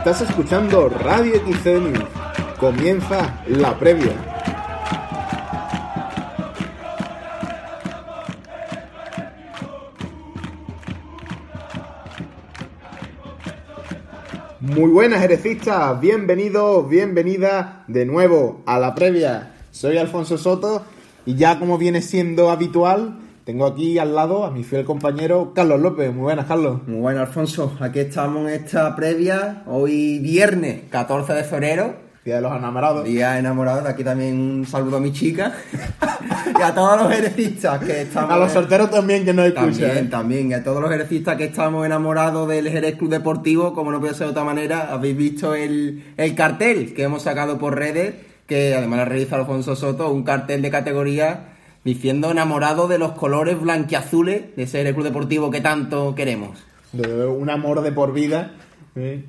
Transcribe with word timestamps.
Estás 0.00 0.22
escuchando 0.22 0.88
Radio 0.88 1.34
XN. 1.34 1.92
Comienza 2.58 3.38
la 3.46 3.78
previa. 3.78 4.14
Muy 14.60 14.90
buenas 14.90 15.22
herecistas, 15.22 16.00
bienvenidos, 16.00 16.88
bienvenida 16.88 17.84
de 17.86 18.06
nuevo 18.06 18.62
a 18.64 18.78
la 18.78 18.94
previa. 18.94 19.52
Soy 19.70 19.98
Alfonso 19.98 20.38
Soto 20.38 20.82
y 21.26 21.34
ya 21.34 21.58
como 21.58 21.76
viene 21.76 22.00
siendo 22.00 22.50
habitual, 22.50 23.18
tengo 23.50 23.66
aquí 23.66 23.98
al 23.98 24.14
lado 24.14 24.44
a 24.44 24.52
mi 24.52 24.62
fiel 24.62 24.84
compañero 24.84 25.50
Carlos 25.52 25.80
López. 25.80 26.14
Muy 26.14 26.22
buenas, 26.22 26.46
Carlos. 26.46 26.86
Muy 26.86 27.00
buenas, 27.00 27.26
Alfonso. 27.26 27.76
Aquí 27.80 27.98
estamos 27.98 28.48
en 28.48 28.54
esta 28.54 28.94
previa, 28.94 29.64
hoy 29.66 30.20
viernes 30.20 30.82
14 30.88 31.32
de 31.32 31.42
febrero. 31.42 31.96
Día 32.24 32.36
de 32.36 32.42
los 32.42 32.56
enamorados. 32.56 33.04
Día 33.04 33.40
enamorados. 33.40 33.84
Aquí 33.86 34.04
también 34.04 34.38
un 34.38 34.66
saludo 34.66 34.98
a 34.98 35.00
mi 35.00 35.12
chica 35.12 35.52
y 36.60 36.62
a 36.62 36.72
todos 36.72 37.02
los 37.02 37.12
herecistas 37.12 37.80
que 37.80 38.02
estamos. 38.02 38.30
A 38.30 38.36
los 38.36 38.52
solteros 38.52 38.88
también 38.88 39.24
que 39.24 39.34
nos 39.34 39.46
escuchan. 39.46 39.72
También, 39.72 39.96
¿eh? 39.96 40.08
también. 40.08 40.50
Y 40.52 40.54
a 40.54 40.62
todos 40.62 40.80
los 40.80 40.92
herecistas 40.92 41.36
que 41.36 41.46
estamos 41.46 41.84
enamorados 41.84 42.48
del 42.48 42.70
Jerez 42.70 42.94
Club 42.94 43.10
Deportivo, 43.10 43.74
como 43.74 43.90
no 43.90 43.98
puede 43.98 44.14
ser 44.14 44.28
de 44.28 44.30
otra 44.30 44.44
manera, 44.44 44.92
habéis 44.92 45.16
visto 45.16 45.56
el, 45.56 46.14
el 46.16 46.36
cartel 46.36 46.94
que 46.94 47.02
hemos 47.02 47.24
sacado 47.24 47.58
por 47.58 47.76
redes, 47.76 48.14
que 48.46 48.76
además 48.76 49.00
lo 49.00 49.04
realiza 49.06 49.34
Alfonso 49.34 49.74
Soto, 49.74 50.08
un 50.12 50.22
cartel 50.22 50.62
de 50.62 50.70
categoría 50.70 51.50
diciendo 51.84 52.30
enamorado 52.30 52.88
de 52.88 52.98
los 52.98 53.12
colores 53.12 53.60
blanquiazules 53.60 54.56
de 54.56 54.62
ese 54.62 54.92
Club 54.94 55.04
Deportivo 55.04 55.50
que 55.50 55.60
tanto 55.60 56.14
queremos. 56.14 56.58
De 56.92 57.26
un 57.26 57.50
amor 57.50 57.82
de 57.82 57.92
por 57.92 58.12
vida. 58.12 58.52
¿eh? 58.96 59.24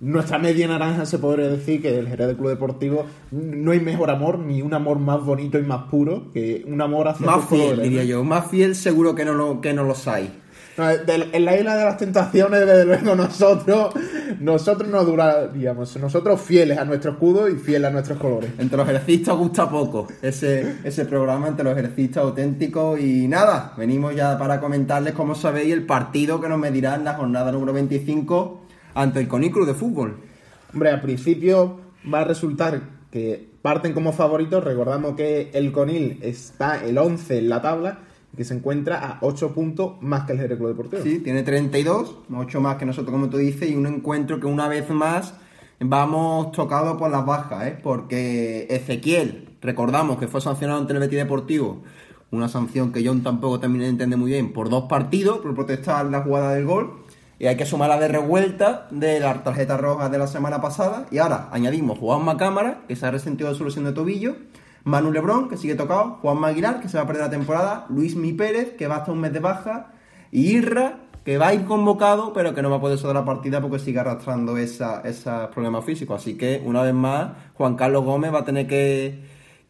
Nuestra 0.00 0.38
media 0.38 0.66
naranja 0.66 1.06
se 1.06 1.18
podría 1.18 1.48
decir 1.48 1.80
que 1.80 1.98
el 1.98 2.08
Jerez 2.08 2.26
del 2.26 2.36
Club 2.36 2.50
Deportivo 2.50 3.06
no 3.30 3.72
hay 3.72 3.80
mejor 3.80 4.10
amor, 4.10 4.38
ni 4.38 4.62
un 4.62 4.74
amor 4.74 4.98
más 4.98 5.24
bonito 5.24 5.58
y 5.58 5.62
más 5.62 5.84
puro 5.84 6.32
que 6.32 6.64
un 6.66 6.80
amor 6.80 7.08
hacia 7.08 7.26
Más 7.26 7.48
fiel, 7.48 7.60
colores, 7.60 7.84
diría 7.84 8.02
¿no? 8.02 8.08
yo. 8.08 8.24
Más 8.24 8.50
fiel 8.50 8.74
seguro 8.74 9.14
que 9.14 9.24
no, 9.24 9.34
lo, 9.34 9.60
que 9.60 9.72
no 9.72 9.84
los 9.84 10.06
hay. 10.08 10.30
No, 10.76 10.88
de- 10.88 11.28
en 11.32 11.44
la 11.44 11.56
isla 11.56 11.76
de 11.76 11.84
las 11.84 11.96
tentaciones, 11.98 12.60
desde 12.66 12.84
luego, 12.84 13.14
nosotros, 13.14 13.94
nosotros 14.40 14.88
no 14.88 15.04
duraríamos. 15.04 15.96
Nosotros 15.98 16.40
fieles 16.40 16.78
a 16.78 16.84
nuestro 16.84 17.12
escudo 17.12 17.48
y 17.48 17.54
fieles 17.56 17.88
a 17.88 17.92
nuestros 17.92 18.18
colores. 18.18 18.50
Entre 18.58 18.76
los 18.76 18.88
ejercistas 18.88 19.36
gusta 19.36 19.68
poco 19.70 20.08
ese, 20.20 20.78
ese 20.82 21.04
programa 21.04 21.46
entre 21.48 21.64
los 21.64 21.76
ejercistas 21.78 22.24
auténticos. 22.24 22.98
Y 22.98 23.28
nada, 23.28 23.72
venimos 23.76 24.16
ya 24.16 24.36
para 24.36 24.60
comentarles, 24.60 25.14
como 25.14 25.34
sabéis, 25.36 25.72
el 25.72 25.86
partido 25.86 26.40
que 26.40 26.48
nos 26.48 26.58
medirá 26.58 26.96
en 26.96 27.04
la 27.04 27.14
jornada 27.14 27.52
número 27.52 27.72
25 27.72 28.62
ante 28.94 29.20
el 29.20 29.28
Coniclub 29.28 29.66
de 29.66 29.74
fútbol. 29.74 30.16
Hombre, 30.72 30.90
al 30.90 31.00
principio 31.00 31.78
va 32.12 32.20
a 32.20 32.24
resultar 32.24 32.80
que 33.12 33.48
parten 33.62 33.92
como 33.92 34.12
favoritos. 34.12 34.64
Recordamos 34.64 35.14
que 35.14 35.50
el 35.54 35.70
Conil 35.70 36.18
está 36.20 36.84
el 36.84 36.98
11 36.98 37.38
en 37.38 37.48
la 37.48 37.62
tabla, 37.62 37.98
que 38.36 38.44
se 38.44 38.54
encuentra 38.54 38.98
a 38.98 39.18
8 39.20 39.52
puntos 39.52 39.92
más 40.00 40.24
que 40.24 40.32
el 40.32 40.38
Jerez 40.38 40.58
Club 40.58 40.68
Deportivo. 40.68 41.02
Sí, 41.02 41.18
tiene 41.20 41.42
32, 41.42 42.18
8 42.34 42.60
más 42.60 42.76
que 42.76 42.86
nosotros, 42.86 43.12
como 43.12 43.28
tú 43.28 43.36
dices, 43.38 43.70
y 43.70 43.74
un 43.74 43.86
encuentro 43.86 44.40
que 44.40 44.46
una 44.46 44.68
vez 44.68 44.88
más 44.90 45.34
vamos 45.80 46.52
tocados 46.52 46.96
por 46.96 47.10
las 47.10 47.24
bajas, 47.26 47.66
¿eh? 47.66 47.78
porque 47.82 48.66
Ezequiel, 48.70 49.56
recordamos 49.60 50.18
que 50.18 50.28
fue 50.28 50.40
sancionado 50.40 50.80
ante 50.80 50.92
el 50.92 51.00
Betis 51.00 51.18
Deportivo, 51.18 51.82
una 52.30 52.48
sanción 52.48 52.92
que 52.92 53.06
John 53.06 53.22
tampoco 53.22 53.60
también 53.60 53.84
entiende 53.84 54.16
muy 54.16 54.30
bien, 54.30 54.52
por 54.52 54.68
dos 54.68 54.84
partidos, 54.84 55.38
por 55.38 55.54
protestar 55.54 56.06
la 56.06 56.22
jugada 56.22 56.54
del 56.54 56.64
gol, 56.64 57.04
y 57.38 57.46
hay 57.46 57.56
que 57.56 57.66
sumar 57.66 57.88
la 57.88 57.98
de 57.98 58.08
revuelta 58.08 58.86
de 58.90 59.20
la 59.20 59.42
tarjeta 59.42 59.76
roja 59.76 60.08
de 60.08 60.18
la 60.18 60.26
semana 60.26 60.60
pasada, 60.60 61.06
y 61.10 61.18
ahora 61.18 61.48
añadimos 61.52 61.98
Juanma 61.98 62.36
Cámara, 62.36 62.82
que 62.88 62.96
se 62.96 63.06
ha 63.06 63.10
resentido 63.10 63.50
de 63.50 63.56
su 63.56 63.64
lesión 63.64 63.84
de 63.84 63.92
tobillo, 63.92 64.36
Manu 64.84 65.10
Lebrón, 65.12 65.48
que 65.48 65.56
sigue 65.56 65.74
tocado, 65.74 66.18
Juan 66.20 66.44
Aguilar, 66.44 66.80
que 66.80 66.88
se 66.88 66.96
va 66.98 67.04
a 67.04 67.06
perder 67.06 67.24
la 67.24 67.30
temporada, 67.30 67.86
Luis 67.88 68.16
Mi 68.16 68.32
Pérez, 68.32 68.74
que 68.76 68.86
va 68.86 68.96
hasta 68.96 69.12
un 69.12 69.20
mes 69.20 69.32
de 69.32 69.40
baja, 69.40 69.92
y 70.30 70.56
Irra, 70.56 71.00
que 71.24 71.38
va 71.38 71.48
a 71.48 71.54
ir 71.54 71.64
convocado, 71.64 72.34
pero 72.34 72.54
que 72.54 72.60
no 72.60 72.68
va 72.68 72.76
a 72.76 72.80
poder 72.80 72.98
ser 72.98 73.08
de 73.08 73.14
la 73.14 73.24
partida 73.24 73.62
porque 73.62 73.78
sigue 73.78 73.98
arrastrando 73.98 74.58
esos 74.58 75.48
problemas 75.54 75.84
físicos. 75.84 76.20
Así 76.20 76.36
que, 76.36 76.62
una 76.64 76.82
vez 76.82 76.92
más, 76.92 77.30
Juan 77.54 77.76
Carlos 77.76 78.04
Gómez 78.04 78.32
va 78.34 78.40
a 78.40 78.44
tener 78.44 78.66
que, 78.66 79.22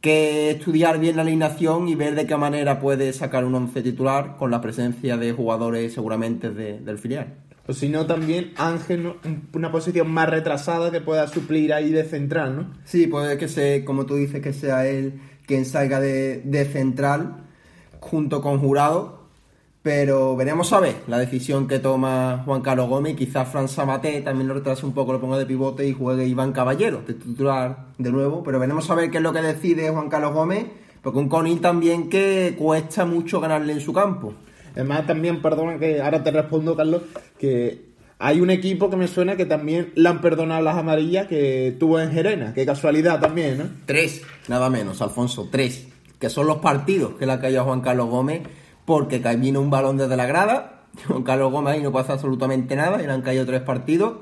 estudiar 0.02 0.98
bien 0.98 1.16
la 1.16 1.22
alineación 1.22 1.88
y 1.88 1.94
ver 1.94 2.14
de 2.14 2.26
qué 2.26 2.36
manera 2.36 2.78
puede 2.80 3.12
sacar 3.12 3.44
un 3.44 3.54
once 3.54 3.82
titular 3.82 4.36
con 4.36 4.50
la 4.50 4.60
presencia 4.60 5.16
de 5.16 5.32
jugadores 5.32 5.94
seguramente 5.94 6.50
de- 6.50 6.80
del 6.80 6.98
filial. 6.98 7.34
O 7.66 7.72
si 7.72 7.88
no, 7.88 8.06
también 8.06 8.52
Ángel, 8.56 9.14
una 9.54 9.72
posición 9.72 10.10
más 10.10 10.28
retrasada 10.28 10.90
que 10.90 11.00
pueda 11.00 11.26
suplir 11.28 11.72
ahí 11.72 11.90
de 11.90 12.04
central, 12.04 12.56
¿no? 12.56 12.66
Sí, 12.84 13.06
puede 13.06 13.38
que 13.38 13.48
sea, 13.48 13.84
como 13.84 14.04
tú 14.04 14.16
dices, 14.16 14.42
que 14.42 14.52
sea 14.52 14.86
él 14.86 15.20
quien 15.46 15.64
salga 15.64 16.00
de, 16.00 16.42
de 16.44 16.64
central 16.66 17.44
junto 18.00 18.42
con 18.42 18.58
Jurado. 18.58 19.24
Pero 19.82 20.34
veremos 20.34 20.72
a 20.72 20.80
ver 20.80 20.96
la 21.08 21.18
decisión 21.18 21.68
que 21.68 21.78
toma 21.78 22.42
Juan 22.46 22.62
Carlos 22.62 22.88
Gómez. 22.88 23.16
Quizás 23.16 23.48
Fran 23.48 23.68
Sabaté 23.68 24.22
también 24.22 24.48
lo 24.48 24.54
retrase 24.54 24.86
un 24.86 24.94
poco, 24.94 25.12
lo 25.12 25.20
ponga 25.20 25.36
de 25.36 25.44
pivote 25.44 25.86
y 25.86 25.92
juegue 25.92 26.26
Iván 26.26 26.52
Caballero 26.52 27.02
de 27.06 27.12
titular 27.12 27.88
de 27.98 28.10
nuevo. 28.10 28.42
Pero 28.42 28.58
veremos 28.58 28.90
a 28.90 28.94
ver 28.94 29.10
qué 29.10 29.18
es 29.18 29.22
lo 29.22 29.34
que 29.34 29.42
decide 29.42 29.90
Juan 29.90 30.08
Carlos 30.08 30.32
Gómez. 30.32 30.64
Porque 31.02 31.18
un 31.18 31.28
Conil 31.28 31.60
también 31.60 32.08
que 32.08 32.56
cuesta 32.58 33.04
mucho 33.04 33.40
ganarle 33.40 33.74
en 33.74 33.80
su 33.80 33.92
campo. 33.92 34.32
Además, 34.74 35.06
también, 35.06 35.40
perdona 35.40 35.78
que 35.78 36.02
ahora 36.02 36.22
te 36.22 36.30
respondo, 36.30 36.76
Carlos, 36.76 37.02
que 37.38 37.94
hay 38.18 38.40
un 38.40 38.50
equipo 38.50 38.90
que 38.90 38.96
me 38.96 39.08
suena 39.08 39.36
que 39.36 39.46
también 39.46 39.92
le 39.94 40.08
han 40.08 40.20
perdonado 40.20 40.62
las 40.62 40.76
amarillas 40.76 41.26
que 41.26 41.76
tuvo 41.78 42.00
en 42.00 42.10
Gerena. 42.10 42.54
Qué 42.54 42.64
casualidad 42.64 43.20
también, 43.20 43.58
¿no? 43.58 43.64
Tres, 43.86 44.22
nada 44.48 44.70
menos, 44.70 45.02
Alfonso, 45.02 45.48
tres. 45.50 45.88
Que 46.18 46.30
son 46.30 46.46
los 46.46 46.58
partidos 46.58 47.14
que 47.18 47.26
le 47.26 47.32
ha 47.32 47.40
caído 47.40 47.60
a 47.60 47.64
Juan 47.64 47.80
Carlos 47.80 48.08
Gómez, 48.08 48.42
porque 48.84 49.18
vino 49.36 49.60
un 49.60 49.70
balón 49.70 49.96
desde 49.96 50.16
la 50.16 50.26
grada. 50.26 50.84
Juan 51.06 51.22
Carlos 51.22 51.52
Gómez 51.52 51.74
ahí 51.74 51.82
no 51.82 51.92
pasa 51.92 52.14
absolutamente 52.14 52.76
nada 52.76 53.02
y 53.02 53.06
le 53.06 53.12
han 53.12 53.22
caído 53.22 53.44
tres 53.46 53.62
partidos. 53.62 54.14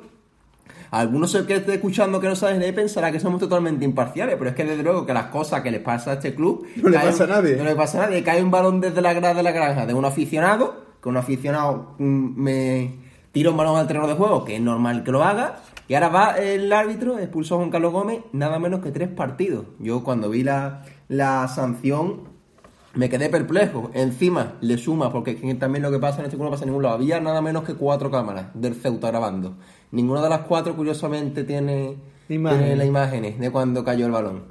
Algunos 0.93 1.35
que 1.47 1.57
esté 1.57 1.73
escuchando 1.73 2.21
que 2.21 2.29
no 2.29 2.37
saben 2.37 2.61
de 2.61 2.71
pensará 2.71 3.11
que 3.11 3.19
somos 3.19 3.41
totalmente 3.41 3.83
imparciales, 3.83 4.37
pero 4.37 4.51
es 4.51 4.55
que 4.55 4.63
desde 4.63 4.83
luego 4.83 5.07
que 5.07 5.15
las 5.15 5.29
cosas 5.29 5.63
que 5.63 5.71
les 5.71 5.81
pasa 5.81 6.11
a 6.11 6.15
este 6.15 6.35
club 6.35 6.67
No 6.77 6.91
le 6.91 6.99
pasa 6.99 7.25
a 7.25 7.29
nadie. 7.29 7.57
No 7.57 7.65
le 7.65 7.75
pasa 7.75 7.97
a 7.97 8.07
nadie. 8.07 8.23
Cae 8.23 8.43
un 8.43 8.51
balón 8.51 8.83
desde 8.83 9.01
la 9.01 9.15
grada 9.15 9.33
de 9.33 9.43
la 9.43 9.53
granja 9.53 9.87
de 9.87 9.95
un 9.95 10.05
aficionado, 10.05 10.85
que 11.03 11.09
un 11.09 11.17
aficionado 11.17 11.95
mm, 11.99 12.43
me 12.43 12.91
tira 13.33 13.49
un 13.49 13.57
balón 13.57 13.79
al 13.79 13.87
terreno 13.87 14.07
de 14.07 14.13
juego, 14.13 14.45
que 14.45 14.57
es 14.57 14.61
normal 14.61 15.03
que 15.03 15.13
lo 15.13 15.25
haga, 15.25 15.61
y 15.89 15.95
ahora 15.95 16.09
va 16.11 16.37
el 16.37 16.71
árbitro, 16.71 17.19
expulsó 17.19 17.55
a 17.55 17.59
Juan 17.59 17.71
Carlos 17.71 17.95
Gómez, 17.95 18.21
nada 18.33 18.59
menos 18.59 18.81
que 18.81 18.91
tres 18.91 19.09
partidos. 19.09 19.65
Yo 19.79 20.05
cuando 20.05 20.29
vi 20.29 20.43
la, 20.43 20.83
la 21.09 21.49
sanción 21.49 22.32
me 22.95 23.09
quedé 23.09 23.29
perplejo. 23.29 23.91
Encima 23.95 24.55
le 24.61 24.79
suma, 24.79 25.11
porque 25.11 25.37
que 25.37 25.55
también 25.55 25.83
lo 25.83 25.91
que 25.91 25.99
pasa 25.99 26.21
en 26.21 26.27
este 26.27 26.37
club 26.37 26.47
no 26.47 26.51
pasa 26.51 26.65
en 26.65 26.71
ningún 26.71 26.83
lado. 26.83 26.97
Había 26.97 27.21
nada 27.21 27.41
menos 27.41 27.65
que 27.65 27.75
cuatro 27.75 28.11
cámaras 28.11 28.47
del 28.55 28.75
Ceuta 28.75 29.09
grabando. 29.09 29.57
Ninguna 29.91 30.23
de 30.23 30.29
las 30.29 30.41
cuatro, 30.41 30.77
curiosamente, 30.77 31.45
tiene, 31.45 31.97
Imágenes. 32.29 32.65
tiene 32.65 32.77
las 32.77 32.87
imágenes 32.87 33.39
de 33.39 33.51
cuando 33.51 33.85
cayó 33.85 34.07
el 34.07 34.13
balón. 34.13 34.45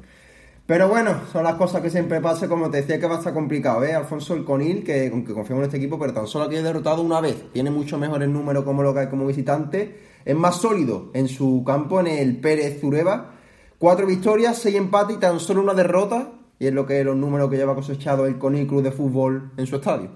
Pero 0.66 0.88
bueno, 0.88 1.22
son 1.31 1.44
las 1.44 1.56
cosas 1.56 1.81
que 1.81 1.90
siempre 1.90 2.22
pasan. 2.22 2.47
Como 2.47 2.69
te 2.69 2.78
decía, 2.78 3.00
que 3.00 3.06
va 3.06 3.16
a 3.16 3.18
estar 3.18 3.34
complicado, 3.34 3.84
¿eh? 3.84 3.94
Alfonso 3.94 4.34
el 4.35 4.46
Conil, 4.46 4.84
que 4.84 5.09
aunque 5.12 5.34
confiamos 5.34 5.63
en 5.63 5.66
este 5.66 5.78
equipo, 5.78 6.00
pero 6.00 6.13
tan 6.13 6.28
solo 6.28 6.47
que 6.47 6.56
haya 6.56 6.63
derrotado 6.66 7.01
una 7.01 7.19
vez. 7.19 7.51
Tiene 7.51 7.72
mucho 7.72 7.97
mejores 7.97 8.30
números 8.30 8.63
como 8.63 8.81
lo 8.81 8.94
que 8.94 9.01
hay 9.01 9.07
como 9.07 9.25
visitante. 9.25 10.00
Es 10.24 10.35
más 10.35 10.57
sólido 10.57 11.09
en 11.13 11.28
su 11.28 11.63
campo, 11.66 12.00
en 12.00 12.07
el 12.07 12.40
Pérez 12.40 12.80
Zureba. 12.80 13.31
Cuatro 13.80 14.06
victorias, 14.06 14.59
seis 14.59 14.75
empates 14.75 15.18
y 15.18 15.19
tan 15.19 15.40
solo 15.40 15.62
una 15.62 15.74
derrota. 15.74 16.30
Y 16.62 16.68
es 16.68 16.74
lo 16.75 16.86
que 16.86 17.04
los 17.04 17.16
números 17.16 17.50
que 17.50 17.58
lleva 17.58 17.74
cosechado 17.74 18.28
el 18.28 18.38
Conil 18.38 18.68
Club 18.68 18.84
de 18.84 18.92
Fútbol 18.92 19.50
en 19.58 19.66
su 19.66 19.78
estadio. 19.78 20.12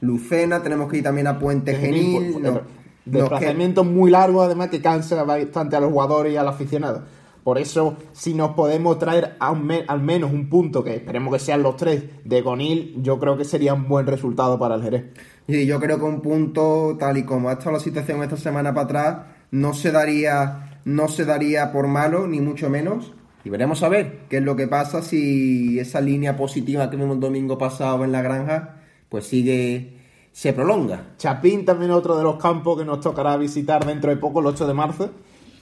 Lucena, 0.00 0.62
tenemos 0.62 0.90
que 0.90 0.98
ir 0.98 1.02
también 1.02 1.26
a 1.26 1.38
Puente 1.38 1.74
Genil. 1.74 2.40
No, 2.40 2.60
desplazamientos 3.06 3.86
muy 3.86 4.10
largos, 4.10 4.46
además 4.46 4.68
que 4.68 4.80
cansa 4.80 5.22
bastante 5.22 5.76
a 5.76 5.80
los 5.80 5.90
jugadores 5.90 6.32
y 6.32 6.36
al 6.36 6.48
aficionado. 6.48 7.02
Por 7.46 7.58
eso, 7.58 7.96
si 8.12 8.34
nos 8.34 8.54
podemos 8.54 8.98
traer 8.98 9.36
me 9.62 9.84
al 9.86 10.02
menos 10.02 10.32
un 10.32 10.48
punto, 10.48 10.82
que 10.82 10.96
esperemos 10.96 11.32
que 11.32 11.38
sean 11.38 11.62
los 11.62 11.76
tres, 11.76 12.02
de 12.24 12.42
Conil, 12.42 13.00
yo 13.04 13.20
creo 13.20 13.36
que 13.36 13.44
sería 13.44 13.72
un 13.72 13.86
buen 13.86 14.04
resultado 14.04 14.58
para 14.58 14.74
el 14.74 14.82
Jerez. 14.82 15.04
Y 15.46 15.64
yo 15.64 15.78
creo 15.78 15.96
que 15.96 16.04
un 16.06 16.22
punto, 16.22 16.96
tal 16.98 17.18
y 17.18 17.22
como 17.22 17.48
ha 17.48 17.52
estado 17.52 17.70
la 17.70 17.78
situación 17.78 18.20
esta 18.24 18.36
semana 18.36 18.74
para 18.74 18.84
atrás, 18.86 19.18
no 19.52 19.74
se 19.74 19.92
daría, 19.92 20.80
no 20.84 21.06
se 21.06 21.24
daría 21.24 21.70
por 21.70 21.86
malo, 21.86 22.26
ni 22.26 22.40
mucho 22.40 22.68
menos. 22.68 23.14
Y 23.44 23.48
veremos 23.48 23.80
a 23.84 23.90
ver 23.90 24.22
qué 24.28 24.38
es 24.38 24.42
lo 24.42 24.56
que 24.56 24.66
pasa 24.66 25.00
si 25.00 25.78
esa 25.78 26.00
línea 26.00 26.36
positiva 26.36 26.90
que 26.90 26.96
vimos 26.96 27.14
el 27.14 27.20
domingo 27.20 27.56
pasado 27.56 28.02
en 28.02 28.10
la 28.10 28.22
granja, 28.22 28.80
pues 29.08 29.24
sigue, 29.24 29.98
se 30.32 30.52
prolonga. 30.52 31.14
Chapín 31.16 31.64
también 31.64 31.92
otro 31.92 32.16
de 32.16 32.24
los 32.24 32.42
campos 32.42 32.76
que 32.76 32.84
nos 32.84 32.98
tocará 32.98 33.36
visitar 33.36 33.86
dentro 33.86 34.10
de 34.10 34.16
poco, 34.16 34.40
el 34.40 34.46
8 34.46 34.66
de 34.66 34.74
marzo 34.74 35.10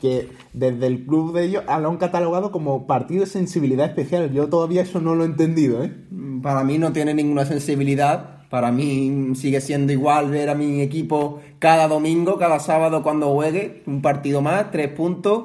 que 0.04 0.28
desde 0.52 0.86
el 0.86 1.06
club 1.06 1.32
de 1.32 1.44
ellos 1.44 1.64
lo 1.66 1.88
han 1.88 1.96
catalogado 1.96 2.52
como 2.52 2.86
partido 2.86 3.20
de 3.24 3.26
sensibilidad 3.26 3.86
especial. 3.86 4.30
Yo 4.34 4.50
todavía 4.50 4.82
eso 4.82 5.00
no 5.00 5.14
lo 5.14 5.24
he 5.24 5.26
entendido, 5.26 5.82
¿eh? 5.82 5.94
Para 6.42 6.62
mí 6.62 6.76
no 6.76 6.92
tiene 6.92 7.14
ninguna 7.14 7.46
sensibilidad. 7.46 8.46
Para 8.50 8.70
mí 8.70 9.32
sigue 9.34 9.62
siendo 9.62 9.94
igual 9.94 10.28
ver 10.28 10.50
a 10.50 10.54
mi 10.54 10.82
equipo 10.82 11.40
cada 11.58 11.88
domingo, 11.88 12.38
cada 12.38 12.60
sábado 12.60 13.02
cuando 13.02 13.32
juegue, 13.32 13.82
un 13.86 14.02
partido 14.02 14.42
más, 14.42 14.70
tres 14.70 14.88
puntos. 14.90 15.44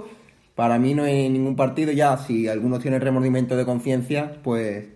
Para 0.56 0.78
mí 0.78 0.94
no 0.94 1.04
hay 1.04 1.30
ningún 1.30 1.56
partido 1.56 1.94
ya. 1.94 2.18
Si 2.18 2.50
algunos 2.50 2.82
tienen 2.82 3.00
remordimiento 3.00 3.56
de 3.56 3.64
conciencia, 3.64 4.42
pues 4.44 4.88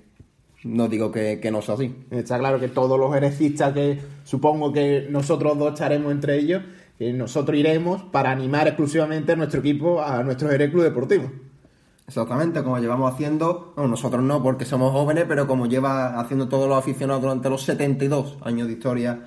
no 0.66 0.90
digo 0.90 1.10
que, 1.10 1.40
que, 1.40 1.52
no 1.52 1.62
sea 1.62 1.76
así. 1.76 1.96
Está 2.12 2.38
claro 2.38 2.60
que 2.60 2.68
todos 2.68 3.00
los 3.00 3.16
herecistas 3.16 3.72
que 3.72 3.98
supongo 4.26 4.74
que 4.74 5.08
nosotros 5.10 5.58
dos 5.58 5.72
estaremos 5.72 6.12
entre 6.12 6.38
ellos, 6.38 6.64
que 7.04 7.14
nosotros 7.14 7.58
iremos 7.58 8.04
para 8.04 8.32
animar 8.32 8.68
exclusivamente 8.68 9.34
a 9.34 9.36
nuestro 9.36 9.60
equipo, 9.60 10.02
a 10.02 10.24
nuestro 10.24 10.50
Jerez 10.50 10.72
Club 10.72 10.84
Deportivo. 10.84 11.32
Exactamente, 12.08 12.64
como 12.64 12.80
llevamos 12.80 13.14
haciendo, 13.14 13.74
bueno, 13.76 13.92
nosotros 13.92 14.24
no 14.24 14.44
porque 14.44 14.66
somos 14.66 14.92
jóvenes, 14.92 15.26
pero 15.28 15.48
como 15.48 15.68
lleva 15.68 16.20
haciendo 16.20 16.50
todos 16.50 16.68
los 16.68 16.78
aficionados 16.78 17.22
durante 17.22 17.50
los 17.50 17.64
72 17.64 18.38
años 18.44 18.68
de 18.68 18.74
historia 18.74 19.20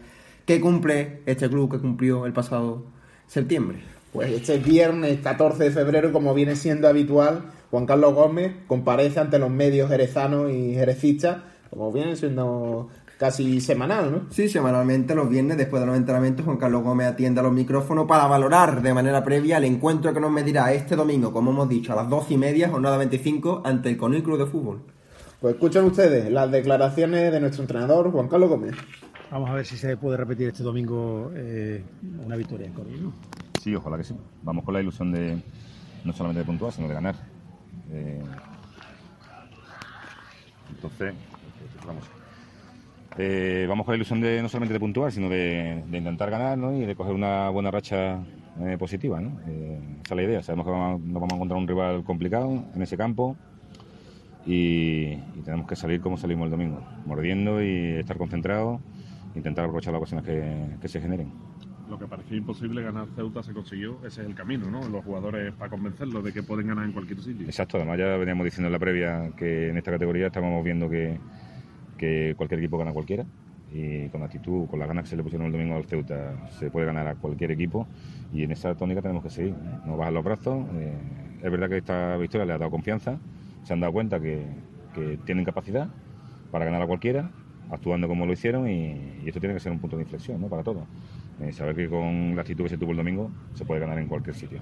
que 0.44 0.60
cumple 0.60 1.22
este 1.26 1.48
club 1.48 1.70
que 1.70 1.78
cumplió 1.78 2.26
el 2.26 2.32
pasado 2.32 2.84
septiembre. 3.26 3.82
Pues 4.12 4.30
este 4.30 4.58
viernes 4.58 5.20
14 5.20 5.64
de 5.64 5.70
febrero, 5.70 6.12
como 6.12 6.32
viene 6.34 6.54
siendo 6.54 6.88
habitual, 6.88 7.50
Juan 7.70 7.86
Carlos 7.86 8.14
Gómez 8.14 8.52
comparece 8.66 9.20
ante 9.20 9.38
los 9.38 9.50
medios 9.50 9.90
jerezanos 9.90 10.50
y 10.50 10.74
jerecistas, 10.74 11.38
como 11.70 11.92
viene 11.92 12.14
siendo 12.16 12.88
casi 13.18 13.60
semanal, 13.60 14.12
¿no? 14.12 14.20
Sí, 14.30 14.48
semanalmente, 14.48 15.14
los 15.14 15.28
viernes, 15.28 15.56
después 15.56 15.80
de 15.80 15.86
los 15.86 15.96
entrenamientos, 15.96 16.44
Juan 16.44 16.58
Carlos 16.58 16.82
Gómez 16.82 17.08
atiende 17.08 17.40
a 17.40 17.42
los 17.42 17.52
micrófonos 17.52 18.06
para 18.06 18.26
valorar 18.26 18.82
de 18.82 18.92
manera 18.92 19.24
previa 19.24 19.58
el 19.58 19.64
encuentro 19.64 20.12
que 20.12 20.20
nos 20.20 20.30
medirá 20.30 20.72
este 20.72 20.96
domingo, 20.96 21.32
como 21.32 21.50
hemos 21.50 21.68
dicho, 21.68 21.92
a 21.92 21.96
las 21.96 22.08
doce 22.08 22.34
y 22.34 22.38
media, 22.38 22.68
jornada 22.68 22.96
25, 22.98 23.62
ante 23.64 23.88
el 23.88 23.96
Conil 23.96 24.22
Club 24.22 24.38
de 24.38 24.46
Fútbol. 24.46 24.82
Pues 25.40 25.54
escuchen 25.54 25.84
ustedes 25.84 26.30
las 26.30 26.50
declaraciones 26.50 27.32
de 27.32 27.40
nuestro 27.40 27.62
entrenador, 27.62 28.10
Juan 28.10 28.28
Carlos 28.28 28.50
Gómez. 28.50 28.74
Vamos 29.30 29.50
a 29.50 29.54
ver 29.54 29.66
si 29.66 29.76
se 29.76 29.96
puede 29.96 30.16
repetir 30.16 30.48
este 30.48 30.62
domingo 30.62 31.30
eh, 31.34 31.82
una 32.24 32.36
victoria 32.36 32.66
en 32.66 32.72
Conil, 32.72 33.02
¿no? 33.02 33.12
Sí, 33.60 33.74
ojalá 33.74 33.96
que 33.96 34.04
sí. 34.04 34.14
Vamos 34.42 34.64
con 34.64 34.74
la 34.74 34.80
ilusión 34.80 35.10
de 35.10 35.42
no 36.04 36.12
solamente 36.12 36.40
de 36.40 36.44
puntuar, 36.44 36.72
sino 36.72 36.86
de 36.86 36.94
ganar. 36.94 37.16
Eh, 37.90 38.22
entonces, 40.70 41.14
vamos. 41.86 42.15
Eh, 43.18 43.64
vamos 43.68 43.86
con 43.86 43.92
la 43.92 43.96
ilusión 43.96 44.20
de 44.20 44.42
no 44.42 44.48
solamente 44.48 44.74
de 44.74 44.80
puntuar, 44.80 45.10
sino 45.10 45.28
de, 45.28 45.82
de 45.86 45.98
intentar 45.98 46.30
ganar 46.30 46.58
¿no? 46.58 46.74
y 46.76 46.84
de 46.84 46.94
coger 46.94 47.14
una 47.14 47.48
buena 47.48 47.70
racha 47.70 48.22
eh, 48.60 48.76
positiva. 48.78 49.20
¿no? 49.20 49.40
Eh, 49.46 49.80
esa 50.04 50.14
es 50.14 50.16
la 50.16 50.22
idea. 50.22 50.42
Sabemos 50.42 50.66
que 50.66 50.72
vamos, 50.72 51.00
nos 51.00 51.14
vamos 51.14 51.32
a 51.32 51.36
encontrar 51.36 51.58
un 51.58 51.68
rival 51.68 52.04
complicado 52.04 52.64
en 52.74 52.82
ese 52.82 52.96
campo 52.96 53.36
y, 54.44 55.14
y, 55.34 55.42
tenemos 55.44 55.66
que 55.66 55.76
salir 55.76 56.00
como 56.00 56.16
salimos 56.16 56.44
el 56.44 56.50
domingo, 56.50 56.80
mordiendo 57.06 57.62
y 57.62 57.96
estar 57.98 58.16
concentrados, 58.16 58.80
intentar 59.34 59.64
aprovechar 59.64 59.92
las 59.92 60.00
ocasiones 60.00 60.24
que, 60.24 60.78
que 60.80 60.88
se 60.88 61.00
generen 61.00 61.32
lo 61.88 62.00
que 62.00 62.06
parecía 62.08 62.36
imposible 62.36 62.82
ganar 62.82 63.06
Ceuta 63.14 63.44
se 63.44 63.52
consiguió, 63.52 63.98
ese 64.04 64.22
es 64.22 64.26
el 64.26 64.34
camino, 64.34 64.68
¿no? 64.68 64.88
Los 64.88 65.04
jugadores 65.04 65.54
para 65.54 65.70
convencerlos 65.70 66.24
de 66.24 66.32
que 66.32 66.42
pueden 66.42 66.66
ganar 66.66 66.84
en 66.84 66.90
cualquier 66.90 67.20
sitio. 67.20 67.46
Exacto, 67.46 67.76
además 67.76 67.98
ya 67.98 68.16
veníamos 68.16 68.44
diciendo 68.44 68.66
en 68.66 68.72
la 68.72 68.78
previa 68.80 69.30
que 69.36 69.70
en 69.70 69.76
esta 69.76 69.92
categoría 69.92 70.26
estábamos 70.26 70.64
viendo 70.64 70.90
que, 70.90 71.16
que 71.96 72.34
cualquier 72.36 72.60
equipo 72.60 72.78
gana 72.78 72.90
a 72.90 72.94
cualquiera 72.94 73.24
y 73.72 74.08
con 74.08 74.20
la 74.20 74.26
actitud, 74.26 74.66
con 74.68 74.78
las 74.78 74.88
ganas 74.88 75.04
que 75.04 75.10
se 75.10 75.16
le 75.16 75.22
pusieron 75.22 75.46
el 75.46 75.52
domingo 75.52 75.74
al 75.74 75.84
Ceuta, 75.84 76.48
se 76.58 76.70
puede 76.70 76.86
ganar 76.86 77.06
a 77.08 77.14
cualquier 77.16 77.50
equipo 77.50 77.86
y 78.32 78.42
en 78.42 78.52
esa 78.52 78.74
tónica 78.74 79.02
tenemos 79.02 79.22
que 79.22 79.30
seguir, 79.30 79.54
no 79.84 79.96
bajar 79.96 80.12
los 80.12 80.24
brazos. 80.24 80.66
Eh, 80.74 80.94
es 81.42 81.50
verdad 81.50 81.68
que 81.68 81.78
esta 81.78 82.16
victoria 82.16 82.46
le 82.46 82.52
ha 82.52 82.58
dado 82.58 82.70
confianza, 82.70 83.18
se 83.64 83.72
han 83.72 83.80
dado 83.80 83.92
cuenta 83.92 84.20
que, 84.20 84.46
que 84.94 85.18
tienen 85.24 85.44
capacidad 85.44 85.88
para 86.50 86.64
ganar 86.64 86.82
a 86.82 86.86
cualquiera, 86.86 87.30
actuando 87.70 88.08
como 88.08 88.26
lo 88.26 88.32
hicieron 88.32 88.68
y, 88.68 89.20
y 89.22 89.24
esto 89.26 89.40
tiene 89.40 89.54
que 89.54 89.60
ser 89.60 89.72
un 89.72 89.78
punto 89.78 89.96
de 89.96 90.02
inflexión 90.04 90.40
¿no? 90.40 90.48
para 90.48 90.62
todos. 90.62 90.84
Eh, 91.40 91.52
saber 91.52 91.76
que 91.76 91.88
con 91.88 92.34
la 92.34 92.40
actitud 92.40 92.64
que 92.64 92.70
se 92.70 92.78
tuvo 92.78 92.92
el 92.92 92.96
domingo 92.96 93.30
se 93.54 93.64
puede 93.64 93.80
ganar 93.80 93.98
en 93.98 94.06
cualquier 94.06 94.34
sitio. 94.34 94.60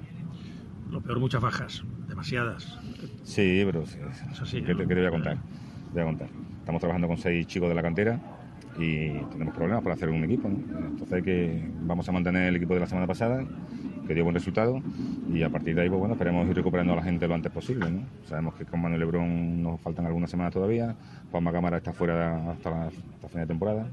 Lo 0.90 1.00
peor, 1.00 1.20
muchas 1.20 1.40
bajas, 1.40 1.84
demasiadas. 2.08 2.78
Sí, 3.22 3.62
pero 3.64 3.86
sí, 3.86 3.98
sí, 4.44 4.62
¿qué, 4.62 4.74
te, 4.74 4.82
qué 4.82 4.94
te 4.94 4.94
voy 4.94 5.06
a 5.06 5.10
contar? 5.10 5.36
Te 5.36 5.92
voy 5.92 6.02
a 6.02 6.04
contar. 6.04 6.28
Estamos 6.64 6.80
trabajando 6.80 7.08
con 7.08 7.18
seis 7.18 7.46
chicos 7.46 7.68
de 7.68 7.74
la 7.74 7.82
cantera 7.82 8.18
y 8.78 9.10
tenemos 9.30 9.54
problemas 9.54 9.82
para 9.82 9.96
hacer 9.96 10.08
un 10.08 10.24
equipo. 10.24 10.48
¿no? 10.48 10.56
Entonces 10.78 11.22
que, 11.22 11.62
vamos 11.82 12.08
a 12.08 12.12
mantener 12.12 12.48
el 12.48 12.56
equipo 12.56 12.72
de 12.72 12.80
la 12.80 12.86
semana 12.86 13.06
pasada, 13.06 13.44
que 14.06 14.14
dio 14.14 14.24
buen 14.24 14.34
resultado, 14.34 14.80
y 15.30 15.42
a 15.42 15.50
partir 15.50 15.74
de 15.74 15.82
ahí, 15.82 15.90
pues 15.90 15.98
bueno, 15.98 16.14
esperemos 16.14 16.48
ir 16.48 16.56
recuperando 16.56 16.94
a 16.94 16.96
la 16.96 17.02
gente 17.02 17.28
lo 17.28 17.34
antes 17.34 17.52
posible. 17.52 17.86
Sabemos 18.24 18.54
que 18.54 18.64
con 18.64 18.80
Manuel 18.80 19.00
Lebrón 19.00 19.62
nos 19.62 19.78
faltan 19.78 20.06
algunas 20.06 20.30
semanas 20.30 20.54
todavía, 20.54 20.96
Juanma 21.30 21.52
Cámara 21.52 21.76
está 21.76 21.92
fuera 21.92 22.52
hasta 22.52 22.70
la 22.70 22.86
hasta 22.86 23.28
final 23.28 23.46
de 23.46 23.46
temporada. 23.46 23.86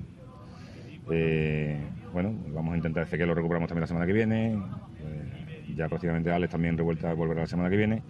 Eh, 1.11 1.77
bueno, 2.13 2.33
vamos 2.53 2.73
a 2.73 2.77
intentar 2.77 3.05
que 3.05 3.25
lo 3.25 3.35
recuperamos 3.35 3.67
también 3.67 3.81
la 3.81 3.87
semana 3.87 4.05
que 4.05 4.13
viene. 4.13 4.53
Eh, 4.53 5.73
ya 5.75 5.89
prácticamente 5.89 6.31
Alex 6.31 6.53
también 6.53 6.77
revuelta 6.77 7.13
volverá 7.13 7.41
la 7.41 7.47
semana 7.47 7.69
que 7.69 7.75
viene. 7.75 8.01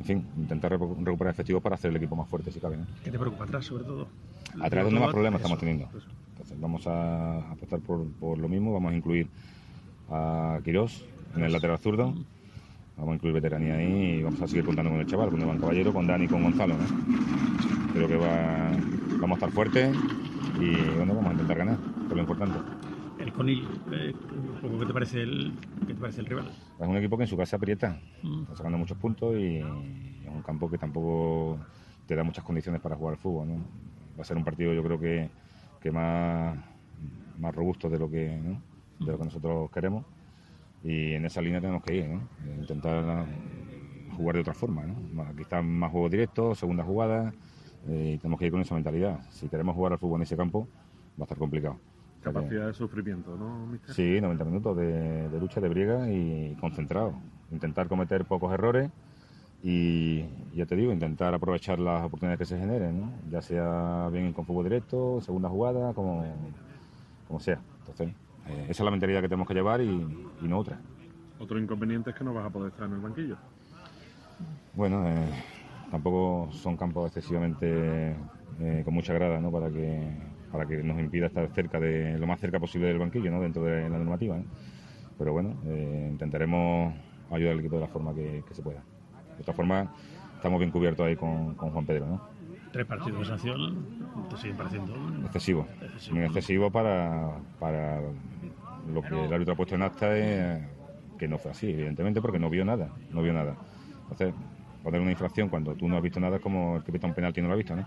En 0.00 0.06
fin, 0.06 0.26
intentar 0.38 0.72
recuperar 0.72 1.32
efectivos 1.32 1.62
para 1.62 1.74
hacer 1.74 1.90
el 1.90 1.96
equipo 1.96 2.16
más 2.16 2.26
fuerte 2.26 2.50
si 2.50 2.58
cabe. 2.58 2.78
¿no? 2.78 2.86
¿Qué 3.04 3.10
te 3.10 3.18
preocupa 3.18 3.44
atrás, 3.44 3.66
sobre 3.66 3.84
todo? 3.84 4.08
Atrás 4.60 4.84
donde 4.84 4.98
más 4.98 5.10
problemas 5.10 5.40
estamos 5.40 5.58
teniendo. 5.58 5.88
Entonces 6.32 6.58
vamos 6.58 6.86
a 6.86 7.50
apostar 7.50 7.80
por, 7.80 8.06
por, 8.12 8.38
lo 8.38 8.48
mismo, 8.48 8.72
vamos 8.72 8.92
a 8.92 8.96
incluir 8.96 9.28
a 10.08 10.58
Quirós 10.64 11.04
en 11.36 11.44
el 11.44 11.52
lateral 11.52 11.78
zurdo. 11.78 12.14
Vamos 12.96 13.12
a 13.12 13.14
incluir 13.14 13.34
veteranía 13.34 13.74
ahí 13.74 14.18
y 14.18 14.22
vamos 14.22 14.40
a 14.40 14.48
seguir 14.48 14.64
contando 14.64 14.90
con 14.90 15.00
el 15.00 15.06
chaval, 15.06 15.30
con 15.30 15.40
Iván 15.40 15.58
Caballero, 15.58 15.92
con 15.92 16.06
Dani, 16.06 16.26
con 16.28 16.42
Gonzalo. 16.42 16.74
¿no? 16.74 17.92
Creo 17.92 18.08
que 18.08 18.16
va, 18.16 18.70
vamos 19.20 19.30
a 19.30 19.34
estar 19.34 19.50
fuertes 19.50 19.96
y 20.58 20.74
bueno, 20.96 21.14
vamos 21.14 21.26
a 21.26 21.32
intentar 21.32 21.58
ganar, 21.58 21.76
que 21.76 22.08
es 22.08 22.14
lo 22.14 22.20
importante. 22.20 22.58
El 23.18 23.32
Conil, 23.32 23.68
eh, 23.92 24.14
¿qué 24.60 24.86
te 24.86 24.92
parece 24.92 25.22
el, 25.22 25.52
qué 25.86 25.94
te 25.94 26.00
parece 26.00 26.20
el 26.20 26.26
rival? 26.26 26.50
Es 26.78 26.86
un 26.86 26.96
equipo 26.96 27.16
que 27.16 27.24
en 27.24 27.28
su 27.28 27.36
casa 27.36 27.56
aprieta, 27.56 28.00
mm. 28.22 28.42
está 28.42 28.56
sacando 28.56 28.78
muchos 28.78 28.96
puntos 28.98 29.36
y 29.36 29.58
es 29.58 29.64
un 29.64 30.42
campo 30.44 30.70
que 30.70 30.78
tampoco 30.78 31.58
te 32.06 32.14
da 32.14 32.24
muchas 32.24 32.44
condiciones 32.44 32.80
para 32.80 32.96
jugar 32.96 33.14
al 33.14 33.20
fútbol. 33.20 33.48
¿no? 33.48 33.54
Va 34.18 34.22
a 34.22 34.24
ser 34.24 34.36
un 34.36 34.44
partido 34.44 34.72
yo 34.72 34.82
creo 34.82 34.98
que, 34.98 35.30
que 35.80 35.90
más, 35.90 36.58
más 37.38 37.54
robusto 37.54 37.88
de 37.88 37.98
lo 37.98 38.10
que, 38.10 38.36
¿no? 38.36 38.60
de 39.04 39.12
lo 39.12 39.18
que 39.18 39.24
nosotros 39.24 39.70
queremos 39.70 40.04
y 40.82 41.12
en 41.12 41.24
esa 41.24 41.40
línea 41.40 41.60
tenemos 41.60 41.82
que 41.82 41.96
ir, 41.96 42.08
¿no? 42.08 42.22
intentar 42.58 43.26
jugar 44.16 44.34
de 44.36 44.40
otra 44.40 44.54
forma. 44.54 44.84
¿no? 44.84 45.22
Aquí 45.22 45.42
están 45.42 45.66
más 45.66 45.90
juegos 45.90 46.10
directos, 46.10 46.58
segunda 46.58 46.84
jugada, 46.84 47.32
eh, 47.88 48.12
y 48.14 48.18
tenemos 48.18 48.38
que 48.38 48.46
ir 48.46 48.52
con 48.52 48.60
esa 48.60 48.74
mentalidad. 48.74 49.20
Si 49.30 49.48
queremos 49.48 49.74
jugar 49.74 49.92
al 49.92 49.98
fútbol 49.98 50.18
en 50.18 50.22
ese 50.22 50.36
campo, 50.36 50.66
va 51.18 51.22
a 51.22 51.24
estar 51.24 51.38
complicado. 51.38 51.78
Capacidad 52.22 52.66
de 52.66 52.74
sufrimiento, 52.74 53.36
¿no, 53.36 53.66
mister? 53.66 53.94
Sí, 53.94 54.20
90 54.20 54.44
minutos 54.44 54.76
de, 54.76 55.28
de, 55.28 55.40
lucha, 55.40 55.60
de 55.60 55.68
briega 55.68 56.10
y 56.10 56.56
concentrado. 56.60 57.14
Intentar 57.50 57.88
cometer 57.88 58.24
pocos 58.24 58.52
errores 58.52 58.90
y, 59.62 60.24
ya 60.54 60.64
te 60.66 60.74
digo, 60.74 60.92
intentar 60.92 61.34
aprovechar 61.34 61.78
las 61.78 62.04
oportunidades 62.04 62.38
que 62.38 62.46
se 62.46 62.58
generen, 62.58 63.00
¿no? 63.00 63.12
ya 63.30 63.42
sea 63.42 64.08
bien 64.10 64.32
con 64.32 64.46
fútbol 64.46 64.64
directo, 64.64 65.20
segunda 65.20 65.48
jugada, 65.48 65.92
como, 65.92 66.24
como 67.28 67.40
sea. 67.40 67.60
Entonces, 67.80 68.14
eh, 68.48 68.66
esa 68.68 68.82
es 68.82 68.84
la 68.84 68.90
mentalidad 68.90 69.20
que 69.20 69.28
tenemos 69.28 69.46
que 69.46 69.54
llevar 69.54 69.82
y, 69.82 69.88
y, 70.40 70.48
no 70.48 70.58
otra. 70.58 70.78
Otro 71.38 71.58
inconveniente 71.58 72.10
es 72.10 72.16
que 72.16 72.24
no 72.24 72.32
vas 72.32 72.46
a 72.46 72.50
poder 72.50 72.70
estar 72.70 72.86
en 72.86 72.94
el 72.94 73.00
banquillo. 73.00 73.36
Bueno, 74.74 75.06
eh, 75.06 75.28
tampoco 75.90 76.50
son 76.52 76.76
campos 76.76 77.06
excesivamente 77.08 78.16
eh, 78.60 78.82
con 78.84 78.94
mucha 78.94 79.12
grada, 79.12 79.40
¿no? 79.40 79.50
Para 79.50 79.70
que 79.70 80.10
para 80.50 80.66
que 80.66 80.82
nos 80.82 80.98
impida 80.98 81.26
estar 81.26 81.48
cerca 81.54 81.78
de 81.78 82.18
lo 82.18 82.26
más 82.26 82.40
cerca 82.40 82.58
posible 82.58 82.88
del 82.88 82.98
banquillo, 82.98 83.30
¿no? 83.30 83.40
dentro 83.40 83.62
de 83.64 83.88
la 83.88 83.98
normativa. 83.98 84.36
¿no? 84.36 84.44
Pero 85.18 85.32
bueno, 85.32 85.56
eh, 85.66 86.08
intentaremos 86.10 86.94
ayudar 87.30 87.52
al 87.52 87.60
equipo 87.60 87.76
de 87.76 87.82
la 87.82 87.88
forma 87.88 88.14
que, 88.14 88.42
que 88.46 88.54
se 88.54 88.62
pueda. 88.62 88.82
De 89.36 89.42
otra 89.42 89.54
forma, 89.54 89.92
estamos 90.36 90.58
bien 90.58 90.70
cubiertos 90.70 91.06
ahí 91.06 91.16
con, 91.16 91.54
con 91.54 91.70
Juan 91.70 91.86
Pedro. 91.86 92.06
¿no? 92.06 92.20
Tres 92.72 92.86
partidos 92.86 93.20
de 93.20 93.24
sanción, 93.26 93.84
te 94.28 94.36
siguen 94.36 94.56
pareciendo. 94.56 94.94
Excesivo, 95.24 95.66
Excesivo. 95.82 96.16
muy 96.16 96.24
excesivo 96.24 96.70
para, 96.70 97.38
para 97.58 98.00
lo 98.92 99.02
que 99.02 99.24
el 99.24 99.32
árbitro 99.32 99.54
ha 99.54 99.56
puesto 99.56 99.74
en 99.74 99.82
acta 99.82 100.16
es 100.16 100.62
que 101.18 101.28
no 101.28 101.38
fue 101.38 101.50
así, 101.50 101.68
evidentemente, 101.70 102.20
porque 102.20 102.38
no 102.38 102.48
vio 102.48 102.64
nada, 102.64 102.90
no 103.10 103.22
vio 103.22 103.32
nada. 103.32 103.56
Entonces, 104.02 104.34
poner 104.82 105.00
una 105.00 105.10
infracción 105.10 105.48
cuando 105.48 105.74
tú 105.74 105.88
no 105.88 105.96
has 105.96 106.02
visto 106.02 106.20
nada 106.20 106.36
es 106.36 106.42
como 106.42 106.76
el 106.76 106.84
que 106.84 106.92
pita 106.92 107.06
un 107.06 107.14
penalti 107.14 107.40
y 107.40 107.42
no 107.42 107.48
lo 107.48 107.54
ha 107.54 107.58
visto, 107.58 107.74
¿no? 107.76 107.86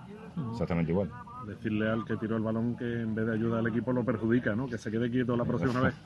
Exactamente 0.51 0.91
igual. 0.91 1.09
Decirle 1.47 1.89
al 1.89 2.05
que 2.05 2.15
tiró 2.17 2.37
el 2.37 2.43
balón 2.43 2.75
que 2.75 3.01
en 3.01 3.13
vez 3.15 3.25
de 3.25 3.33
ayudar 3.33 3.59
al 3.59 3.67
equipo 3.67 3.91
lo 3.91 4.03
perjudica, 4.03 4.55
¿no? 4.55 4.67
Que 4.67 4.77
se 4.77 4.89
quede 4.91 5.09
quieto 5.09 5.35
la 5.35 5.45
próxima 5.45 5.79
vez. 5.81 5.93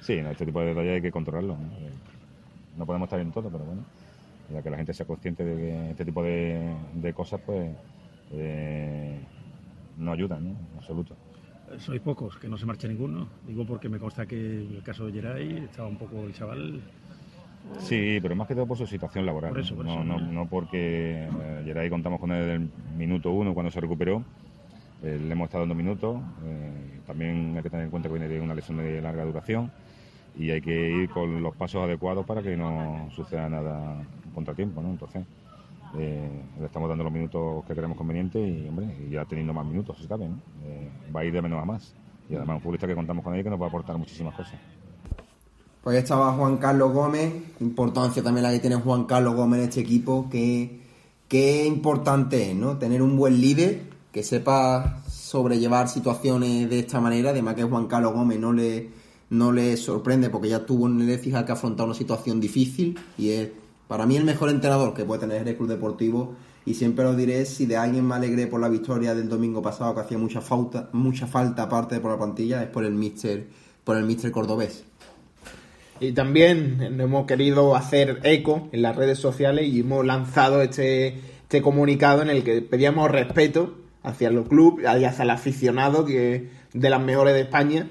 Sí, 0.00 0.12
este 0.12 0.46
tipo 0.46 0.60
de 0.60 0.66
detalles 0.66 0.94
hay 0.96 1.02
que 1.02 1.10
controlarlo. 1.10 1.56
¿no? 1.56 1.64
Eh, 1.78 1.90
No 2.76 2.86
podemos 2.86 3.06
estar 3.06 3.18
en 3.18 3.32
todo, 3.32 3.50
pero 3.50 3.64
bueno, 3.64 3.82
ya 4.52 4.62
que 4.62 4.70
la 4.70 4.76
gente 4.76 4.92
sea 4.94 5.04
consciente 5.04 5.44
de 5.44 5.56
que 5.56 5.90
este 5.90 6.04
tipo 6.04 6.22
de, 6.22 6.76
de 6.94 7.12
cosas, 7.12 7.40
pues, 7.44 7.74
eh, 8.32 9.18
no 9.96 10.12
ayudan, 10.12 10.44
¿no? 10.44 10.50
En 10.50 10.56
absoluto. 10.78 11.16
Sois 11.78 12.00
pocos, 12.00 12.36
que 12.36 12.46
no 12.48 12.56
se 12.56 12.66
marcha 12.66 12.86
ninguno. 12.86 13.26
Digo 13.48 13.66
porque 13.66 13.88
me 13.88 13.98
consta 13.98 14.26
que 14.26 14.36
el 14.36 14.82
caso 14.84 15.06
de 15.06 15.12
Geray 15.12 15.56
estaba 15.64 15.88
un 15.88 15.96
poco 15.96 16.22
el 16.24 16.32
chaval. 16.34 16.80
Sí, 17.78 18.20
pero 18.22 18.36
más 18.36 18.46
que 18.46 18.54
todo 18.54 18.66
por 18.66 18.76
su 18.78 18.86
situación 18.86 19.26
laboral. 19.26 19.50
Por 19.50 19.60
eso, 19.60 19.74
por 19.74 19.86
no, 19.86 19.94
eso. 19.94 20.04
no, 20.04 20.20
no 20.20 20.46
porque 20.46 21.28
eh, 21.66 21.74
ahí 21.76 21.90
contamos 21.90 22.20
con 22.20 22.30
él 22.30 22.48
el 22.48 22.70
minuto 22.96 23.32
uno 23.32 23.54
cuando 23.54 23.72
se 23.72 23.80
recuperó. 23.80 24.22
Eh, 25.02 25.20
le 25.22 25.32
hemos 25.32 25.46
estado 25.46 25.62
dando 25.62 25.74
minutos. 25.74 26.20
eh, 26.44 27.00
también 27.06 27.54
hay 27.56 27.62
que 27.62 27.70
tener 27.70 27.84
en 27.84 27.90
cuenta 27.90 28.08
que 28.08 28.14
viene 28.14 28.28
de 28.28 28.40
una 28.40 28.54
lesión 28.54 28.78
de 28.78 29.00
larga 29.00 29.24
duración 29.24 29.70
y 30.36 30.50
hay 30.50 30.60
que 30.60 30.90
ir 30.90 31.10
con 31.10 31.42
los 31.42 31.54
pasos 31.54 31.82
adecuados 31.82 32.26
para 32.26 32.42
que 32.42 32.56
no 32.56 33.08
suceda 33.14 33.48
nada 33.48 34.02
contratiempo, 34.34 34.82
¿no? 34.82 34.90
Entonces, 34.90 35.24
eh, 35.96 36.28
le 36.58 36.66
estamos 36.66 36.88
dando 36.88 37.04
los 37.04 37.12
minutos 37.12 37.64
que 37.64 37.74
creemos 37.74 37.96
convenientes 37.96 38.42
y, 38.42 38.68
hombre, 38.68 38.86
ya 39.10 39.24
teniendo 39.24 39.54
más 39.54 39.64
minutos, 39.64 39.96
si 39.98 40.06
cabe, 40.06 40.28
¿no? 40.28 40.40
Va 41.14 41.20
a 41.20 41.24
ir 41.24 41.32
de 41.32 41.40
menos 41.40 41.62
a 41.62 41.64
más. 41.64 41.94
Y 42.28 42.34
además 42.34 42.56
un 42.56 42.62
futbolista 42.62 42.86
que 42.86 42.94
contamos 42.94 43.22
con 43.24 43.34
él 43.34 43.44
que 43.44 43.50
nos 43.50 43.60
va 43.60 43.66
a 43.66 43.68
aportar 43.68 43.96
muchísimas 43.96 44.34
cosas. 44.34 44.58
Pues 45.82 45.98
estaba 45.98 46.32
Juan 46.32 46.56
Carlos 46.56 46.92
Gómez, 46.92 47.32
importancia 47.60 48.20
también 48.20 48.42
la 48.42 48.50
que 48.50 48.58
tiene 48.58 48.76
Juan 48.76 49.04
Carlos 49.04 49.36
Gómez 49.36 49.60
en 49.60 49.68
este 49.68 49.80
equipo, 49.80 50.28
que 50.28 50.80
qué 51.28 51.64
importante 51.64 52.50
es, 52.50 52.56
¿no? 52.56 52.76
Tener 52.76 53.00
un 53.00 53.16
buen 53.16 53.40
líder 53.40 53.85
que 54.16 54.22
sepa 54.22 55.02
sobrellevar 55.06 55.88
situaciones 55.88 56.70
de 56.70 56.78
esta 56.78 57.02
manera, 57.02 57.32
además 57.32 57.54
que 57.54 57.64
Juan 57.64 57.86
Carlos 57.86 58.14
Gómez 58.14 58.40
no 58.40 58.50
le, 58.50 58.88
no 59.28 59.52
le 59.52 59.76
sorprende 59.76 60.30
porque 60.30 60.48
ya 60.48 60.64
tuvo 60.64 60.86
en 60.86 61.02
el 61.02 61.10
Écija 61.10 61.44
que 61.44 61.52
afrontar 61.52 61.84
una 61.84 61.94
situación 61.94 62.40
difícil 62.40 62.98
y 63.18 63.28
es 63.32 63.50
para 63.86 64.06
mí 64.06 64.16
el 64.16 64.24
mejor 64.24 64.48
entrenador 64.48 64.94
que 64.94 65.04
puede 65.04 65.20
tener 65.20 65.46
el 65.46 65.54
Club 65.54 65.68
Deportivo 65.68 66.34
y 66.64 66.72
siempre 66.72 67.04
lo 67.04 67.14
diré, 67.14 67.44
si 67.44 67.66
de 67.66 67.76
alguien 67.76 68.06
me 68.06 68.14
alegré 68.14 68.46
por 68.46 68.58
la 68.58 68.70
victoria 68.70 69.14
del 69.14 69.28
domingo 69.28 69.60
pasado 69.60 69.94
que 69.94 70.00
hacía 70.00 70.16
mucha 70.16 70.40
falta, 70.40 70.88
mucha 70.94 71.26
falta 71.26 71.64
aparte 71.64 71.96
de 71.96 72.00
por 72.00 72.10
la 72.10 72.16
plantilla, 72.16 72.62
es 72.62 72.70
por 72.70 72.86
el 72.86 72.94
míster, 72.94 73.48
por 73.84 73.98
el 73.98 74.04
míster 74.04 74.30
cordobés. 74.30 74.84
Y 76.00 76.12
también 76.12 76.80
hemos 76.80 77.26
querido 77.26 77.76
hacer 77.76 78.20
eco 78.22 78.70
en 78.72 78.80
las 78.80 78.96
redes 78.96 79.18
sociales 79.18 79.68
y 79.68 79.80
hemos 79.80 80.06
lanzado 80.06 80.62
este, 80.62 81.20
este 81.42 81.60
comunicado 81.60 82.22
en 82.22 82.30
el 82.30 82.44
que 82.44 82.62
pedíamos 82.62 83.10
respeto 83.10 83.84
hacia 84.06 84.30
los 84.30 84.48
clubes 84.48 84.84
y 84.84 85.04
hacia 85.04 85.24
el 85.24 85.30
aficionado 85.30 86.04
que 86.04 86.48
de 86.72 86.90
las 86.90 87.02
mejores 87.02 87.34
de 87.34 87.40
España 87.40 87.88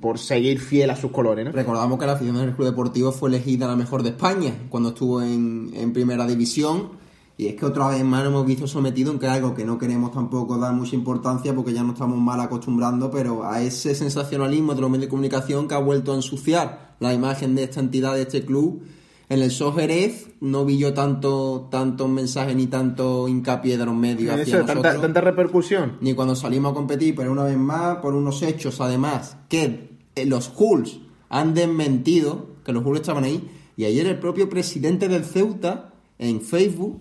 por 0.00 0.18
seguir 0.18 0.58
fiel 0.58 0.90
a 0.90 0.96
sus 0.96 1.12
colores. 1.12 1.44
¿no? 1.44 1.52
Recordamos 1.52 1.98
que 1.98 2.06
la 2.06 2.12
afición 2.12 2.36
del 2.36 2.54
Club 2.54 2.66
Deportivo 2.66 3.12
fue 3.12 3.30
elegida 3.30 3.68
la 3.68 3.76
mejor 3.76 4.02
de 4.02 4.10
España 4.10 4.52
cuando 4.68 4.90
estuvo 4.90 5.22
en, 5.22 5.70
en 5.74 5.92
primera 5.92 6.26
división. 6.26 6.90
Y 7.36 7.46
es 7.46 7.54
que 7.54 7.66
otra 7.66 7.86
vez 7.86 8.04
más 8.04 8.24
nos 8.24 8.32
hemos 8.32 8.46
visto 8.46 8.66
sometidos 8.66 9.14
en 9.14 9.20
que 9.20 9.28
algo 9.28 9.54
que 9.54 9.64
no 9.64 9.78
queremos 9.78 10.10
tampoco 10.10 10.58
dar 10.58 10.72
mucha 10.72 10.96
importancia 10.96 11.54
porque 11.54 11.72
ya 11.72 11.84
nos 11.84 11.92
estamos 11.92 12.18
mal 12.18 12.40
acostumbrando, 12.40 13.12
pero 13.12 13.44
a 13.44 13.62
ese 13.62 13.94
sensacionalismo 13.94 14.74
de 14.74 14.80
los 14.80 14.90
medios 14.90 15.06
de 15.06 15.10
comunicación 15.10 15.68
que 15.68 15.74
ha 15.74 15.78
vuelto 15.78 16.12
a 16.12 16.16
ensuciar 16.16 16.96
la 16.98 17.14
imagen 17.14 17.54
de 17.54 17.62
esta 17.62 17.78
entidad, 17.78 18.14
de 18.14 18.22
este 18.22 18.44
club. 18.44 18.82
En 19.30 19.42
el 19.42 19.50
SO 19.50 19.72
Jerez 19.74 20.30
no 20.40 20.64
vi 20.64 20.78
yo 20.78 20.94
tanto 20.94 21.68
tantos 21.70 22.08
mensajes 22.08 22.56
ni 22.56 22.66
tanto 22.66 23.28
hincapié 23.28 23.76
de 23.76 23.84
los 23.84 23.94
medios 23.94 24.32
hacia 24.32 24.42
Eso, 24.42 24.56
tanta, 24.58 24.74
nosotros 24.74 25.02
tanta 25.02 25.20
repercusión. 25.20 25.98
ni 26.00 26.14
cuando 26.14 26.34
salimos 26.34 26.72
a 26.72 26.74
competir, 26.74 27.14
pero 27.14 27.30
una 27.30 27.44
vez 27.44 27.58
más, 27.58 27.98
por 27.98 28.14
unos 28.14 28.42
hechos 28.42 28.80
además, 28.80 29.36
que 29.48 29.90
eh, 30.14 30.24
los 30.24 30.50
Hulls 30.56 31.00
han 31.28 31.52
desmentido, 31.52 32.46
que 32.64 32.72
los 32.72 32.84
Hulls 32.84 33.00
estaban 33.00 33.24
ahí, 33.24 33.46
y 33.76 33.84
ayer 33.84 34.06
el 34.06 34.18
propio 34.18 34.48
presidente 34.48 35.08
del 35.08 35.24
Ceuta, 35.24 35.92
en 36.18 36.40
Facebook, 36.40 37.00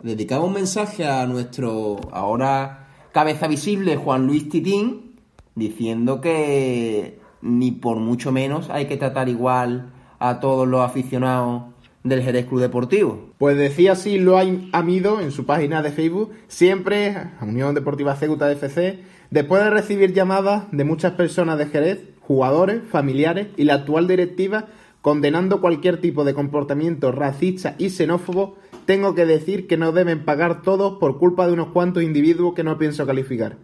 dedicaba 0.00 0.44
un 0.44 0.54
mensaje 0.54 1.04
a 1.06 1.26
nuestro 1.26 1.96
ahora 2.12 2.88
cabeza 3.12 3.48
visible, 3.48 3.96
Juan 3.96 4.26
Luis 4.26 4.48
Titín, 4.48 5.16
diciendo 5.54 6.20
que 6.20 7.18
ni 7.42 7.72
por 7.72 7.96
mucho 7.98 8.32
menos 8.32 8.70
hay 8.70 8.86
que 8.86 8.96
tratar 8.96 9.28
igual 9.28 9.92
a 10.18 10.40
todos 10.40 10.66
los 10.66 10.80
aficionados 10.80 11.64
del 12.02 12.22
Jerez 12.22 12.46
Club 12.46 12.60
Deportivo. 12.60 13.30
Pues 13.38 13.56
decía 13.56 13.92
así 13.92 14.18
lo 14.18 14.38
ha 14.38 14.44
Amido 14.72 15.20
en 15.20 15.32
su 15.32 15.46
página 15.46 15.82
de 15.82 15.90
Facebook, 15.90 16.32
siempre 16.48 17.16
Unión 17.40 17.74
Deportiva 17.74 18.14
Ceuta 18.16 18.50
FC, 18.52 19.00
después 19.30 19.64
de 19.64 19.70
recibir 19.70 20.12
llamadas 20.12 20.64
de 20.70 20.84
muchas 20.84 21.12
personas 21.12 21.58
de 21.58 21.66
Jerez, 21.66 22.00
jugadores, 22.20 22.82
familiares 22.88 23.48
y 23.56 23.64
la 23.64 23.74
actual 23.74 24.06
directiva 24.06 24.66
condenando 25.04 25.60
cualquier 25.60 26.00
tipo 26.00 26.24
de 26.24 26.32
comportamiento 26.32 27.12
racista 27.12 27.74
y 27.76 27.90
xenófobo, 27.90 28.56
tengo 28.86 29.14
que 29.14 29.26
decir 29.26 29.66
que 29.66 29.76
no 29.76 29.92
deben 29.92 30.24
pagar 30.24 30.62
todos 30.62 30.98
por 30.98 31.18
culpa 31.18 31.46
de 31.46 31.52
unos 31.52 31.68
cuantos 31.68 32.02
individuos 32.02 32.54
que 32.54 32.64
no 32.64 32.78
pienso 32.78 33.04
calificar. 33.04 33.58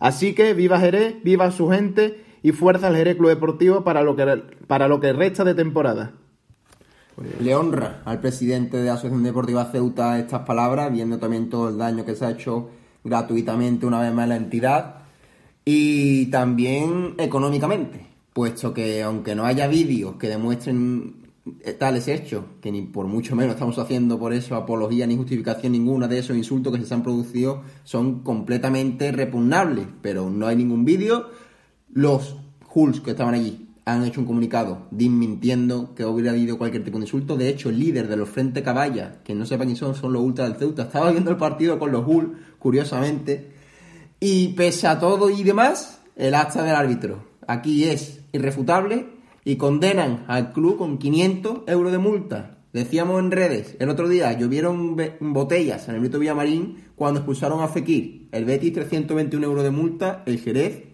Así 0.00 0.34
que 0.34 0.52
viva 0.52 0.80
Jerez, 0.80 1.22
viva 1.22 1.52
su 1.52 1.68
gente 1.68 2.24
y 2.42 2.52
fuerza 2.52 2.88
al 2.88 2.96
Jerez 2.96 3.16
Club 3.16 3.28
Deportivo 3.28 3.84
para 3.84 4.02
lo 4.02 4.16
que, 4.16 4.42
para 4.66 4.88
lo 4.88 5.00
que 5.00 5.12
resta 5.12 5.44
de 5.44 5.54
temporada. 5.54 6.12
Le 7.40 7.54
honra 7.54 8.02
al 8.04 8.20
presidente 8.20 8.78
de 8.78 8.86
la 8.86 8.94
Asociación 8.94 9.22
Deportiva 9.22 9.66
Ceuta 9.66 10.18
estas 10.18 10.42
palabras, 10.42 10.90
viendo 10.90 11.18
también 11.18 11.50
todo 11.50 11.68
el 11.68 11.76
daño 11.76 12.04
que 12.04 12.14
se 12.14 12.24
ha 12.24 12.30
hecho 12.30 12.70
gratuitamente 13.04 13.86
una 13.86 14.00
vez 14.00 14.12
más 14.12 14.24
a 14.24 14.28
la 14.28 14.36
entidad 14.36 14.94
y 15.64 16.26
también 16.26 17.14
económicamente, 17.18 18.06
puesto 18.32 18.72
que 18.72 19.02
aunque 19.02 19.34
no 19.34 19.44
haya 19.44 19.68
vídeos 19.68 20.16
que 20.16 20.28
demuestren 20.28 21.20
tales 21.78 22.08
hechos, 22.08 22.44
que 22.60 22.70
ni 22.70 22.82
por 22.82 23.06
mucho 23.06 23.34
menos 23.34 23.54
estamos 23.54 23.78
haciendo 23.78 24.18
por 24.18 24.32
eso 24.32 24.56
apología 24.56 25.06
ni 25.06 25.16
justificación 25.16 25.72
ninguna 25.72 26.06
de 26.08 26.18
esos 26.18 26.36
insultos 26.36 26.76
que 26.76 26.84
se 26.84 26.94
han 26.94 27.02
producido, 27.02 27.62
son 27.84 28.20
completamente 28.20 29.12
repugnables, 29.12 29.86
pero 30.02 30.30
no 30.30 30.46
hay 30.46 30.56
ningún 30.56 30.84
vídeo. 30.84 31.28
Los 31.92 32.36
Hulks 32.72 33.00
que 33.00 33.10
estaban 33.10 33.34
allí 33.34 33.68
han 33.84 34.04
hecho 34.04 34.20
un 34.20 34.26
comunicado 34.26 34.86
desmintiendo 34.90 35.94
que 35.94 36.04
hubiera 36.04 36.30
habido 36.30 36.58
cualquier 36.58 36.84
tipo 36.84 36.98
de 36.98 37.04
insulto. 37.04 37.36
De 37.36 37.48
hecho, 37.48 37.70
el 37.70 37.78
líder 37.78 38.08
de 38.08 38.16
los 38.16 38.28
Frente 38.28 38.62
Caballa, 38.62 39.22
que 39.24 39.34
no 39.34 39.44
sepan 39.44 39.66
quién 39.66 39.76
son, 39.76 39.94
son 39.94 40.12
los 40.12 40.22
Ultras 40.22 40.48
del 40.48 40.58
Ceuta, 40.58 40.82
estaba 40.84 41.10
viendo 41.10 41.30
el 41.30 41.36
partido 41.36 41.78
con 41.78 41.90
los 41.90 42.06
Hulks, 42.06 42.38
curiosamente. 42.58 43.52
Y 44.20 44.48
pese 44.48 44.86
a 44.86 44.98
todo 44.98 45.30
y 45.30 45.42
demás, 45.42 46.00
el 46.16 46.34
acta 46.34 46.62
del 46.62 46.76
árbitro 46.76 47.30
aquí 47.50 47.84
es 47.84 48.20
irrefutable 48.32 49.06
y 49.44 49.56
condenan 49.56 50.24
al 50.28 50.52
club 50.52 50.78
con 50.78 50.98
500 50.98 51.62
euros 51.66 51.92
de 51.92 51.98
multa. 51.98 52.58
Decíamos 52.72 53.18
en 53.18 53.32
redes, 53.32 53.74
el 53.80 53.88
otro 53.88 54.08
día 54.08 54.32
llovieron 54.38 54.96
botellas 55.18 55.88
en 55.88 55.96
el 55.96 56.00
Brito 56.00 56.20
Villamarín 56.20 56.84
cuando 56.94 57.18
expulsaron 57.18 57.60
a 57.62 57.68
Fekir. 57.68 58.28
El 58.30 58.44
Betis 58.44 58.74
321 58.74 59.44
euros 59.44 59.64
de 59.64 59.72
multa, 59.72 60.22
el 60.26 60.38
Jerez 60.38 60.89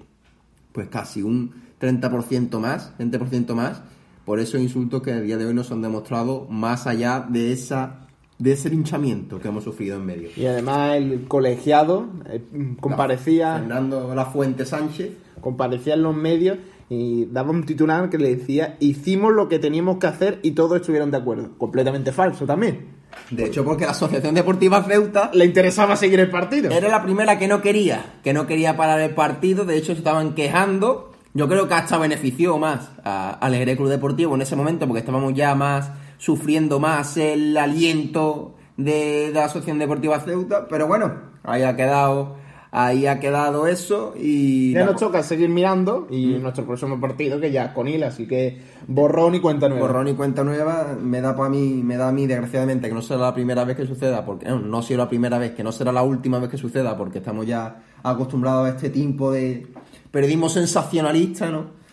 pues 0.76 0.88
casi 0.88 1.22
un 1.22 1.54
30% 1.80 2.58
más, 2.60 2.92
20% 2.98 3.54
más, 3.54 3.80
por 4.26 4.40
esos 4.40 4.60
insultos 4.60 5.00
que 5.00 5.12
a 5.12 5.20
día 5.20 5.38
de 5.38 5.46
hoy 5.46 5.54
nos 5.54 5.72
han 5.72 5.80
demostrado 5.80 6.46
más 6.50 6.86
allá 6.86 7.26
de 7.26 7.52
esa 7.52 8.02
de 8.38 8.52
ese 8.52 8.68
linchamiento 8.68 9.40
que 9.40 9.48
hemos 9.48 9.64
sufrido 9.64 9.96
en 9.96 10.04
medio. 10.04 10.28
Y 10.36 10.44
además 10.44 10.96
el 10.96 11.24
colegiado 11.26 12.10
eh, 12.26 12.42
comparecía, 12.78 13.56
Fernando 13.58 14.14
La 14.14 14.26
Fuente 14.26 14.66
Sánchez 14.66 15.12
comparecía 15.40 15.94
en 15.94 16.02
los 16.02 16.14
medios 16.14 16.58
y 16.90 17.24
daba 17.26 17.50
un 17.50 17.64
titular 17.64 18.10
que 18.10 18.18
le 18.18 18.36
decía 18.36 18.76
hicimos 18.78 19.32
lo 19.32 19.48
que 19.48 19.58
teníamos 19.58 19.96
que 19.96 20.06
hacer 20.06 20.40
y 20.42 20.50
todos 20.50 20.82
estuvieron 20.82 21.10
de 21.10 21.16
acuerdo. 21.16 21.56
Completamente 21.56 22.12
falso 22.12 22.44
también. 22.44 22.95
De 23.30 23.46
hecho, 23.46 23.64
porque 23.64 23.84
la 23.84 23.90
Asociación 23.90 24.34
Deportiva 24.34 24.82
Ceuta 24.84 25.30
Le 25.32 25.44
interesaba 25.44 25.96
seguir 25.96 26.20
el 26.20 26.30
partido. 26.30 26.70
era 26.70 26.88
la 26.88 27.02
primera 27.02 27.38
que 27.38 27.48
no 27.48 27.60
quería, 27.60 28.14
que 28.22 28.32
no 28.32 28.46
quería 28.46 28.76
parar 28.76 29.00
el 29.00 29.14
partido, 29.14 29.64
de 29.64 29.76
hecho 29.76 29.92
se 29.92 29.98
estaban 29.98 30.34
quejando. 30.34 31.12
Yo 31.34 31.48
creo 31.48 31.68
que 31.68 31.74
hasta 31.74 31.98
benefició 31.98 32.56
más 32.58 32.90
al 33.04 33.54
Jerez 33.54 33.76
Club 33.76 33.88
Deportivo 33.88 34.34
en 34.34 34.42
ese 34.42 34.56
momento, 34.56 34.86
porque 34.86 35.00
estábamos 35.00 35.34
ya 35.34 35.54
más 35.54 35.90
sufriendo 36.18 36.80
más 36.80 37.16
el 37.16 37.56
aliento 37.56 38.54
de, 38.76 39.26
de 39.26 39.32
la 39.32 39.44
Asociación 39.44 39.78
Deportiva 39.78 40.20
Ceuta, 40.20 40.66
pero 40.68 40.86
bueno, 40.86 41.12
ahí 41.42 41.62
ha 41.62 41.76
quedado 41.76 42.36
ahí 42.76 43.06
ha 43.06 43.18
quedado 43.18 43.66
eso 43.66 44.12
y... 44.20 44.74
Ya 44.74 44.84
nos 44.84 44.96
toca 44.96 45.22
seguir 45.22 45.48
mirando 45.48 46.06
y 46.10 46.26
nuestro 46.34 46.66
próximo 46.66 47.00
partido 47.00 47.40
que 47.40 47.50
ya 47.50 47.72
con 47.72 47.88
ILA, 47.88 48.08
así 48.08 48.28
que 48.28 48.60
borrón 48.86 49.34
y 49.34 49.40
cuenta 49.40 49.66
nueva. 49.70 49.86
Borrón 49.86 50.08
y 50.08 50.12
cuenta 50.12 50.44
nueva 50.44 50.94
me 51.00 51.22
da 51.22 51.34
para 51.34 51.48
mí, 51.48 51.80
me 51.82 51.96
da 51.96 52.08
a 52.08 52.12
mí 52.12 52.26
desgraciadamente 52.26 52.88
que 52.88 52.94
no 52.94 53.00
será 53.00 53.20
la 53.20 53.34
primera 53.34 53.64
vez 53.64 53.78
que 53.78 53.86
suceda, 53.86 54.26
porque 54.26 54.46
no, 54.46 54.60
no 54.60 54.82
será 54.82 55.04
la 55.04 55.08
primera 55.08 55.38
vez, 55.38 55.52
que 55.52 55.64
no 55.64 55.72
será 55.72 55.90
la 55.90 56.02
última 56.02 56.38
vez 56.38 56.50
que 56.50 56.58
suceda, 56.58 56.98
porque 56.98 57.18
estamos 57.18 57.46
ya 57.46 57.82
acostumbrados 58.02 58.66
a 58.66 58.68
este 58.70 58.90
tipo 58.90 59.32
de 59.32 59.66
periodismo 60.10 60.50
sensacionalista, 60.50 61.50
¿no? 61.50 61.85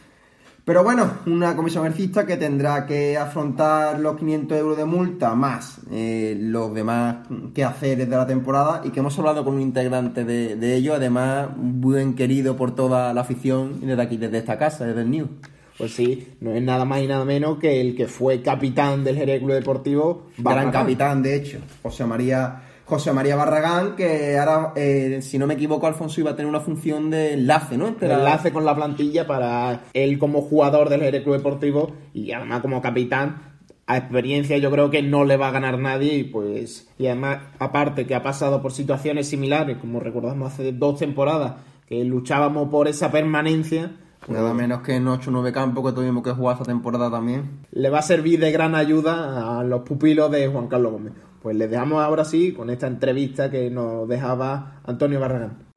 Pero 0.65 0.81
bueno, 0.81 1.11
una 1.25 1.57
comisión 1.57 1.85
ejercista 1.85 2.25
que 2.25 2.37
tendrá 2.37 2.85
que 2.85 3.17
afrontar 3.17 3.99
los 3.99 4.15
500 4.17 4.57
euros 4.57 4.77
de 4.77 4.85
multa 4.85 5.35
más 5.35 5.81
eh, 5.91 6.37
los 6.39 6.73
demás 6.73 7.17
quehaceres 7.53 8.09
de 8.09 8.15
la 8.15 8.25
temporada 8.25 8.81
y 8.85 8.91
que 8.91 9.01
hemos 9.01 9.17
hablado 9.19 9.43
con 9.43 9.55
un 9.55 9.61
integrante 9.61 10.23
de, 10.23 10.55
de 10.55 10.75
ello, 10.75 10.93
además 10.93 11.49
buen 11.57 12.15
querido 12.15 12.55
por 12.55 12.73
toda 12.75 13.13
la 13.13 13.21
afición 13.21 13.79
y 13.81 13.87
desde 13.87 14.01
aquí, 14.01 14.15
desde 14.15 14.37
esta 14.37 14.57
casa, 14.57 14.85
desde 14.85 15.01
el 15.01 15.11
New. 15.11 15.27
Pues 15.77 15.93
sí, 15.93 16.29
no 16.39 16.51
es 16.51 16.61
nada 16.61 16.85
más 16.85 17.01
y 17.01 17.07
nada 17.07 17.25
menos 17.25 17.57
que 17.57 17.81
el 17.81 17.95
que 17.95 18.07
fue 18.07 18.41
capitán 18.41 19.03
del 19.03 19.17
Jerez 19.17 19.39
Club 19.39 19.53
Deportivo. 19.53 20.27
Gran 20.37 20.71
capitán, 20.71 21.23
de 21.23 21.35
hecho, 21.35 21.59
José 21.81 22.05
María 22.05 22.61
José 22.85 23.13
María 23.13 23.35
Barragán, 23.37 23.95
que 23.95 24.37
ahora, 24.37 24.73
eh, 24.75 25.19
si 25.21 25.37
no 25.37 25.47
me 25.47 25.53
equivoco, 25.53 25.87
Alfonso 25.87 26.19
iba 26.19 26.31
a 26.31 26.35
tener 26.35 26.49
una 26.49 26.59
función 26.59 27.09
de 27.09 27.33
enlace, 27.33 27.77
¿no? 27.77 27.87
Entre 27.87 28.11
enlace 28.11 28.51
con 28.51 28.65
la 28.65 28.75
plantilla 28.75 29.25
para 29.25 29.83
él 29.93 30.19
como 30.19 30.41
jugador 30.41 30.89
del 30.89 31.01
Jerez 31.01 31.23
Club 31.23 31.37
Deportivo 31.37 31.93
y 32.13 32.31
además 32.33 32.61
como 32.61 32.81
capitán. 32.81 33.53
A 33.85 33.97
experiencia 33.97 34.57
yo 34.57 34.71
creo 34.71 34.89
que 34.89 35.01
no 35.01 35.25
le 35.25 35.35
va 35.35 35.49
a 35.49 35.51
ganar 35.51 35.77
nadie 35.77 36.15
y 36.15 36.23
pues 36.23 36.87
y 36.97 37.07
además 37.07 37.39
aparte 37.59 38.07
que 38.07 38.15
ha 38.15 38.23
pasado 38.23 38.61
por 38.61 38.71
situaciones 38.71 39.27
similares 39.27 39.75
como 39.77 39.99
recordamos 39.99 40.53
hace 40.53 40.71
dos 40.71 40.99
temporadas 40.99 41.55
que 41.85 42.01
luchábamos 42.05 42.69
por 42.69 42.87
esa 42.87 43.11
permanencia 43.11 43.91
pues, 44.25 44.39
Nada 44.39 44.53
menos 44.53 44.83
que 44.83 44.95
en 44.95 45.05
8 45.05 45.29
o 45.29 45.33
9 45.33 45.51
campos 45.51 45.85
que 45.85 45.95
tuvimos 45.95 46.23
que 46.23 46.31
jugar 46.31 46.53
esta 46.53 46.65
temporada 46.65 47.11
también. 47.11 47.59
le 47.71 47.89
va 47.89 47.99
a 47.99 48.03
servir 48.03 48.39
de 48.39 48.53
gran 48.53 48.73
ayuda 48.73 49.59
a 49.59 49.63
los 49.65 49.81
pupilos 49.81 50.31
de 50.31 50.47
Juan 50.47 50.67
Carlos 50.67 50.93
Gómez. 50.93 51.13
Pues 51.43 51.57
les 51.57 51.69
dejamos 51.69 52.01
ahora 52.01 52.23
sí 52.23 52.53
con 52.53 52.69
esta 52.69 52.87
entrevista 52.87 53.51
que 53.51 53.69
nos 53.69 54.07
dejaba 54.07 54.79
Antonio 54.85 55.19
Barragán. 55.19 55.73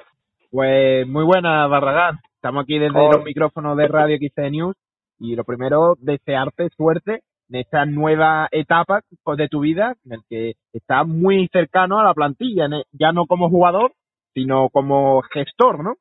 Pues 0.48 1.04
muy 1.08 1.24
buena, 1.24 1.66
Barragán. 1.66 2.20
Estamos 2.36 2.62
aquí 2.62 2.78
desde 2.78 2.94
los 2.94 3.24
micrófonos 3.24 3.76
de 3.76 3.88
Radio 3.88 4.16
XC 4.16 4.48
News 4.52 4.76
y 5.18 5.34
lo 5.34 5.42
primero, 5.42 5.96
desearte 5.98 6.68
suerte 6.76 7.22
en 7.48 7.56
esta 7.56 7.84
nueva 7.84 8.46
etapa 8.52 9.00
pues, 9.24 9.38
de 9.38 9.48
tu 9.48 9.58
vida 9.58 9.96
en 10.04 10.12
el 10.12 10.20
que 10.30 10.52
estás 10.72 11.04
muy 11.04 11.48
cercano 11.48 11.98
a 11.98 12.04
la 12.04 12.14
plantilla, 12.14 12.68
ya 12.92 13.10
no 13.10 13.26
como 13.26 13.50
jugador, 13.50 13.92
sino 14.34 14.68
como 14.68 15.20
gestor, 15.22 15.82
¿no? 15.82 15.96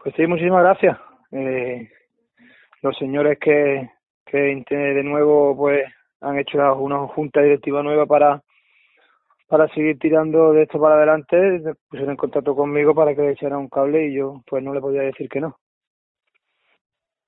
Pues 0.00 0.14
sí, 0.14 0.28
muchísimas 0.28 0.62
gracias. 0.62 0.96
Eh, 1.32 1.90
los 2.82 2.96
señores 2.98 3.36
que, 3.40 3.90
que 4.26 4.38
de 4.38 5.02
nuevo 5.02 5.56
pues 5.56 5.82
han 6.20 6.38
hecho 6.38 6.58
una 6.76 7.06
junta 7.08 7.40
directiva 7.40 7.82
nueva 7.82 8.06
para 8.06 8.42
para 9.48 9.66
seguir 9.68 9.98
tirando 9.98 10.52
de 10.52 10.64
esto 10.64 10.78
para 10.78 10.96
adelante, 10.96 11.62
se 11.62 11.72
pusieron 11.88 12.10
en 12.10 12.16
contacto 12.16 12.54
conmigo 12.54 12.94
para 12.94 13.14
que 13.14 13.22
le 13.22 13.32
echara 13.32 13.56
un 13.56 13.68
cable 13.68 14.08
y 14.08 14.14
yo 14.14 14.42
pues 14.46 14.62
no 14.62 14.74
le 14.74 14.80
podía 14.80 15.00
decir 15.00 15.28
que 15.28 15.40
no. 15.40 15.56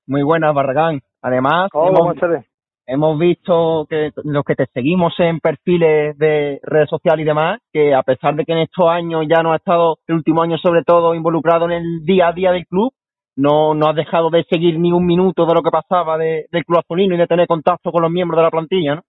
Muy 0.07 0.23
buena, 0.23 0.53
Barragán. 0.53 1.01
Además, 1.23 1.71
Hola, 1.73 1.99
hemos, 1.99 2.17
buenas 2.19 3.19
visto 3.19 3.87
que 3.89 4.11
los 4.25 4.45
que 4.45 4.55
te 4.55 4.67
seguimos 4.75 5.15
en 5.19 5.39
perfiles 5.41 6.19
de 6.19 6.61
redes 6.63 6.91
sociales 6.91 7.23
y 7.23 7.27
demás, 7.27 7.61
que 7.73 7.95
a 7.95 8.03
pesar 8.03 8.35
de 8.35 8.45
que 8.45 8.53
en 8.53 8.59
estos 8.59 8.89
años 8.89 9.25
ya 9.29 9.43
no 9.43 9.53
has 9.53 9.61
estado, 9.61 9.99
el 10.07 10.17
último 10.17 10.43
año 10.43 10.59
sobre 10.59 10.83
todo, 10.83 11.15
involucrado 11.15 11.67
en 11.67 11.73
el 11.73 12.05
día 12.05 12.29
a 12.29 12.33
día 12.33 12.53
del 12.53 12.67
club, 12.67 12.93
no, 13.37 13.75
no 13.75 13.89
has 13.89 13.97
dejado 13.97 14.31
de 14.31 14.45
seguir 14.45 14.79
ni 14.79 14.93
un 14.93 15.07
minuto 15.07 15.47
de 15.47 15.55
lo 15.55 15.63
que 15.63 15.71
pasaba 15.71 16.19
de- 16.19 16.47
del 16.51 16.65
club 16.65 16.79
azulino 16.81 17.15
y 17.15 17.19
de 17.19 17.27
tener 17.27 17.47
contacto 17.47 17.91
con 17.93 18.03
los 18.03 18.11
miembros 18.11 18.39
de 18.39 18.43
la 18.45 18.51
plantilla, 18.51 18.97
¿no? 18.97 19.03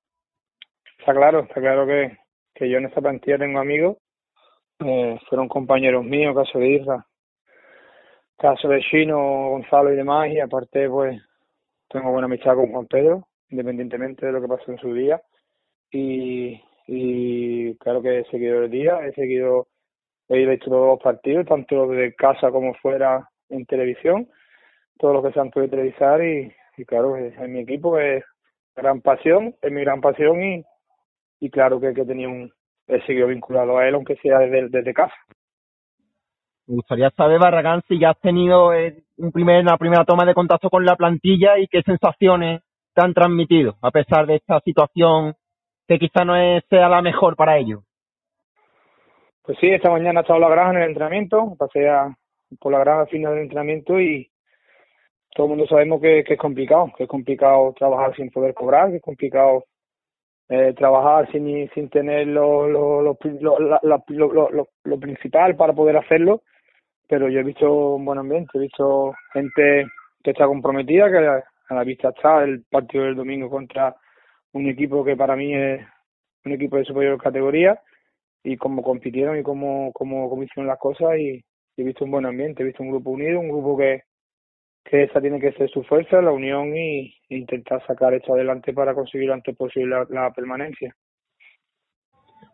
Está 0.99 1.13
claro, 1.13 1.39
está 1.41 1.55
claro 1.59 1.85
que, 1.87 2.17
que 2.53 2.69
yo 2.69 2.77
en 2.77 2.85
esta 2.85 3.01
plantilla 3.01 3.37
tengo 3.39 3.59
amigos, 3.59 3.97
eh, 4.79 5.19
fueron 5.27 5.47
compañeros 5.47 6.03
míos, 6.03 6.35
caso 6.35 6.59
de 6.59 6.69
Isra, 6.69 7.05
caso 8.37 8.67
de 8.67 8.81
Chino, 8.81 9.49
Gonzalo 9.49 9.91
y 9.93 9.95
demás, 9.95 10.29
y 10.29 10.39
aparte 10.39 10.87
pues 10.89 11.19
tengo 11.89 12.11
buena 12.11 12.25
amistad 12.25 12.55
con 12.55 12.71
Juan 12.71 12.85
Pedro, 12.87 13.27
independientemente 13.49 14.25
de 14.25 14.31
lo 14.31 14.41
que 14.41 14.47
pasó 14.47 14.71
en 14.71 14.77
su 14.77 14.93
día, 14.93 15.21
y, 15.91 16.61
y 16.87 17.75
claro 17.77 18.01
que 18.01 18.19
he 18.19 18.25
seguido 18.25 18.63
el 18.63 18.71
día, 18.71 18.99
he 19.05 19.11
seguido, 19.13 19.67
he 20.29 20.45
visto 20.45 20.69
todos 20.69 20.87
los 20.87 20.99
partidos, 21.03 21.47
tanto 21.47 21.87
desde 21.87 22.15
casa 22.15 22.49
como 22.51 22.73
fuera 22.75 23.27
en 23.51 23.65
televisión, 23.67 24.29
todo 24.99 25.13
lo 25.13 25.23
que 25.23 25.31
se 25.33 25.39
han 25.39 25.51
podido 25.51 25.71
televisar 25.71 26.23
y, 26.23 26.53
y 26.77 26.85
claro, 26.85 27.17
es, 27.17 27.37
es 27.37 27.49
mi 27.49 27.59
equipo 27.61 27.99
es 27.99 28.23
gran 28.75 29.01
pasión, 29.01 29.55
es 29.61 29.71
mi 29.71 29.81
gran 29.81 30.01
pasión 30.01 30.41
y, 30.43 30.63
y 31.41 31.49
claro 31.51 31.79
que, 31.81 31.93
que 31.93 32.05
tenía 32.05 32.29
un 32.29 32.51
he 32.87 33.01
seguido 33.05 33.27
vinculado 33.27 33.77
a 33.77 33.87
él 33.87 33.95
aunque 33.95 34.17
sea 34.17 34.39
desde, 34.39 34.69
desde 34.69 34.93
casa 34.93 35.15
Me 36.67 36.75
gustaría 36.75 37.09
saber, 37.11 37.39
Barragán, 37.39 37.81
si 37.87 37.99
ya 37.99 38.11
has 38.11 38.19
tenido 38.19 38.73
eh, 38.73 39.03
un 39.17 39.31
primer, 39.31 39.61
una 39.61 39.77
primera 39.77 40.05
toma 40.05 40.25
de 40.25 40.33
contacto 40.33 40.69
con 40.69 40.85
la 40.85 40.95
plantilla 40.95 41.59
y 41.59 41.67
qué 41.67 41.81
sensaciones 41.83 42.61
te 42.95 43.03
han 43.03 43.13
transmitido, 43.13 43.75
a 43.81 43.91
pesar 43.91 44.25
de 44.27 44.35
esta 44.35 44.59
situación 44.61 45.35
que 45.87 45.99
quizá 45.99 46.25
no 46.25 46.35
es- 46.37 46.63
sea 46.69 46.89
la 46.89 47.01
mejor 47.01 47.35
para 47.35 47.57
ellos. 47.57 47.81
pues 49.43 49.57
sí 49.59 49.67
esta 49.69 49.89
mañana 49.89 50.19
he 50.19 50.23
estado 50.23 50.37
en 50.37 50.41
la 50.43 50.49
granja 50.49 50.71
en 50.71 50.77
el 50.83 50.89
entrenamiento 50.89 51.55
pasé 51.57 51.89
a, 51.89 52.15
por 52.59 52.71
la 52.71 52.79
granja 52.79 53.01
al 53.01 53.09
final 53.09 53.33
del 53.33 53.43
entrenamiento 53.43 53.99
y 53.99 54.29
todo 55.35 55.45
el 55.45 55.49
mundo 55.51 55.67
sabemos 55.67 56.01
que, 56.01 56.23
que 56.23 56.33
es 56.33 56.39
complicado 56.39 56.91
que 56.97 57.03
es 57.03 57.09
complicado 57.09 57.73
trabajar 57.77 58.15
sin 58.15 58.29
poder 58.29 58.53
cobrar 58.53 58.89
que 58.89 58.97
es 58.97 59.01
complicado 59.01 59.65
eh, 60.53 60.73
trabajar 60.73 61.31
sin 61.31 61.69
sin 61.69 61.89
tener 61.89 62.27
lo 62.27 62.67
lo, 62.67 63.01
lo, 63.01 63.17
lo, 63.39 64.67
lo, 64.83 64.99
principal 64.99 65.55
para 65.55 65.71
poder 65.71 65.95
hacerlo. 65.95 66.41
Pero 67.07 67.29
yo 67.29 67.39
he 67.39 67.43
visto 67.43 67.95
un 67.95 68.03
buen 68.03 68.19
ambiente, 68.19 68.51
he 68.55 68.59
visto 68.59 69.13
gente 69.31 69.85
que 70.21 70.31
está 70.31 70.47
comprometida, 70.47 71.09
que 71.09 71.17
a 71.19 71.73
la 71.73 71.83
vista 71.85 72.09
está 72.09 72.43
el 72.43 72.65
partido 72.69 73.05
del 73.05 73.15
domingo 73.15 73.49
contra 73.49 73.95
un 74.51 74.67
equipo 74.67 75.05
que 75.05 75.15
para 75.15 75.37
mí 75.37 75.55
es 75.55 75.87
un 76.43 76.51
equipo 76.51 76.75
de 76.75 76.83
superior 76.83 77.21
categoría 77.21 77.79
y 78.43 78.57
cómo 78.57 78.83
compitieron 78.83 79.39
y 79.39 79.43
cómo, 79.43 79.91
cómo, 79.93 80.29
cómo 80.29 80.43
hicieron 80.43 80.67
las 80.67 80.79
cosas 80.79 81.17
y 81.17 81.41
he 81.77 81.83
visto 81.83 82.05
un 82.05 82.11
buen 82.11 82.25
ambiente, 82.25 82.63
he 82.63 82.65
visto 82.65 82.83
un 82.83 82.91
grupo 82.91 83.11
unido, 83.11 83.39
un 83.39 83.49
grupo 83.49 83.77
que, 83.77 84.03
que 84.83 85.03
esa 85.03 85.21
tiene 85.21 85.39
que 85.39 85.51
ser 85.53 85.69
su 85.69 85.83
fuerza, 85.83 86.21
la 86.21 86.31
unión 86.31 86.75
y, 86.75 87.13
e 87.29 87.37
intentar 87.37 87.85
sacar 87.85 88.13
esto 88.13 88.33
adelante 88.33 88.73
para 88.73 88.93
conseguir 88.93 89.27
lo 89.27 89.33
antes 89.33 89.55
posible 89.55 89.95
la, 89.95 90.05
la 90.09 90.31
permanencia. 90.31 90.95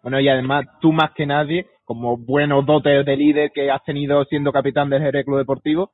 Bueno, 0.04 0.20
y 0.20 0.30
además 0.30 0.66
tú 0.80 0.92
más 0.92 1.12
que 1.12 1.26
nadie, 1.26 1.66
como 1.84 2.18
buenos 2.18 2.66
dotes 2.66 3.06
de 3.06 3.18
líder 3.18 3.52
que 3.52 3.72
has 3.72 3.84
tenido 3.84 4.24
siendo 4.26 4.52
capitán 4.52 4.90
del 4.90 5.02
Jerez 5.02 5.26
Club 5.26 5.40
Deportivo, 5.40 5.92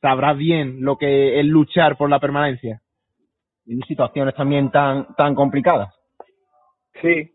sabrás 0.00 0.36
bien 0.36 0.78
lo 0.80 0.96
que 0.96 1.38
es 1.38 1.46
luchar 1.46 1.96
por 1.96 2.10
la 2.10 2.18
permanencia. 2.18 2.80
En 3.66 3.80
situaciones 3.82 4.34
también 4.34 4.70
tan, 4.70 5.14
tan 5.14 5.34
complicadas. 5.34 5.94
Sí, 7.00 7.32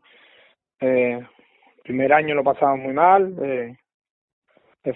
eh, 0.82 1.26
primer 1.84 2.14
año 2.14 2.36
lo 2.36 2.44
pasamos 2.44 2.80
muy 2.80 2.94
mal, 2.94 3.34
eh, 3.42 3.78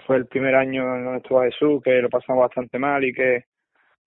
fue 0.00 0.16
el 0.16 0.26
primer 0.26 0.54
año 0.54 0.96
en 0.96 1.04
donde 1.04 1.18
estuvo 1.18 1.42
Jesús, 1.42 1.82
que 1.82 2.02
lo 2.02 2.08
pasamos 2.08 2.42
bastante 2.42 2.78
mal 2.78 3.04
y 3.04 3.12
que 3.12 3.44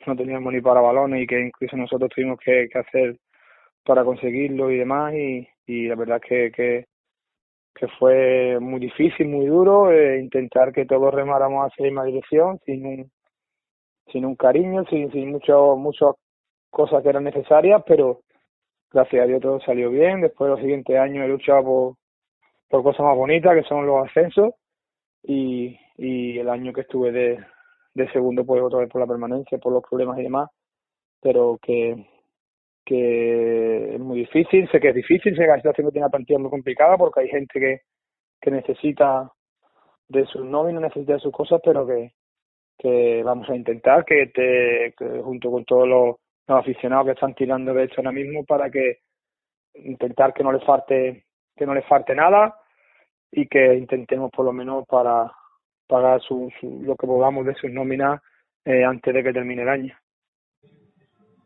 no 0.08 0.15
teníamos 0.15 0.54
ni 0.54 0.62
para 0.62 0.82
balones 0.82 1.24
y 1.24 1.28
que 1.28 1.39
incluso 1.39 1.78
nosotros 1.78 2.10
tuvimos 2.13 2.39
que, 2.39 2.67
que 2.71 2.80
hacer 2.80 3.17
para 3.84 4.04
conseguirlo 4.04 4.71
y 4.71 4.78
demás 4.78 5.13
y, 5.13 5.48
y 5.67 5.88
la 5.88 5.95
verdad 5.95 6.21
que, 6.21 6.52
que, 6.52 6.86
que 7.74 7.88
fue 8.00 8.60
muy 8.60 8.80
difícil, 8.80 9.28
muy 9.28 9.45
duro, 9.48 9.91
eh, 9.91 10.19
intentar 10.19 10.71
que 10.71 10.86
todos 10.86 11.13
remáramos 11.13 11.65
hacia 11.65 11.84
la 11.84 11.89
misma 11.89 12.06
dirección 12.06 12.60
sin 12.65 12.86
un, 12.86 13.12
sin 14.12 14.26
un 14.26 14.36
cariño, 14.36 14.86
sin, 14.89 15.12
sin 15.12 15.32
mucho, 15.32 15.76
muchas 15.76 16.15
cosas 16.69 17.04
que 17.04 17.10
eran 17.10 17.24
necesarias, 17.24 17.84
pero 17.86 18.21
gracias 18.91 19.24
a 19.24 19.28
Dios 19.28 19.41
todo 19.41 19.60
salió 19.62 19.89
bien. 19.89 20.21
Después 20.21 20.48
de 20.48 20.52
los 20.52 20.60
siguientes 20.62 20.98
años 20.98 21.26
he 21.26 21.28
luchado 21.28 21.63
por, 21.63 21.93
por 22.69 22.84
cosas 22.84 23.06
más 23.06 23.15
bonitas, 23.15 23.56
que 23.56 23.63
son 23.63 23.86
los 23.86 24.08
ascensos, 24.08 24.54
y, 25.28 25.80
y 25.98 26.40
el 26.40 26.50
año 26.50 26.74
que 26.74 26.82
estuve 26.82 27.12
de, 27.12 27.40
de 27.94 28.12
segundo, 28.12 28.46
pues 28.46 28.62
otra 28.62 28.80
vez 28.80 28.90
por 28.90 29.02
la 29.02 29.08
permanencia, 29.08 29.58
por 29.58 29.74
los 29.74 29.84
problemas 29.84 30.20
y 30.20 30.24
demás, 30.24 30.50
pero 31.22 31.58
que, 31.62 32.06
que 32.86 33.96
es 33.96 34.00
muy 34.00 34.20
difícil, 34.20 34.70
sé 34.70 34.80
que 34.80 34.90
es 34.90 34.96
difícil, 34.96 35.36
sé 35.36 35.42
que 35.42 35.48
la 35.48 35.58
situación 35.58 35.88
que 35.88 35.94
tiene 35.94 36.06
la 36.08 36.12
plantilla 36.12 36.38
es 36.38 36.42
muy 36.42 36.52
complicada, 36.52 36.98
porque 36.98 37.22
hay 37.22 37.30
gente 37.30 37.60
que, 37.60 37.82
que 38.42 38.52
necesita 38.52 39.32
de 40.08 40.26
sus 40.28 40.46
nóminas, 40.46 40.84
necesita 40.84 41.14
de 41.14 41.20
sus 41.20 41.32
cosas, 41.32 41.62
pero 41.64 41.88
que, 41.88 42.14
que 42.78 43.24
vamos 43.24 43.50
a 43.50 43.56
intentar 43.56 44.06
que, 44.06 44.28
te, 44.28 44.94
que 44.98 45.22
junto 45.24 45.50
con 45.50 45.66
todos 45.66 45.88
los, 45.88 46.16
los 46.48 46.60
aficionados 46.60 47.06
que 47.06 47.12
están 47.14 47.34
tirando 47.34 47.74
de 47.74 47.86
esto 47.86 47.96
ahora 47.98 48.12
mismo 48.12 48.46
para 48.46 48.70
que 48.70 49.00
intentar 49.74 50.34
que 50.34 50.44
no 50.44 50.52
les 50.52 50.64
falte 50.64 51.26
que 51.56 51.66
no 51.66 51.74
les 51.74 51.86
falte 51.86 52.16
nada 52.16 52.56
y 53.32 53.48
que 53.48 53.76
intentemos 53.76 54.32
por 54.32 54.46
lo 54.46 54.54
menos 54.54 54.86
para 54.88 55.32
pagar 55.88 56.22
su, 56.22 56.52
su, 56.60 56.82
lo 56.84 56.96
que 56.96 57.08
podamos 57.08 57.46
de 57.46 57.56
sus 57.56 57.72
nóminas 57.72 58.22
eh, 58.64 58.84
antes 58.84 59.14
de 59.14 59.24
que 59.24 59.34
termine 59.34 59.62
el 59.62 59.70
año. 59.70 59.96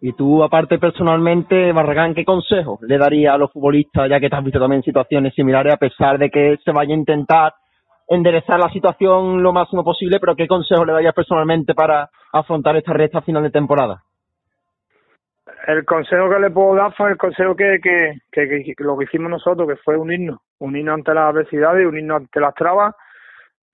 Y 0.01 0.13
tú, 0.13 0.43
aparte 0.43 0.79
personalmente, 0.79 1.73
Barragán, 1.73 2.15
¿qué 2.15 2.23
consejo 2.23 2.79
le 2.81 2.97
daría 2.97 3.33
a 3.33 3.37
los 3.37 3.51
futbolistas, 3.51 4.09
ya 4.09 4.19
que 4.19 4.29
te 4.29 4.35
has 4.35 4.43
visto 4.43 4.59
también 4.59 4.81
situaciones 4.81 5.33
similares, 5.33 5.73
a 5.73 5.77
pesar 5.77 6.17
de 6.17 6.29
que 6.29 6.57
se 6.63 6.71
vaya 6.71 6.93
a 6.93 6.97
intentar 6.97 7.53
enderezar 8.07 8.59
la 8.59 8.71
situación 8.71 9.43
lo 9.43 9.51
máximo 9.51 9.83
posible, 9.83 10.19
pero 10.19 10.35
qué 10.35 10.47
consejo 10.47 10.85
le 10.85 10.93
darías 10.93 11.13
personalmente 11.13 11.75
para 11.75 12.09
afrontar 12.31 12.77
esta 12.77 12.93
recta 12.93 13.21
final 13.21 13.43
de 13.43 13.51
temporada? 13.51 14.01
El 15.67 15.85
consejo 15.85 16.29
que 16.29 16.39
le 16.39 16.49
puedo 16.49 16.75
dar 16.75 16.93
fue 16.95 17.11
el 17.11 17.17
consejo 17.17 17.55
que, 17.55 17.79
que, 17.81 18.19
que, 18.31 18.73
lo 18.79 18.97
que 18.97 19.05
hicimos 19.05 19.29
nosotros, 19.29 19.67
que 19.67 19.75
fue 19.77 19.97
unirnos, 19.97 20.39
unirnos 20.59 20.95
ante 20.95 21.13
las 21.13 21.29
adversidades, 21.29 21.85
unirnos 21.85 22.17
ante 22.17 22.39
las 22.39 22.53
trabas, 22.55 22.95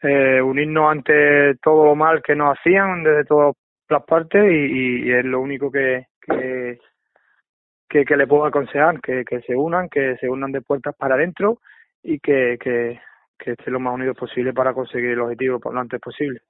eh, 0.02 0.42
unirnos 0.42 0.92
ante 0.92 1.56
todo 1.62 1.86
lo 1.86 1.96
mal 1.96 2.22
que 2.22 2.36
nos 2.36 2.58
hacían 2.58 3.04
desde 3.04 3.26
todas 3.26 3.56
las 3.90 4.04
partes 4.04 4.44
y, 4.52 5.12
es 5.12 5.26
lo 5.26 5.42
único 5.42 5.72
que, 5.72 6.08
que, 6.22 6.80
que, 7.88 8.06
que 8.06 8.18
le 8.18 8.28
puedo 8.28 8.46
aconsejar, 8.46 9.00
que, 9.02 9.24
que 9.24 9.42
se 9.42 9.56
unan, 9.56 9.90
que 9.90 10.18
se 10.18 10.30
unan 10.30 10.52
de 10.52 10.62
puertas 10.62 10.96
para 10.98 11.16
adentro 11.16 11.60
y 12.04 12.20
que, 12.20 12.58
que, 12.60 13.00
que 13.38 13.52
estén 13.52 13.74
lo 13.74 13.80
más 13.80 13.94
unidos 13.94 14.18
posible 14.18 14.54
para 14.54 14.74
conseguir 14.74 15.12
el 15.12 15.22
objetivo 15.22 15.60
lo 15.64 15.80
antes 15.80 16.00
posible. 16.00 16.42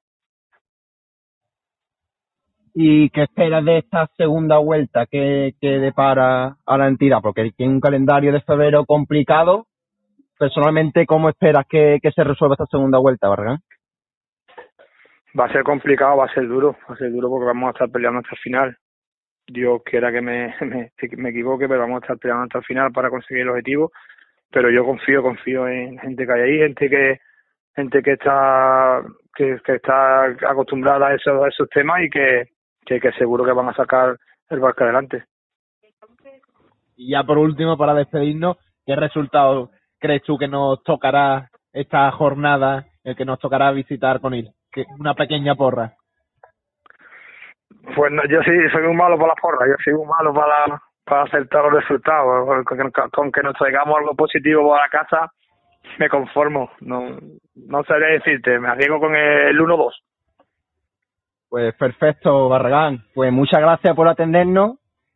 ¿Y 2.78 3.10
qué 3.12 3.24
esperas 3.24 3.64
de 3.64 3.78
esta 3.78 4.06
segunda 4.18 4.58
vuelta 4.58 5.06
que, 5.06 5.54
que 5.62 5.80
depara 5.80 6.58
a 6.66 6.78
la 6.78 6.90
entidad? 6.90 7.20
Porque 7.22 7.50
tiene 7.56 7.72
un 7.72 7.80
calendario 7.80 8.34
de 8.34 8.42
febrero 8.42 8.84
complicado. 8.84 9.68
Personalmente, 10.38 11.06
¿cómo 11.06 11.30
esperas 11.30 11.66
que, 11.70 12.00
que 12.04 12.12
se 12.12 12.26
resuelva 12.26 12.56
esta 12.56 12.66
segunda 12.66 13.00
vuelta, 13.00 13.30
Vargas? 13.30 13.62
Va 15.40 15.46
a 15.46 15.52
ser 15.54 15.64
complicado, 15.64 16.18
va 16.18 16.26
a 16.26 16.34
ser 16.34 16.50
duro, 16.50 16.76
va 16.90 16.96
a 16.96 16.98
ser 16.98 17.14
duro 17.14 17.30
porque 17.30 17.46
vamos 17.46 17.68
a 17.68 17.72
estar 17.72 17.90
peleando 17.90 18.20
hasta 18.20 18.36
el 18.36 18.42
final. 18.42 18.78
Dios 19.48 19.82
quiera 19.86 20.12
que 20.12 20.20
me, 20.20 20.54
me, 20.62 20.92
me 21.16 21.30
equivoque, 21.30 21.70
pero 21.70 21.80
vamos 21.80 22.02
a 22.02 22.06
estar 22.06 22.18
peleando 22.18 22.44
hasta 22.44 22.58
el 22.58 22.66
final 22.66 22.92
para 22.92 23.10
conseguir 23.10 23.44
el 23.44 23.50
objetivo. 23.52 23.94
Pero 24.52 24.70
yo 24.70 24.84
confío, 24.84 25.24
confío 25.24 25.66
en 25.70 25.98
gente 26.00 26.26
que 26.26 26.34
hay 26.34 26.42
ahí, 26.42 26.58
gente 26.58 26.90
que 26.90 27.20
gente 27.74 28.02
que 28.02 28.12
está 28.14 29.02
que, 29.34 29.60
está 29.66 30.26
acostumbrada 30.50 31.08
a 31.08 31.16
esos, 31.16 31.42
a 31.42 31.48
esos 31.48 31.70
temas 31.70 32.02
y 32.04 32.10
que, 32.10 32.55
que, 32.86 33.00
que 33.00 33.12
seguro 33.14 33.44
que 33.44 33.52
van 33.52 33.70
a 33.70 33.74
sacar 33.74 34.18
el 34.50 34.60
barco 34.60 34.84
adelante. 34.84 35.26
Y 36.98 37.12
ya 37.12 37.24
por 37.24 37.38
último, 37.38 37.78
para 37.78 37.94
despedirnos, 37.94 38.58
¿qué 38.86 38.96
resultado 38.96 39.72
crees 40.00 40.24
tú 40.24 40.38
que 40.38 40.48
nos 40.48 40.82
tocará 40.84 41.50
esta 41.74 42.10
jornada, 42.12 42.86
el 43.04 43.16
que 43.16 43.26
nos 43.26 43.40
tocará 43.40 43.72
visitar 43.72 44.22
con 44.22 44.34
él? 44.34 44.52
Que 44.72 44.86
una 45.00 45.14
pequeña 45.14 45.56
porra. 45.56 45.94
Pues 47.96 48.12
no, 48.12 48.24
yo 48.30 48.42
sí 48.44 48.52
soy 48.72 48.84
muy 48.84 48.96
malo 48.96 49.18
para 49.18 49.30
la 49.30 49.36
porra, 49.36 49.68
yo 49.68 49.76
soy 49.84 49.94
muy 49.94 50.08
malo 50.08 50.34
para, 50.34 50.82
para 51.04 51.24
acertar 51.24 51.64
los 51.66 51.82
resultados. 51.82 52.46
Con, 52.66 52.92
con, 52.92 53.10
con 53.12 53.32
que 53.32 53.42
nos 53.44 53.56
traigamos 53.56 53.98
algo 53.98 54.16
positivo 54.16 54.70
para 54.70 54.84
la 54.84 54.90
casa, 54.90 55.32
me 56.00 56.10
conformo. 56.10 56.72
No, 56.82 57.18
no 57.56 57.84
sabría 57.84 58.14
decirte, 58.14 58.60
me 58.60 58.70
arriesgo 58.70 59.00
con 59.00 59.16
el 59.16 59.58
1-2. 59.60 59.92
Pues 61.56 61.74
perfecto, 61.76 62.50
Barragán. 62.50 63.06
Pues 63.14 63.32
muchas 63.32 63.62
gracias 63.62 63.96
por 63.96 64.10
atendernos 64.10 64.76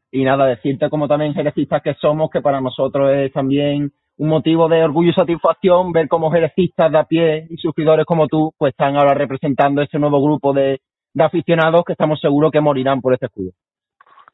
y 0.09 0.23
nada, 0.23 0.45
decirte 0.45 0.89
como 0.89 1.05
también 1.05 1.33
jerecistas 1.33 1.81
que 1.83 1.95
somos, 1.95 2.29
que 2.29 2.39
para 2.39 2.61
nosotros 2.61 3.11
es 3.13 3.33
también 3.33 3.91
un 4.15 4.29
motivo 4.29 4.69
de 4.69 4.81
orgullo 4.81 5.09
y 5.09 5.13
satisfacción 5.13 5.91
ver 5.91 6.07
cómo 6.07 6.31
jerecistas 6.31 6.93
de 6.93 6.97
a 6.97 7.03
pie 7.03 7.45
y 7.49 7.57
suscriptores 7.57 8.05
como 8.05 8.29
tú 8.29 8.53
pues 8.57 8.71
están 8.71 8.95
ahora 8.95 9.15
representando 9.15 9.81
este 9.81 9.99
nuevo 9.99 10.23
grupo 10.23 10.53
de, 10.53 10.79
de 11.13 11.23
aficionados 11.25 11.83
que 11.83 11.91
estamos 11.91 12.21
seguros 12.21 12.53
que 12.53 12.61
morirán 12.61 13.01
por 13.01 13.13
este 13.13 13.25
escudo. 13.25 13.51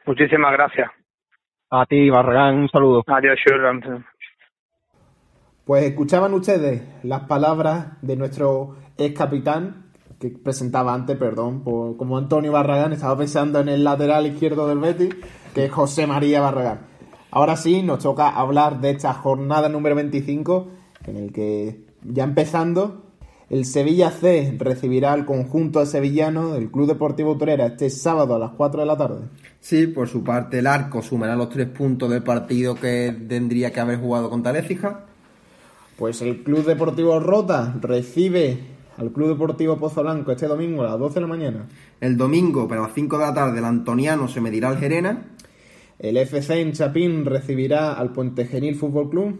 Muchísimas 0.05 0.51
gracias. 0.51 0.91
A 1.71 1.87
ti, 1.87 2.07
Barragán, 2.11 2.53
un 2.53 2.69
saludo. 2.69 3.03
Adiós, 3.07 3.39
Shurran. 3.43 4.05
Pues 5.65 5.85
escuchaban 5.85 6.35
ustedes 6.35 7.03
las 7.03 7.21
palabras 7.21 7.99
de 8.03 8.15
nuestro 8.15 8.75
ex 8.95 9.17
capitán, 9.17 9.84
que 10.31 10.37
presentaba 10.37 10.93
antes, 10.93 11.17
perdón, 11.17 11.61
por, 11.61 11.97
como 11.97 12.17
Antonio 12.17 12.51
Barragán, 12.51 12.93
estaba 12.93 13.17
pensando 13.17 13.59
en 13.59 13.69
el 13.69 13.83
lateral 13.83 14.25
izquierdo 14.25 14.67
del 14.67 14.79
Betis, 14.79 15.15
que 15.53 15.65
es 15.65 15.71
José 15.71 16.07
María 16.07 16.41
Barragán. 16.41 16.79
Ahora 17.31 17.57
sí, 17.57 17.83
nos 17.83 17.99
toca 17.99 18.29
hablar 18.29 18.81
de 18.81 18.91
esta 18.91 19.13
jornada 19.13 19.69
número 19.69 19.95
25, 19.95 20.67
en 21.05 21.17
el 21.17 21.33
que 21.33 21.85
ya 22.03 22.23
empezando, 22.23 23.05
el 23.49 23.65
Sevilla 23.65 24.09
C 24.09 24.55
recibirá 24.57 25.13
al 25.13 25.25
conjunto 25.25 25.79
de 25.79 25.85
sevillano 25.85 26.53
del 26.53 26.71
Club 26.71 26.87
Deportivo 26.87 27.37
Torera 27.37 27.67
este 27.67 27.89
sábado 27.89 28.35
a 28.35 28.39
las 28.39 28.51
4 28.51 28.79
de 28.79 28.85
la 28.85 28.97
tarde. 28.97 29.19
Sí, 29.59 29.87
por 29.87 30.07
su 30.07 30.23
parte 30.23 30.59
el 30.59 30.67
arco 30.67 31.01
sumará 31.01 31.35
los 31.35 31.49
tres 31.49 31.67
puntos 31.67 32.09
del 32.09 32.23
partido 32.23 32.75
que 32.75 33.15
tendría 33.27 33.71
que 33.71 33.79
haber 33.79 33.99
jugado 33.99 34.29
contra 34.29 34.51
el 34.51 34.57
Écija. 34.57 35.05
Pues 35.97 36.21
el 36.21 36.43
Club 36.43 36.65
Deportivo 36.65 37.19
Rota 37.19 37.75
recibe 37.81 38.74
al 38.97 39.11
Club 39.11 39.29
Deportivo 39.29 39.77
Pozo 39.77 40.01
Blanco 40.01 40.31
este 40.31 40.47
domingo 40.47 40.83
a 40.83 40.91
las 40.91 40.99
12 40.99 41.15
de 41.15 41.21
la 41.21 41.27
mañana. 41.27 41.67
El 41.99 42.17
domingo, 42.17 42.67
pero 42.67 42.83
a 42.83 42.87
las 42.87 42.95
5 42.95 43.17
de 43.17 43.25
la 43.25 43.33
tarde, 43.33 43.59
el 43.59 43.65
Antoniano 43.65 44.27
se 44.27 44.41
medirá 44.41 44.69
al 44.69 44.77
Gerena. 44.77 45.25
El 45.99 46.17
FC 46.17 46.61
en 46.61 46.73
Chapín 46.73 47.25
recibirá 47.25 47.93
al 47.93 48.11
Puente 48.11 48.45
Genil 48.45 48.75
Fútbol 48.75 49.09
Club. 49.09 49.39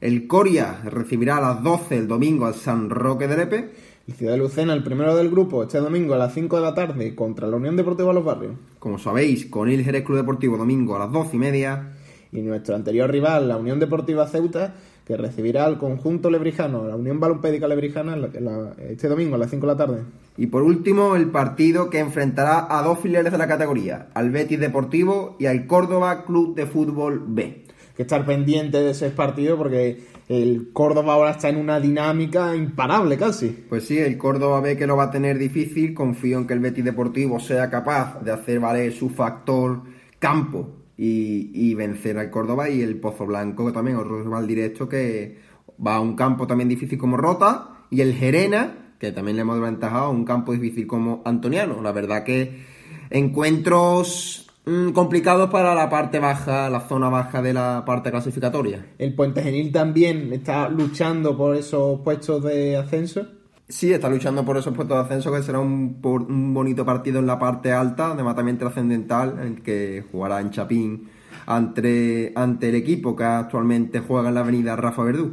El 0.00 0.26
Coria 0.26 0.80
recibirá 0.84 1.38
a 1.38 1.40
las 1.40 1.62
12 1.62 1.96
el 1.96 2.08
domingo 2.08 2.46
al 2.46 2.54
San 2.54 2.90
Roque 2.90 3.26
de 3.26 3.36
Lepe. 3.36 3.70
El 4.06 4.14
Ciudad 4.14 4.32
de 4.32 4.38
Lucena, 4.38 4.74
el 4.74 4.82
primero 4.82 5.16
del 5.16 5.30
grupo, 5.30 5.62
este 5.62 5.78
domingo 5.78 6.12
a 6.12 6.18
las 6.18 6.34
5 6.34 6.56
de 6.56 6.62
la 6.62 6.74
tarde 6.74 7.14
contra 7.14 7.46
la 7.46 7.56
Unión 7.56 7.74
Deportiva 7.74 8.12
Los 8.12 8.24
Barrios. 8.24 8.52
Como 8.78 8.98
sabéis, 8.98 9.46
con 9.46 9.70
el 9.70 9.82
Jerez 9.82 10.04
Club 10.04 10.18
Deportivo 10.18 10.58
domingo 10.58 10.94
a 10.94 10.98
las 10.98 11.10
12 11.10 11.36
y 11.36 11.38
media. 11.38 11.92
Y 12.30 12.42
nuestro 12.42 12.74
anterior 12.74 13.10
rival, 13.10 13.48
la 13.48 13.56
Unión 13.56 13.80
Deportiva 13.80 14.26
Ceuta, 14.26 14.74
que 15.06 15.16
recibirá 15.16 15.66
al 15.66 15.78
conjunto 15.78 16.30
lebrijano, 16.30 16.88
la 16.88 16.96
Unión 16.96 17.20
Balompédica 17.20 17.68
Lebrijana, 17.68 18.16
la, 18.16 18.28
la, 18.40 18.72
este 18.88 19.08
domingo 19.08 19.34
a 19.34 19.38
las 19.38 19.50
5 19.50 19.66
de 19.66 19.72
la 19.72 19.76
tarde. 19.76 20.02
Y 20.38 20.46
por 20.46 20.62
último, 20.62 21.14
el 21.14 21.30
partido 21.30 21.90
que 21.90 21.98
enfrentará 21.98 22.66
a 22.70 22.82
dos 22.82 23.00
filiales 23.00 23.30
de 23.30 23.38
la 23.38 23.46
categoría, 23.46 24.08
al 24.14 24.30
Betis 24.30 24.58
Deportivo 24.58 25.36
y 25.38 25.46
al 25.46 25.66
Córdoba 25.66 26.24
Club 26.24 26.54
de 26.54 26.66
Fútbol 26.66 27.22
B. 27.26 27.64
Que 27.94 28.02
estar 28.02 28.24
pendiente 28.24 28.78
de 28.78 28.90
ese 28.90 29.10
partido 29.10 29.56
porque 29.56 30.02
el 30.28 30.70
Córdoba 30.72 31.12
ahora 31.12 31.32
está 31.32 31.50
en 31.50 31.58
una 31.58 31.78
dinámica 31.78 32.56
imparable 32.56 33.18
casi. 33.18 33.48
Pues 33.68 33.86
sí, 33.86 33.98
el 33.98 34.16
Córdoba 34.16 34.60
ve 34.60 34.76
que 34.76 34.86
lo 34.86 34.96
va 34.96 35.04
a 35.04 35.10
tener 35.10 35.38
difícil, 35.38 35.94
confío 35.94 36.38
en 36.38 36.46
que 36.46 36.54
el 36.54 36.60
Betis 36.60 36.84
Deportivo 36.84 37.38
sea 37.38 37.68
capaz 37.70 38.20
de 38.24 38.32
hacer 38.32 38.58
valer 38.58 38.92
su 38.92 39.10
factor 39.10 39.82
campo 40.18 40.83
y, 40.96 41.74
vencer 41.74 42.18
al 42.18 42.30
Córdoba 42.30 42.68
y 42.68 42.82
el 42.82 42.96
Pozo 43.00 43.26
Blanco 43.26 43.72
también, 43.72 43.96
otro 43.96 44.22
rival 44.22 44.46
directo 44.46 44.88
que 44.88 45.38
va 45.84 45.96
a 45.96 46.00
un 46.00 46.14
campo 46.14 46.46
también 46.46 46.68
difícil 46.68 46.98
como 46.98 47.16
Rota 47.16 47.86
y 47.90 48.00
el 48.00 48.14
Gerena, 48.14 48.94
que 48.98 49.12
también 49.12 49.36
le 49.36 49.42
hemos 49.42 49.58
aventajado 49.58 50.06
a 50.06 50.10
un 50.10 50.24
campo 50.24 50.52
difícil 50.52 50.86
como 50.86 51.22
Antoniano. 51.24 51.82
La 51.82 51.92
verdad 51.92 52.22
que 52.22 52.62
encuentros 53.10 54.50
mmm, 54.64 54.90
complicados 54.90 55.50
para 55.50 55.74
la 55.74 55.90
parte 55.90 56.18
baja, 56.18 56.70
la 56.70 56.80
zona 56.80 57.08
baja 57.08 57.42
de 57.42 57.52
la 57.52 57.84
parte 57.84 58.10
clasificatoria. 58.10 58.86
El 58.98 59.14
Puente 59.14 59.42
Genil 59.42 59.72
también 59.72 60.32
está 60.32 60.68
luchando 60.68 61.36
por 61.36 61.56
esos 61.56 62.00
puestos 62.00 62.44
de 62.44 62.76
ascenso. 62.76 63.26
Sí, 63.74 63.92
está 63.92 64.08
luchando 64.08 64.44
por 64.44 64.56
esos 64.56 64.72
puestos 64.72 64.96
de 64.96 65.02
ascenso, 65.02 65.32
que 65.32 65.42
será 65.42 65.58
un, 65.58 66.00
por, 66.00 66.22
un 66.22 66.54
bonito 66.54 66.84
partido 66.84 67.18
en 67.18 67.26
la 67.26 67.40
parte 67.40 67.72
alta, 67.72 68.14
de 68.14 68.22
matamiento 68.22 68.66
trascendental, 68.66 69.36
en 69.40 69.46
el 69.54 69.62
que 69.62 70.04
jugará 70.12 70.40
en 70.40 70.52
Chapín 70.52 71.08
ante, 71.44 72.32
ante 72.36 72.68
el 72.68 72.76
equipo 72.76 73.16
que 73.16 73.24
actualmente 73.24 73.98
juega 73.98 74.28
en 74.28 74.36
la 74.36 74.42
avenida 74.42 74.76
Rafa 74.76 75.02
Verdú. 75.02 75.32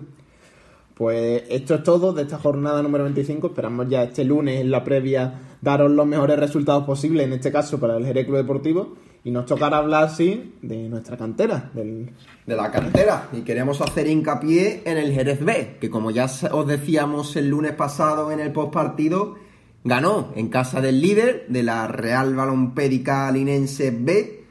Pues 0.96 1.44
esto 1.50 1.76
es 1.76 1.84
todo 1.84 2.14
de 2.14 2.24
esta 2.24 2.40
jornada 2.40 2.82
número 2.82 3.04
25. 3.04 3.46
Esperamos 3.46 3.88
ya 3.88 4.02
este 4.02 4.26
lunes 4.26 4.60
en 4.60 4.72
la 4.72 4.84
previa 4.84 5.36
daros 5.62 5.92
los 5.92 6.08
mejores 6.08 6.40
resultados 6.40 6.84
posibles, 6.84 7.28
en 7.28 7.34
este 7.34 7.52
caso 7.52 7.80
para 7.80 7.96
el 7.96 8.08
Jerez 8.08 8.26
Club 8.26 8.38
Deportivo. 8.38 8.96
Y 9.24 9.30
nos 9.32 9.46
tocará 9.46 9.78
hablar, 9.78 10.10
sí, 10.10 10.56
de 10.62 10.90
nuestra 10.90 11.16
cantera. 11.16 11.70
De 11.74 12.56
la 12.56 12.72
cantera. 12.72 13.30
Y 13.34 13.42
queremos 13.42 13.80
hacer 13.82 14.08
hincapié 14.08 14.82
en 14.86 14.98
el 14.98 15.14
Jerez 15.14 15.44
B, 15.46 15.78
que 15.80 15.92
como 15.92 16.10
ya 16.10 16.26
os 16.26 16.68
decíamos 16.68 17.36
el 17.36 17.50
lunes 17.50 17.74
pasado 17.74 18.32
en 18.32 18.40
el 18.40 18.52
postpartido, 18.52 19.36
ganó 19.84 20.32
en 20.36 20.50
casa 20.50 20.82
del 20.82 21.02
líder 21.02 21.46
de 21.50 21.64
la 21.64 21.88
Real 21.88 22.36
Balompédica 22.36 23.32
Linense 23.32 23.92
B 23.92 24.42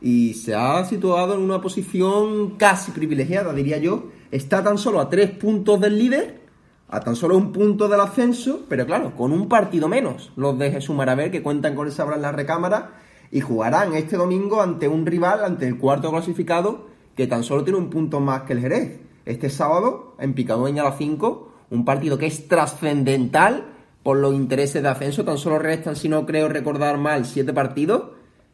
y 0.00 0.34
se 0.34 0.54
ha 0.54 0.84
situado 0.84 1.34
en 1.34 1.40
una 1.40 1.60
posición 1.60 2.56
casi 2.56 2.92
privilegiada, 2.92 3.52
diría 3.52 3.78
yo. 3.78 4.10
Está 4.30 4.62
tan 4.62 4.78
solo 4.78 5.00
a 5.00 5.08
tres 5.08 5.30
puntos 5.30 5.80
del 5.80 5.98
líder, 5.98 6.40
a 6.88 7.00
tan 7.00 7.16
solo 7.16 7.36
un 7.36 7.52
punto 7.52 7.88
del 7.88 8.00
ascenso, 8.00 8.66
pero 8.68 8.86
claro, 8.86 9.16
con 9.16 9.32
un 9.32 9.48
partido 9.48 9.88
menos. 9.88 10.32
Los 10.36 10.58
de 10.58 10.70
Jesús 10.70 10.94
Maraver, 10.94 11.30
que 11.30 11.42
cuentan 11.42 11.74
con 11.74 11.88
esa 11.88 12.04
en 12.14 12.22
la 12.22 12.32
recámara, 12.32 12.92
y 13.30 13.40
jugarán 13.40 13.94
este 13.94 14.16
domingo 14.16 14.62
ante 14.62 14.88
un 14.88 15.06
rival, 15.06 15.44
ante 15.44 15.66
el 15.66 15.78
cuarto 15.78 16.10
clasificado, 16.10 16.86
que 17.14 17.26
tan 17.26 17.42
solo 17.42 17.64
tiene 17.64 17.78
un 17.78 17.90
punto 17.90 18.20
más 18.20 18.42
que 18.42 18.54
el 18.54 18.60
Jerez. 18.60 19.00
Este 19.24 19.50
sábado, 19.50 20.14
en 20.18 20.34
Picadueña 20.34 20.82
a 20.82 20.86
las 20.86 20.98
5, 20.98 21.52
un 21.70 21.84
partido 21.84 22.16
que 22.16 22.26
es 22.26 22.48
trascendental 22.48 23.66
por 24.02 24.16
los 24.18 24.34
intereses 24.34 24.82
de 24.82 24.88
ascenso. 24.88 25.24
Tan 25.24 25.36
solo 25.36 25.58
restan, 25.58 25.96
si 25.96 26.08
no 26.08 26.24
creo 26.24 26.48
recordar 26.48 26.96
mal, 26.96 27.26
siete 27.26 27.52
partidos. 27.52 28.04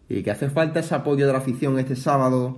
Y 0.08 0.22
que 0.22 0.30
hace 0.30 0.50
falta 0.50 0.80
ese 0.80 0.94
apoyo 0.94 1.26
de 1.26 1.32
la 1.32 1.38
afición 1.38 1.78
este 1.78 1.96
sábado 1.96 2.56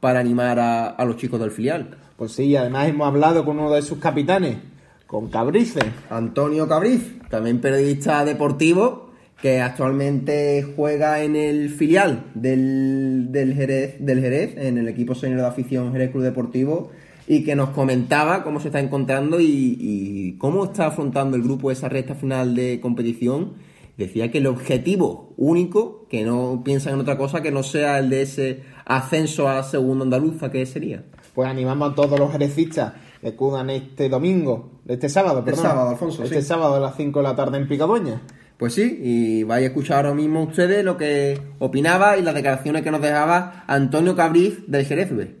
para 0.00 0.20
animar 0.20 0.58
a, 0.58 0.86
a 0.86 1.04
los 1.04 1.16
chicos 1.16 1.40
del 1.40 1.50
filial. 1.50 1.98
Pues 2.16 2.32
sí, 2.32 2.54
además 2.56 2.88
hemos 2.88 3.08
hablado 3.08 3.44
con 3.44 3.58
uno 3.58 3.72
de 3.72 3.82
sus 3.82 3.98
capitanes, 3.98 4.58
con 5.06 5.28
Cabrice. 5.28 5.80
Antonio 6.08 6.68
Cabriz, 6.68 7.18
también 7.28 7.60
periodista 7.60 8.24
deportivo, 8.24 9.05
que 9.40 9.60
actualmente 9.60 10.66
juega 10.76 11.22
en 11.22 11.36
el 11.36 11.68
filial 11.70 12.24
del, 12.34 13.28
del, 13.30 13.54
Jerez, 13.54 13.96
del 14.00 14.20
Jerez, 14.20 14.54
en 14.56 14.78
el 14.78 14.88
equipo 14.88 15.14
senior 15.14 15.40
de 15.40 15.46
afición 15.46 15.92
Jerez 15.92 16.10
Club 16.10 16.22
Deportivo, 16.22 16.90
y 17.28 17.44
que 17.44 17.54
nos 17.56 17.70
comentaba 17.70 18.44
cómo 18.44 18.60
se 18.60 18.68
está 18.68 18.80
encontrando 18.80 19.40
y, 19.40 19.76
y 19.78 20.38
cómo 20.38 20.64
está 20.64 20.86
afrontando 20.86 21.36
el 21.36 21.42
grupo 21.42 21.70
esa 21.70 21.88
recta 21.88 22.14
final 22.14 22.54
de 22.54 22.80
competición. 22.80 23.54
Decía 23.98 24.30
que 24.30 24.38
el 24.38 24.46
objetivo 24.46 25.32
único, 25.36 26.06
que 26.08 26.22
no 26.24 26.62
piensan 26.64 26.94
en 26.94 27.00
otra 27.00 27.16
cosa 27.18 27.40
que 27.42 27.50
no 27.50 27.62
sea 27.62 27.98
el 27.98 28.10
de 28.10 28.22
ese 28.22 28.62
ascenso 28.84 29.48
a 29.48 29.62
segundo 29.62 30.04
andaluza, 30.04 30.50
que 30.50 30.64
sería. 30.66 31.04
Pues 31.34 31.48
animamos 31.48 31.92
a 31.92 31.94
todos 31.94 32.18
los 32.18 32.30
jerecistas 32.30 32.92
que 33.20 33.28
acudan 33.28 33.70
este 33.70 34.08
domingo, 34.08 34.70
este 34.86 35.08
sábado, 35.08 35.40
Este 35.40 35.50
perdón. 35.50 35.64
sábado, 35.64 35.88
Alfonso, 35.90 36.22
Este 36.24 36.42
sí. 36.42 36.46
sábado 36.48 36.76
a 36.76 36.80
las 36.80 36.96
5 36.96 37.18
de 37.18 37.22
la 37.22 37.34
tarde 37.36 37.58
en 37.58 37.66
Picadoña. 37.68 38.22
Pues 38.58 38.74
sí, 38.74 38.98
y 39.02 39.44
vais 39.44 39.64
a 39.64 39.66
escuchar 39.68 40.06
ahora 40.06 40.14
mismo 40.16 40.42
ustedes 40.44 40.82
lo 40.84 40.96
que 40.96 41.38
opinaba 41.58 42.16
y 42.16 42.22
las 42.22 42.34
declaraciones 42.34 42.82
que 42.82 42.90
nos 42.90 43.02
dejaba 43.02 43.64
Antonio 43.66 44.16
Cabriz 44.16 44.66
del 44.66 44.86
Jerez 44.86 45.14
B. 45.14 45.36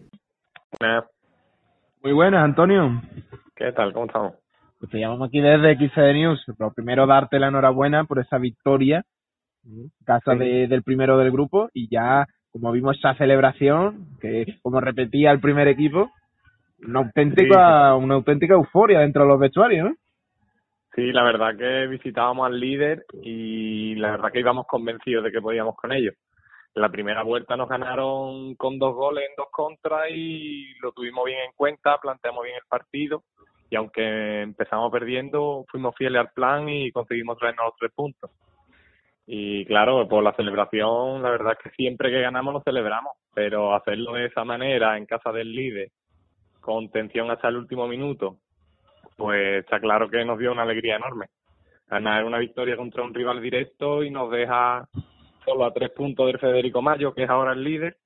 Muy 2.02 2.12
buenas, 2.12 2.44
Antonio. 2.44 3.00
¿Qué 3.54 3.72
tal? 3.72 3.92
¿Cómo 3.94 4.06
estamos? 4.06 4.34
Pues 4.78 4.90
te 4.90 4.98
llamamos 5.00 5.28
aquí 5.28 5.40
desde 5.40 5.76
XD 5.76 6.12
News. 6.12 6.44
Pero 6.58 6.72
primero 6.72 7.06
darte 7.06 7.38
la 7.38 7.48
enhorabuena 7.48 8.04
por 8.04 8.18
esa 8.18 8.36
victoria 8.36 9.02
en 9.64 9.90
casa 10.04 10.32
de- 10.38 10.66
del 10.68 10.82
primero 10.82 11.16
del 11.16 11.32
grupo 11.32 11.70
y 11.72 11.88
ya, 11.90 12.26
como 12.52 12.70
vimos 12.70 12.98
esa 12.98 13.14
celebración, 13.14 14.08
que 14.20 14.58
como 14.62 14.78
repetía 14.80 15.30
el 15.32 15.40
primer 15.40 15.68
equipo, 15.68 16.10
una 16.86 16.98
auténtica, 17.00 17.94
una 17.94 18.14
auténtica 18.16 18.52
euforia 18.54 19.00
dentro 19.00 19.22
de 19.22 19.28
los 19.28 19.40
vestuarios, 19.40 19.88
¿no? 19.88 19.94
Sí, 20.96 21.12
la 21.12 21.24
verdad 21.24 21.54
que 21.58 21.86
visitábamos 21.88 22.46
al 22.46 22.58
líder 22.58 23.04
y 23.22 23.94
la 23.96 24.12
verdad 24.12 24.32
que 24.32 24.40
íbamos 24.40 24.66
convencidos 24.66 25.24
de 25.24 25.30
que 25.30 25.42
podíamos 25.42 25.76
con 25.76 25.92
ellos. 25.92 26.14
La 26.72 26.88
primera 26.88 27.22
vuelta 27.22 27.54
nos 27.54 27.68
ganaron 27.68 28.54
con 28.54 28.78
dos 28.78 28.94
goles 28.94 29.24
en 29.28 29.36
dos 29.36 29.48
contras 29.50 30.06
y 30.10 30.72
lo 30.80 30.92
tuvimos 30.92 31.26
bien 31.26 31.40
en 31.40 31.52
cuenta, 31.54 31.98
planteamos 31.98 32.44
bien 32.44 32.56
el 32.56 32.66
partido 32.66 33.24
y 33.68 33.76
aunque 33.76 34.40
empezamos 34.40 34.90
perdiendo, 34.90 35.66
fuimos 35.70 35.94
fieles 35.96 36.18
al 36.18 36.30
plan 36.30 36.66
y 36.66 36.90
conseguimos 36.92 37.36
traernos 37.36 37.66
los 37.66 37.76
tres 37.76 37.92
puntos. 37.94 38.30
Y 39.26 39.66
claro, 39.66 40.08
por 40.08 40.22
la 40.22 40.32
celebración, 40.34 41.22
la 41.22 41.28
verdad 41.28 41.58
es 41.58 41.62
que 41.62 41.76
siempre 41.76 42.10
que 42.10 42.22
ganamos 42.22 42.54
lo 42.54 42.62
celebramos, 42.62 43.12
pero 43.34 43.74
hacerlo 43.74 44.14
de 44.14 44.26
esa 44.26 44.44
manera 44.44 44.96
en 44.96 45.04
casa 45.04 45.30
del 45.30 45.52
líder, 45.52 45.90
con 46.60 46.90
tensión 46.90 47.30
hasta 47.30 47.48
el 47.48 47.56
último 47.56 47.86
minuto, 47.86 48.38
pues 49.16 49.60
está 49.60 49.80
claro 49.80 50.08
que 50.08 50.24
nos 50.24 50.38
dio 50.38 50.52
una 50.52 50.62
alegría 50.62 50.96
enorme. 50.96 51.26
Ganar 51.88 52.24
una 52.24 52.38
victoria 52.38 52.76
contra 52.76 53.02
un 53.02 53.14
rival 53.14 53.40
directo 53.40 54.02
y 54.02 54.10
nos 54.10 54.30
deja 54.30 54.86
solo 55.44 55.64
a 55.64 55.72
tres 55.72 55.90
puntos 55.90 56.26
del 56.26 56.38
Federico 56.38 56.82
Mayo, 56.82 57.14
que 57.14 57.22
es 57.24 57.30
ahora 57.30 57.52
el 57.52 57.62
líder, 57.62 57.96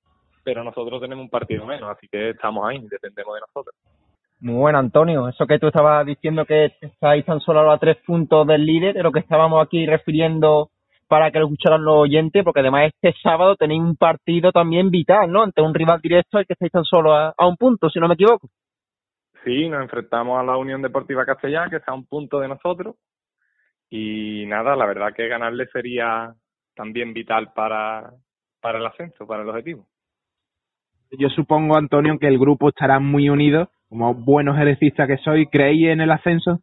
pero 0.44 0.62
nosotros 0.62 1.01
tenemos 1.01 1.25
un 1.25 1.31
partido 1.31 1.66
menos, 1.66 1.90
así 1.90 2.07
que 2.09 2.31
estamos 2.31 2.68
ahí, 2.68 2.79
dependemos 2.88 3.35
de 3.35 3.40
nosotros. 3.40 3.75
Muy 4.40 4.55
bueno, 4.55 4.79
Antonio. 4.79 5.29
Eso 5.29 5.46
que 5.46 5.59
tú 5.59 5.66
estabas 5.66 6.07
diciendo 6.07 6.46
que 6.46 6.73
estáis 6.81 7.25
tan 7.27 7.40
solo 7.40 7.70
a 7.70 7.79
tres 7.79 7.99
puntos 8.07 8.46
del 8.46 8.64
líder, 8.64 8.96
es 8.96 9.03
lo 9.03 9.12
que 9.12 9.20
estábamos 9.20 9.62
aquí 9.62 9.87
refiriendo 9.87 10.70
para 11.09 11.31
que 11.31 11.40
lo 11.40 11.46
escucharan 11.46 11.85
los 11.85 11.96
oyentes, 11.96 12.44
porque 12.44 12.61
además 12.61 12.92
este 12.94 13.14
sábado 13.20 13.57
tenéis 13.57 13.83
un 13.83 13.96
partido 13.96 14.53
también 14.53 14.90
vital, 14.90 15.31
¿no? 15.31 15.42
Ante 15.42 15.61
un 15.61 15.75
rival 15.75 16.01
directo 16.01 16.38
al 16.38 16.46
que 16.46 16.53
estáis 16.53 16.70
tan 16.70 16.85
solo 16.85 17.12
a, 17.12 17.35
a 17.37 17.46
un 17.46 17.57
punto, 17.57 17.90
si 17.90 17.99
no 17.99 18.07
me 18.07 18.14
equivoco. 18.14 18.49
Sí, 19.44 19.68
nos 19.68 19.83
enfrentamos 19.83 20.38
a 20.38 20.42
la 20.42 20.57
Unión 20.57 20.83
Deportiva 20.83 21.24
Castellá, 21.24 21.68
que 21.70 21.76
está 21.76 21.92
a 21.92 21.94
un 21.94 22.07
punto 22.07 22.40
de 22.40 22.48
nosotros, 22.48 22.96
y 23.88 24.44
nada, 24.46 24.76
la 24.76 24.87
verdad 24.87 25.14
que 25.14 25.29
ganarle 25.29 25.66
sería 25.68 26.35
también 26.74 27.12
vital 27.12 27.53
para, 27.55 28.12
para 28.61 28.79
el 28.79 28.87
ascenso, 28.87 29.26
para 29.26 29.42
el 29.42 29.48
objetivo. 29.48 29.87
Yo 31.18 31.29
supongo, 31.29 31.76
Antonio, 31.76 32.18
que 32.18 32.29
el 32.29 32.38
grupo 32.38 32.68
estará 32.68 33.00
muy 33.00 33.29
unido, 33.29 33.70
como 33.88 34.14
buenos 34.14 34.57
ejercistas 34.57 35.09
que 35.09 35.16
soy. 35.18 35.46
¿Creéis 35.48 35.88
en 35.88 36.00
el 36.00 36.11
ascenso? 36.12 36.61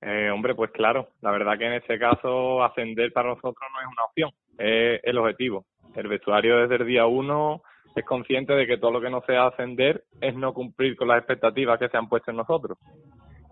Eh, 0.00 0.30
hombre, 0.30 0.56
pues 0.56 0.72
claro, 0.72 1.10
la 1.20 1.30
verdad 1.30 1.56
que 1.56 1.66
en 1.66 1.74
este 1.74 1.96
caso 2.00 2.64
ascender 2.64 3.12
para 3.12 3.28
nosotros 3.28 3.54
no 3.72 3.80
es 3.80 3.86
una 3.86 4.04
opción, 4.08 4.30
es 4.58 5.00
el 5.04 5.18
objetivo. 5.18 5.64
El 5.94 6.08
vestuario 6.08 6.58
desde 6.58 6.82
el 6.82 6.86
día 6.86 7.06
uno 7.06 7.62
es 8.00 8.06
consciente 8.06 8.54
de 8.54 8.66
que 8.66 8.78
todo 8.78 8.90
lo 8.90 9.00
que 9.00 9.10
no 9.10 9.22
sea 9.26 9.46
ascender 9.46 10.04
es 10.20 10.34
no 10.34 10.52
cumplir 10.52 10.96
con 10.96 11.08
las 11.08 11.18
expectativas 11.18 11.78
que 11.78 11.88
se 11.88 11.96
han 11.96 12.08
puesto 12.08 12.30
en 12.30 12.38
nosotros. 12.38 12.78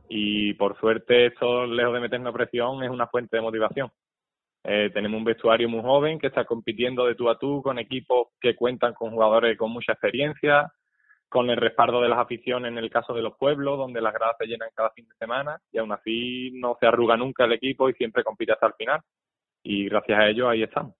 Y 0.09 0.55
por 0.55 0.79
suerte 0.79 1.26
esto, 1.26 1.66
lejos 1.66 1.94
de 1.94 2.00
meternos 2.00 2.35
presión, 2.35 2.83
es 2.83 2.90
una 2.90 3.07
fuente 3.07 3.37
de 3.37 3.42
motivación. 3.42 3.90
Eh, 4.64 4.90
tenemos 4.92 5.18
un 5.18 5.24
vestuario 5.24 5.68
muy 5.68 5.81
joven 5.81 6.18
que 6.18 6.26
está 6.26 6.44
compitiendo 6.44 7.07
de 7.07 7.14
tú 7.14 7.31
a 7.31 7.38
tú 7.38 7.62
con 7.62 7.79
equipos 7.79 8.29
que 8.40 8.55
cuentan 8.55 8.92
con 8.92 9.11
jugadores 9.11 9.57
con 9.57 9.70
mucha 9.70 9.92
experiencia, 9.92 10.70
con 11.29 11.48
el 11.48 11.57
respaldo 11.57 12.00
de 12.00 12.09
las 12.09 12.18
aficiones 12.18 12.70
en 12.70 12.79
el 12.79 12.90
caso 12.90 13.14
de 13.14 13.22
los 13.22 13.37
pueblos, 13.38 13.79
donde 13.79 14.00
las 14.03 14.12
gradas 14.12 14.37
se 14.38 14.46
llenan 14.46 14.68
cada 14.74 14.90
fin 14.90 15.07
de 15.09 15.14
semana 15.14 15.59
y 15.72 15.79
aún 15.79 15.92
así 15.92 16.50
no 16.55 16.76
se 16.79 16.87
arruga 16.87 17.16
nunca 17.16 17.44
el 17.44 17.53
equipo 17.53 17.88
y 17.88 17.94
siempre 17.94 18.24
compite 18.24 18.53
hasta 18.53 18.66
el 18.66 18.74
final. 18.74 19.00
Y 19.62 19.88
gracias 19.88 20.18
a 20.18 20.29
ello 20.29 20.48
ahí 20.48 20.62
estamos. 20.62 20.99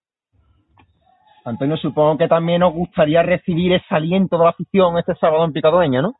Antonio, 1.51 1.77
supongo 1.77 2.17
que 2.17 2.29
también 2.29 2.63
os 2.63 2.73
gustaría 2.73 3.23
recibir 3.23 3.73
ese 3.73 3.95
aliento 3.95 4.39
de 4.39 4.45
la 4.45 4.51
afición 4.51 4.97
este 4.99 5.17
sábado 5.17 5.45
en 5.45 5.53
Picadoña, 5.53 6.01
¿no? 6.01 6.15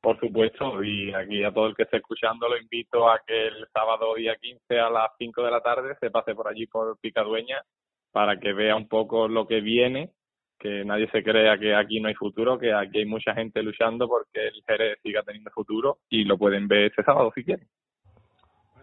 Por 0.00 0.18
supuesto, 0.18 0.82
y 0.82 1.12
aquí 1.12 1.44
a 1.44 1.52
todo 1.52 1.66
el 1.66 1.74
que 1.74 1.82
esté 1.82 1.98
escuchando 1.98 2.48
lo 2.48 2.56
invito 2.56 3.10
a 3.10 3.20
que 3.26 3.48
el 3.48 3.66
sábado 3.72 4.14
día 4.14 4.36
15 4.40 4.80
a 4.80 4.88
las 4.88 5.10
5 5.18 5.42
de 5.42 5.50
la 5.50 5.60
tarde 5.60 5.96
se 6.00 6.10
pase 6.10 6.34
por 6.34 6.48
allí 6.48 6.66
por 6.66 6.98
Picadueña 6.98 7.60
para 8.10 8.38
que 8.38 8.54
vea 8.54 8.74
un 8.74 8.88
poco 8.88 9.28
lo 9.28 9.46
que 9.46 9.60
viene, 9.60 10.12
que 10.58 10.82
nadie 10.84 11.10
se 11.10 11.22
crea 11.22 11.58
que 11.58 11.74
aquí 11.74 12.00
no 12.00 12.08
hay 12.08 12.14
futuro, 12.14 12.58
que 12.58 12.72
aquí 12.72 13.00
hay 13.00 13.06
mucha 13.06 13.34
gente 13.34 13.62
luchando 13.62 14.08
porque 14.08 14.48
el 14.48 14.62
Jerez 14.66 14.98
siga 15.02 15.22
teniendo 15.24 15.50
futuro 15.50 15.98
y 16.08 16.24
lo 16.24 16.38
pueden 16.38 16.68
ver 16.68 16.84
este 16.86 17.02
sábado 17.02 17.30
si 17.34 17.44
quieren. 17.44 17.66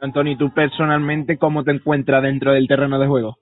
Antonio, 0.02 0.38
¿tú 0.38 0.54
personalmente 0.54 1.38
cómo 1.38 1.64
te 1.64 1.72
encuentras 1.72 2.22
dentro 2.22 2.52
del 2.52 2.68
terreno 2.68 3.00
de 3.00 3.08
juego? 3.08 3.38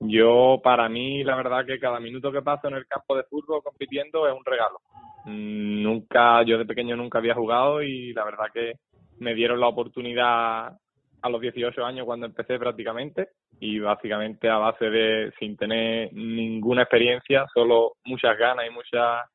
Yo, 0.00 0.60
para 0.62 0.88
mí, 0.88 1.24
la 1.24 1.34
verdad 1.36 1.66
que 1.66 1.80
cada 1.80 1.98
minuto 1.98 2.30
que 2.30 2.42
paso 2.42 2.68
en 2.68 2.74
el 2.74 2.86
campo 2.86 3.16
de 3.16 3.24
fútbol 3.24 3.62
compitiendo 3.62 4.28
es 4.28 4.34
un 4.34 4.44
regalo. 4.44 4.80
Mm, 5.24 5.82
Nunca, 5.82 6.42
yo 6.44 6.58
de 6.58 6.66
pequeño 6.66 6.96
nunca 6.96 7.18
había 7.18 7.34
jugado 7.34 7.82
y 7.82 8.12
la 8.12 8.24
verdad 8.24 8.46
que 8.52 8.74
me 9.18 9.34
dieron 9.34 9.60
la 9.60 9.68
oportunidad 9.68 10.76
a 11.20 11.28
los 11.28 11.40
18 11.40 11.84
años 11.84 12.06
cuando 12.06 12.26
empecé 12.26 12.58
prácticamente 12.58 13.30
y 13.60 13.80
básicamente 13.80 14.48
a 14.48 14.58
base 14.58 14.88
de, 14.88 15.32
sin 15.38 15.56
tener 15.56 16.12
ninguna 16.12 16.82
experiencia, 16.82 17.46
solo 17.52 17.94
muchas 18.04 18.38
ganas 18.38 18.66
y 18.66 18.70
muchas 18.70 19.28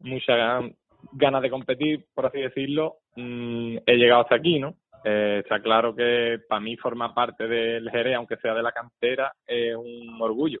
muchas 0.00 0.64
ganas 1.12 1.42
de 1.42 1.50
competir, 1.50 2.04
por 2.14 2.26
así 2.26 2.40
decirlo, 2.40 2.96
mm, 3.16 3.78
he 3.86 3.96
llegado 3.96 4.22
hasta 4.22 4.34
aquí, 4.34 4.58
¿no? 4.58 4.74
Eh, 5.06 5.40
está 5.44 5.60
claro 5.60 5.94
que 5.94 6.38
para 6.48 6.62
mí 6.62 6.78
formar 6.78 7.12
parte 7.12 7.46
del 7.46 7.90
Jerez, 7.90 8.16
aunque 8.16 8.38
sea 8.38 8.54
de 8.54 8.62
la 8.62 8.72
cantera, 8.72 9.34
es 9.46 9.76
un 9.76 10.16
orgullo. 10.18 10.60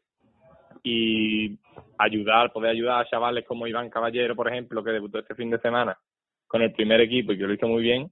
Y 0.82 1.58
ayudar, 1.96 2.52
poder 2.52 2.72
ayudar 2.72 3.00
a 3.00 3.08
chavales 3.08 3.46
como 3.46 3.66
Iván 3.66 3.88
Caballero, 3.88 4.36
por 4.36 4.48
ejemplo, 4.48 4.84
que 4.84 4.90
debutó 4.90 5.18
este 5.18 5.34
fin 5.34 5.50
de 5.50 5.58
semana 5.60 5.96
con 6.46 6.60
el 6.60 6.72
primer 6.72 7.00
equipo 7.00 7.32
y 7.32 7.38
que 7.38 7.46
lo 7.46 7.54
hizo 7.54 7.66
muy 7.66 7.82
bien, 7.82 8.10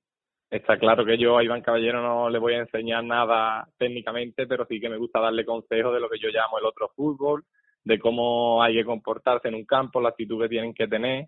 está 0.51 0.79
claro 0.79 1.05
que 1.05 1.19
yo 1.19 1.37
a 1.37 1.45
Iván 1.45 1.61
Caballero 1.61 2.01
no 2.03 2.31
le 2.31 2.39
voy 2.39 2.55
a 2.55 2.61
enseñar 2.61 3.05
nada 3.05 3.69
técnicamente, 3.77 4.47
pero 4.47 4.65
sí 4.67 4.81
que 4.81 4.89
me 4.89 4.97
gusta 4.97 5.21
darle 5.21 5.45
consejos 5.45 5.93
de 5.93 6.01
lo 6.01 6.09
que 6.09 6.19
yo 6.19 6.29
llamo 6.31 6.59
el 6.59 6.65
otro 6.65 6.91
fútbol, 6.97 7.45
de 7.85 7.99
cómo 7.99 8.63
hay 8.63 8.75
que 8.75 8.85
comportarse 8.85 9.49
en 9.49 9.55
un 9.55 9.67
campo, 9.67 10.01
la 10.01 10.09
actitud 10.09 10.41
que 10.41 10.49
tienen 10.49 10.73
que 10.73 10.89
tener 10.89 11.27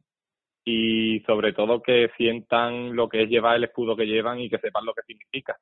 y 0.64 1.20
sobre 1.20 1.52
todo 1.52 1.82
que 1.82 2.10
sientan 2.16 2.96
lo 2.96 3.08
que 3.08 3.22
es 3.22 3.28
llevar 3.28 3.56
el 3.56 3.64
escudo 3.64 3.96
que 3.96 4.06
llevan 4.06 4.40
y 4.40 4.48
que 4.48 4.58
sepan 4.58 4.86
lo 4.86 4.94
que 4.94 5.02
significa 5.02 5.56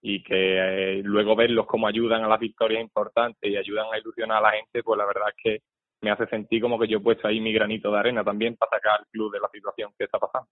y 0.00 0.22
que 0.22 0.58
eh, 0.58 1.02
luego 1.02 1.34
verlos 1.36 1.66
cómo 1.66 1.86
ayudan 1.86 2.22
a 2.22 2.28
las 2.28 2.40
victorias 2.40 2.82
importantes 2.82 3.50
y 3.50 3.56
ayudan 3.56 3.86
a 3.92 3.98
ilusionar 3.98 4.38
a 4.38 4.48
la 4.48 4.50
gente, 4.52 4.82
pues 4.82 4.98
la 4.98 5.06
verdad 5.06 5.28
es 5.28 5.36
que 5.42 5.58
me 6.00 6.10
hace 6.10 6.26
sentir 6.26 6.62
como 6.62 6.78
que 6.78 6.86
yo 6.86 6.98
he 6.98 7.02
puesto 7.02 7.26
ahí 7.26 7.40
mi 7.40 7.52
granito 7.52 7.90
de 7.90 7.98
arena 7.98 8.22
también 8.22 8.56
para 8.56 8.70
sacar 8.70 9.00
al 9.00 9.06
club 9.06 9.32
de 9.32 9.40
la 9.40 9.48
situación 9.48 9.90
que 9.98 10.04
está 10.04 10.18
pasando. 10.18 10.48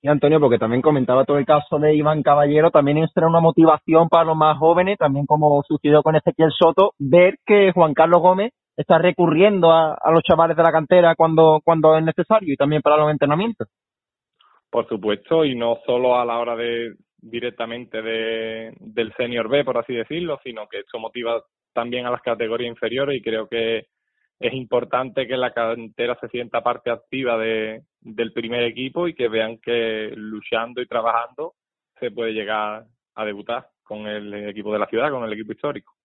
Y 0.00 0.08
Antonio, 0.08 0.38
porque 0.38 0.58
también 0.58 0.80
comentaba 0.80 1.24
todo 1.24 1.38
el 1.38 1.44
caso 1.44 1.78
de 1.78 1.94
Iván 1.94 2.22
Caballero, 2.22 2.70
también 2.70 2.98
es 2.98 3.10
una 3.16 3.40
motivación 3.40 4.08
para 4.08 4.24
los 4.24 4.36
más 4.36 4.56
jóvenes, 4.56 4.96
también 4.96 5.26
como 5.26 5.62
sucedió 5.66 6.02
con 6.02 6.14
Ezequiel 6.14 6.52
Soto, 6.56 6.92
ver 6.98 7.38
que 7.44 7.72
Juan 7.72 7.94
Carlos 7.94 8.20
Gómez 8.22 8.52
está 8.78 8.96
recurriendo 8.98 9.72
a, 9.72 9.94
a 10.00 10.10
los 10.12 10.22
chavales 10.22 10.56
de 10.56 10.62
la 10.62 10.70
cantera 10.70 11.16
cuando, 11.16 11.60
cuando 11.64 11.96
es 11.96 12.04
necesario 12.04 12.54
y 12.54 12.56
también 12.56 12.80
para 12.80 12.96
los 12.96 13.10
entrenamientos. 13.10 13.68
Por 14.70 14.86
supuesto, 14.88 15.44
y 15.44 15.56
no 15.56 15.78
solo 15.84 16.16
a 16.18 16.24
la 16.24 16.38
hora 16.38 16.54
de 16.54 16.94
directamente 17.20 18.00
de, 18.00 18.72
del 18.78 19.12
senior 19.16 19.48
B, 19.48 19.64
por 19.64 19.78
así 19.78 19.92
decirlo, 19.92 20.38
sino 20.44 20.68
que 20.68 20.78
esto 20.80 21.00
motiva 21.00 21.42
también 21.72 22.06
a 22.06 22.10
las 22.10 22.22
categorías 22.22 22.70
inferiores 22.70 23.18
y 23.18 23.22
creo 23.22 23.48
que 23.48 23.86
es 24.38 24.54
importante 24.54 25.26
que 25.26 25.36
la 25.36 25.52
cantera 25.52 26.16
se 26.20 26.28
sienta 26.28 26.62
parte 26.62 26.90
activa 26.90 27.36
de, 27.36 27.82
del 28.00 28.32
primer 28.32 28.62
equipo 28.62 29.08
y 29.08 29.14
que 29.14 29.26
vean 29.26 29.58
que 29.58 30.12
luchando 30.14 30.80
y 30.80 30.86
trabajando 30.86 31.54
se 31.98 32.12
puede 32.12 32.32
llegar 32.32 32.84
a 33.16 33.24
debutar 33.24 33.66
con 33.82 34.06
el 34.06 34.32
equipo 34.48 34.72
de 34.72 34.78
la 34.78 34.86
ciudad, 34.86 35.10
con 35.10 35.24
el 35.24 35.32
equipo 35.32 35.52
histórico. 35.52 35.97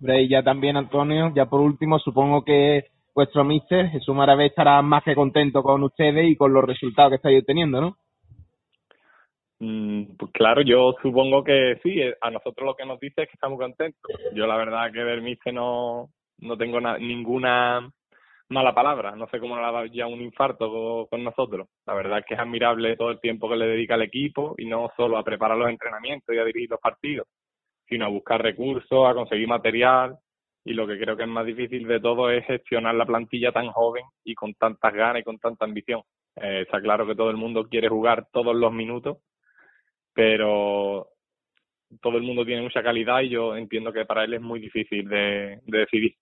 Y 0.00 0.28
ya 0.28 0.42
también, 0.42 0.76
Antonio, 0.76 1.32
ya 1.34 1.46
por 1.46 1.60
último, 1.60 1.98
supongo 1.98 2.44
que 2.44 2.86
vuestro 3.14 3.44
mister, 3.44 3.88
Jesús 3.88 4.14
Maravé, 4.14 4.46
estará 4.46 4.80
más 4.82 5.02
que 5.02 5.14
contento 5.14 5.62
con 5.62 5.82
ustedes 5.82 6.30
y 6.30 6.36
con 6.36 6.52
los 6.52 6.64
resultados 6.64 7.10
que 7.10 7.16
estáis 7.16 7.40
obteniendo, 7.40 7.80
¿no? 7.80 7.96
Mm, 9.60 10.16
pues 10.16 10.30
claro, 10.32 10.62
yo 10.62 10.94
supongo 11.02 11.42
que 11.42 11.80
sí, 11.82 12.00
eh, 12.00 12.14
a 12.20 12.30
nosotros 12.30 12.64
lo 12.64 12.76
que 12.76 12.86
nos 12.86 13.00
dice 13.00 13.22
es 13.22 13.28
que 13.28 13.34
estamos 13.34 13.58
contentos. 13.58 14.12
Yo 14.34 14.46
la 14.46 14.56
verdad 14.56 14.92
que 14.92 15.00
del 15.00 15.22
mister 15.22 15.52
no, 15.52 16.10
no 16.38 16.56
tengo 16.56 16.80
ninguna 16.80 17.90
mala 18.50 18.74
palabra, 18.74 19.14
no 19.14 19.26
sé 19.28 19.40
cómo 19.40 19.56
le 19.56 19.62
ha 19.62 19.72
dado 19.72 19.86
ya 19.86 20.06
un 20.06 20.22
infarto 20.22 21.06
con, 21.10 21.24
nosotros. 21.24 21.68
La 21.86 21.94
verdad 21.94 22.20
es 22.20 22.24
que 22.24 22.34
es 22.34 22.40
admirable 22.40 22.96
todo 22.96 23.10
el 23.10 23.20
tiempo 23.20 23.48
que 23.48 23.56
le 23.56 23.66
dedica 23.66 23.94
al 23.94 24.02
equipo 24.02 24.54
y 24.56 24.66
no 24.66 24.90
solo 24.96 25.18
a 25.18 25.24
preparar 25.24 25.58
los 25.58 25.68
entrenamientos 25.68 26.34
y 26.34 26.38
a 26.38 26.44
dirigir 26.44 26.70
los 26.70 26.80
partidos, 26.80 27.26
sino 27.88 28.04
a 28.04 28.08
buscar 28.08 28.42
recursos, 28.42 29.08
a 29.08 29.14
conseguir 29.14 29.48
material 29.48 30.18
y 30.64 30.74
lo 30.74 30.86
que 30.86 30.98
creo 30.98 31.16
que 31.16 31.22
es 31.22 31.28
más 31.28 31.46
difícil 31.46 31.86
de 31.86 32.00
todo 32.00 32.30
es 32.30 32.44
gestionar 32.44 32.94
la 32.94 33.06
plantilla 33.06 33.52
tan 33.52 33.68
joven 33.70 34.04
y 34.24 34.34
con 34.34 34.54
tantas 34.54 34.92
ganas 34.92 35.20
y 35.20 35.24
con 35.24 35.38
tanta 35.38 35.64
ambición. 35.64 36.02
Eh, 36.36 36.62
está 36.62 36.80
claro 36.80 37.06
que 37.06 37.14
todo 37.14 37.30
el 37.30 37.36
mundo 37.36 37.66
quiere 37.68 37.88
jugar 37.88 38.26
todos 38.32 38.54
los 38.54 38.72
minutos, 38.72 39.18
pero 40.12 41.08
todo 42.02 42.18
el 42.18 42.22
mundo 42.22 42.44
tiene 42.44 42.62
mucha 42.62 42.82
calidad 42.82 43.20
y 43.20 43.30
yo 43.30 43.56
entiendo 43.56 43.92
que 43.92 44.04
para 44.04 44.24
él 44.24 44.34
es 44.34 44.42
muy 44.42 44.60
difícil 44.60 45.08
de 45.08 45.60
decidir. 45.64 46.14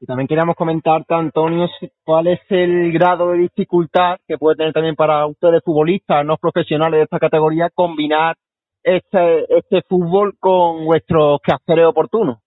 Y 0.00 0.06
también 0.06 0.26
queríamos 0.26 0.56
comentarte, 0.56 1.12
Antonio, 1.12 1.68
cuál 2.02 2.28
es 2.28 2.40
el 2.48 2.90
grado 2.92 3.32
de 3.32 3.38
dificultad 3.38 4.18
que 4.26 4.38
puede 4.38 4.56
tener 4.56 4.72
también 4.72 4.96
para 4.96 5.26
ustedes 5.26 5.62
futbolistas, 5.62 6.24
no 6.24 6.38
profesionales 6.38 6.98
de 6.98 7.04
esta 7.04 7.18
categoría, 7.18 7.68
combinar 7.68 8.36
este, 8.82 9.58
este 9.58 9.82
fútbol 9.88 10.36
con 10.38 10.84
vuestros 10.84 11.40
quehaceres 11.42 11.86
oportunos. 11.86 12.38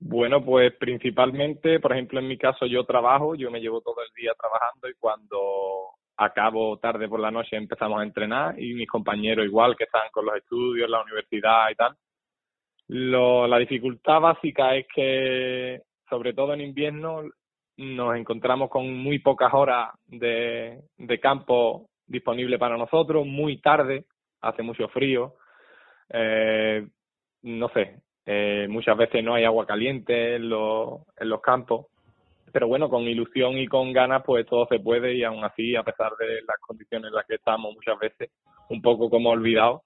Bueno, 0.00 0.44
pues 0.44 0.72
principalmente, 0.78 1.80
por 1.80 1.92
ejemplo, 1.92 2.20
en 2.20 2.28
mi 2.28 2.38
caso 2.38 2.66
yo 2.66 2.84
trabajo, 2.84 3.34
yo 3.34 3.50
me 3.50 3.60
llevo 3.60 3.80
todo 3.80 3.96
el 4.00 4.12
día 4.14 4.32
trabajando 4.38 4.88
y 4.88 4.94
cuando 4.94 5.38
acabo 6.16 6.78
tarde 6.78 7.08
por 7.08 7.20
la 7.20 7.30
noche 7.30 7.56
empezamos 7.56 8.00
a 8.00 8.04
entrenar 8.04 8.60
y 8.60 8.74
mis 8.74 8.88
compañeros 8.88 9.44
igual 9.44 9.76
que 9.76 9.84
están 9.84 10.08
con 10.12 10.26
los 10.26 10.36
estudios, 10.36 10.88
la 10.88 11.02
universidad 11.02 11.70
y 11.70 11.74
tal, 11.74 11.96
lo, 12.88 13.46
la 13.46 13.58
dificultad 13.58 14.20
básica 14.20 14.76
es 14.76 14.86
que, 14.94 15.82
sobre 16.08 16.32
todo 16.32 16.54
en 16.54 16.60
invierno, 16.60 17.22
nos 17.76 18.16
encontramos 18.16 18.70
con 18.70 18.92
muy 18.92 19.18
pocas 19.18 19.52
horas 19.52 19.90
de, 20.06 20.80
de 20.96 21.20
campo 21.20 21.86
disponible 22.06 22.58
para 22.58 22.76
nosotros, 22.76 23.26
muy 23.26 23.60
tarde, 23.60 24.04
hace 24.40 24.62
mucho 24.62 24.88
frío, 24.88 25.34
eh, 26.10 26.86
no 27.42 27.68
sé, 27.70 28.00
eh, 28.26 28.66
muchas 28.68 28.96
veces 28.96 29.24
no 29.24 29.34
hay 29.34 29.44
agua 29.44 29.66
caliente 29.66 30.36
en 30.36 30.48
los, 30.48 31.00
en 31.18 31.28
los 31.28 31.40
campos, 31.40 31.86
pero 32.52 32.68
bueno, 32.68 32.88
con 32.88 33.02
ilusión 33.02 33.58
y 33.58 33.66
con 33.66 33.92
ganas 33.92 34.22
pues 34.24 34.46
todo 34.46 34.66
se 34.66 34.80
puede 34.80 35.14
y 35.14 35.24
aún 35.24 35.44
así, 35.44 35.76
a 35.76 35.82
pesar 35.82 36.12
de 36.18 36.42
las 36.42 36.56
condiciones 36.66 37.08
en 37.08 37.14
las 37.14 37.26
que 37.26 37.36
estamos 37.36 37.74
muchas 37.74 37.98
veces 37.98 38.30
un 38.70 38.82
poco 38.82 39.10
como 39.10 39.30
olvidados, 39.30 39.82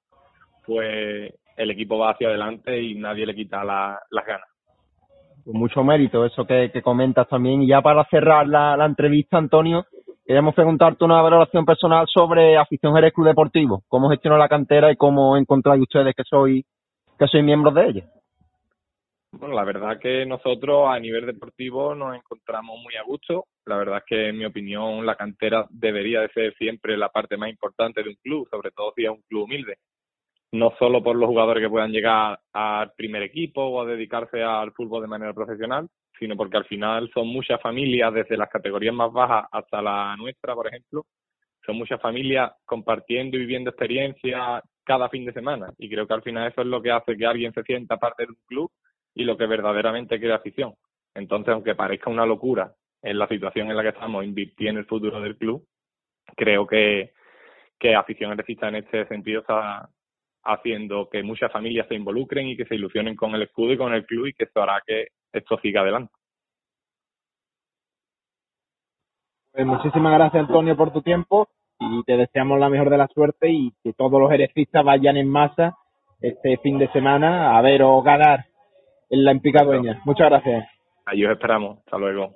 pues 0.65 1.33
el 1.57 1.71
equipo 1.71 1.99
va 1.99 2.11
hacia 2.11 2.29
adelante 2.29 2.81
y 2.81 2.95
nadie 2.95 3.27
le 3.27 3.35
quita 3.35 3.65
las 3.65 4.27
ganas. 4.27 4.49
Pues 5.45 5.57
mucho 5.57 5.83
mérito 5.83 6.25
eso 6.25 6.47
que, 6.47 6.71
comentas 6.83 7.29
también. 7.29 7.63
Y 7.63 7.69
ya 7.69 7.81
para 7.81 8.05
cerrar 8.05 8.47
la, 8.47 8.85
entrevista, 8.85 9.39
Antonio, 9.39 9.87
queríamos 10.33 10.55
preguntarte 10.55 11.05
una 11.05 11.21
valoración 11.21 11.67
personal 11.67 12.07
sobre 12.09 12.57
Afición 12.57 12.95
Jerez 12.95 13.13
Club 13.13 13.27
Deportivo. 13.27 13.83
¿Cómo 13.87 14.09
gestiona 14.09 14.39
la 14.39 14.49
cantera 14.49 14.91
y 14.91 14.97
cómo 14.97 15.37
encontráis 15.37 15.83
ustedes 15.83 16.15
que 16.17 16.23
soy 16.25 16.65
que 17.19 17.27
soy 17.27 17.43
miembros 17.43 17.75
de 17.75 17.87
ella? 17.87 18.05
Bueno, 19.33 19.55
la 19.55 19.65
verdad 19.65 19.99
que 20.01 20.25
nosotros 20.25 20.89
a 20.89 20.99
nivel 20.99 21.27
deportivo 21.27 21.95
nos 21.95 22.17
encontramos 22.17 22.81
muy 22.83 22.97
a 22.97 23.03
gusto. 23.03 23.45
La 23.67 23.77
verdad 23.77 23.99
es 23.99 24.05
que 24.07 24.29
en 24.31 24.39
mi 24.39 24.47
opinión 24.47 25.05
la 25.05 25.17
cantera 25.17 25.67
debería 25.69 26.23
de 26.23 26.29
ser 26.29 26.55
siempre 26.55 26.97
la 26.97 27.11
parte 27.11 27.37
más 27.37 27.51
importante 27.51 28.03
de 28.03 28.09
un 28.09 28.17
club, 28.23 28.49
sobre 28.51 28.71
todo 28.71 28.95
si 28.97 29.05
es 29.05 29.11
un 29.11 29.21
club 29.29 29.43
humilde 29.43 29.77
no 30.55 30.71
solo 30.79 31.03
por 31.03 31.17
los 31.17 31.29
jugadores 31.29 31.63
que 31.63 31.71
puedan 31.71 31.93
llegar 31.93 32.39
al 32.53 32.93
primer 32.93 33.23
equipo 33.23 33.63
o 33.63 33.81
a 33.81 33.87
dedicarse 33.87 34.43
al 34.43 34.73
fútbol 34.73 35.01
de 35.01 35.09
manera 35.09 35.33
profesional, 35.33 35.89
sino 36.19 36.37
porque 36.37 36.57
al 36.57 36.65
final 36.65 37.11
son 37.13 37.29
muchas 37.29 37.61
familias, 37.61 38.13
desde 38.15 38.37
las 38.37 38.49
categorías 38.49 38.95
más 38.95 39.13
bajas 39.13 39.47
hasta 39.51 39.83
la 39.83 40.17
nuestra, 40.17 40.55
por 40.55 40.69
ejemplo, 40.69 41.07
son 41.65 41.77
muchas 41.77 42.01
familias 42.01 42.53
compartiendo 42.65 43.37
y 43.37 43.41
viviendo 43.41 43.71
experiencias 43.71 44.63
cada 44.85 45.09
fin 45.09 45.25
de 45.25 45.33
semana. 45.33 45.73
Y 45.79 45.89
creo 45.89 46.07
que 46.07 46.15
al 46.15 46.23
final 46.23 46.51
eso 46.51 46.63
es 46.63 46.67
lo 46.67 46.83
que 46.83 46.91
hace 46.91 47.17
que 47.17 47.27
alguien 47.27 47.53
se 47.53 47.63
sienta 47.63 47.99
parte 47.99 48.25
de 48.25 48.31
un 48.31 48.39
club 48.47 48.71
y 49.15 49.25
lo 49.25 49.37
que 49.37 49.47
verdaderamente 49.47 50.19
crea 50.19 50.37
afición. 50.37 50.75
Entonces, 51.15 51.53
aunque 51.53 51.75
parezca 51.75 52.11
una 52.11 52.27
locura 52.27 52.73
en 53.03 53.19
la 53.19 53.29
situación 53.29 53.71
en 53.71 53.77
la 53.77 53.83
que 53.83 53.91
estamos, 53.91 54.25
invirtiendo 54.25 54.79
en 54.81 54.85
el 54.85 54.89
futuro 54.89 55.21
del 55.21 55.37
club, 55.37 55.67
creo 56.37 56.67
que, 56.67 57.13
que 57.79 57.95
afición 57.95 58.39
exista 58.39 58.69
en 58.69 58.77
este 58.77 59.07
sentido 59.07 59.41
está, 59.41 59.89
haciendo 60.45 61.09
que 61.09 61.23
muchas 61.23 61.53
familias 61.53 61.87
se 61.89 61.95
involucren 61.95 62.49
y 62.49 62.57
que 62.57 62.65
se 62.65 62.75
ilusionen 62.75 63.15
con 63.15 63.35
el 63.35 63.43
escudo 63.43 63.73
y 63.73 63.77
con 63.77 63.95
el 63.95 64.05
club 64.05 64.27
y 64.27 64.33
que 64.33 64.45
esto 64.45 64.63
hará 64.63 64.83
que 64.87 65.09
esto 65.33 65.59
siga 65.59 65.81
adelante. 65.81 66.13
Pues 69.53 69.67
muchísimas 69.67 70.15
gracias 70.15 70.45
Antonio 70.45 70.77
por 70.77 70.93
tu 70.93 71.03
tiempo 71.03 71.49
y 71.79 72.03
te 72.05 72.17
deseamos 72.17 72.59
la 72.59 72.71
mejor 72.71 72.89
de 72.91 72.99
la 72.99 73.09
suerte 73.09 73.51
y 73.51 73.73
que 73.83 73.93
todos 73.93 74.21
los 74.21 74.33
herecistas 74.33 74.85
vayan 74.85 75.17
en 75.17 75.29
masa 75.29 75.77
este 76.21 76.57
fin 76.59 76.79
de 76.79 76.91
semana 76.93 77.59
a 77.59 77.63
ver 77.63 77.83
o 77.83 78.01
ganar 78.03 78.47
en 79.11 79.25
la 79.25 79.33
Empicadueña. 79.33 80.01
Muchas 80.05 80.31
gracias. 80.31 80.69
Ahí 81.05 81.25
os 81.25 81.33
esperamos. 81.33 81.79
Hasta 81.81 81.99
luego. 81.99 82.35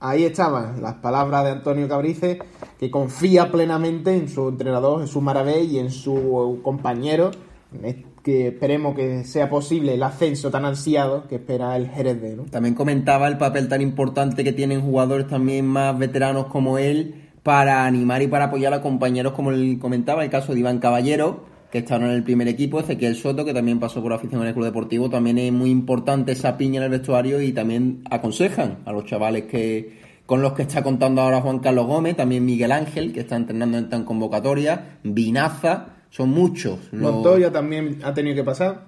Ahí 0.00 0.24
estaban 0.24 0.82
las 0.82 0.94
palabras 0.96 1.44
de 1.44 1.50
Antonio 1.50 1.88
Cabrice, 1.88 2.38
que 2.78 2.90
confía 2.90 3.50
plenamente 3.50 4.14
en 4.14 4.28
su 4.28 4.48
entrenador 4.48 5.00
Jesús 5.00 5.22
Maravé 5.22 5.62
y 5.62 5.78
en 5.78 5.90
su 5.90 6.60
compañero, 6.62 7.30
que 8.24 8.48
esperemos 8.48 8.96
que 8.96 9.22
sea 9.24 9.50
posible 9.50 9.94
el 9.94 10.02
ascenso 10.02 10.50
tan 10.50 10.64
ansiado 10.64 11.28
que 11.28 11.34
espera 11.34 11.76
el 11.76 11.90
Jerez 11.90 12.20
de. 12.22 12.36
También 12.50 12.74
comentaba 12.74 13.28
el 13.28 13.36
papel 13.36 13.68
tan 13.68 13.82
importante 13.82 14.42
que 14.42 14.52
tienen 14.52 14.80
jugadores 14.80 15.28
también 15.28 15.66
más 15.66 15.96
veteranos 15.98 16.46
como 16.46 16.78
él 16.78 17.26
para 17.42 17.84
animar 17.84 18.22
y 18.22 18.26
para 18.26 18.46
apoyar 18.46 18.72
a 18.72 18.80
compañeros 18.80 19.34
como 19.34 19.50
él 19.50 19.78
comentaba, 19.78 20.24
el 20.24 20.30
caso 20.30 20.54
de 20.54 20.60
Iván 20.60 20.78
Caballero, 20.78 21.44
que 21.70 21.78
está 21.78 21.96
en 21.96 22.04
el 22.04 22.24
primer 22.24 22.48
equipo, 22.48 22.80
Ezequiel 22.80 23.14
Soto, 23.14 23.44
que 23.44 23.52
también 23.52 23.78
pasó 23.78 24.00
por 24.02 24.14
afición 24.14 24.40
en 24.40 24.48
el 24.48 24.54
Club 24.54 24.64
Deportivo, 24.64 25.10
también 25.10 25.36
es 25.36 25.52
muy 25.52 25.68
importante 25.68 26.32
esa 26.32 26.56
piña 26.56 26.78
en 26.78 26.84
el 26.84 26.90
vestuario 26.90 27.42
y 27.42 27.52
también 27.52 28.04
aconsejan 28.10 28.78
a 28.86 28.92
los 28.92 29.04
chavales 29.04 29.44
que 29.44 30.02
con 30.24 30.40
los 30.40 30.54
que 30.54 30.62
está 30.62 30.82
contando 30.82 31.20
ahora 31.20 31.42
Juan 31.42 31.58
Carlos 31.58 31.86
Gómez, 31.86 32.16
también 32.16 32.46
Miguel 32.46 32.72
Ángel, 32.72 33.12
que 33.12 33.20
está 33.20 33.36
entrenando 33.36 33.76
en 33.76 33.90
tan 33.90 34.04
convocatoria, 34.04 34.98
Vinaza, 35.02 35.88
son 36.14 36.30
muchos. 36.30 36.78
Montoya 36.92 37.50
también 37.50 37.98
ha 38.04 38.14
tenido 38.14 38.36
que 38.36 38.44
pasar. 38.44 38.86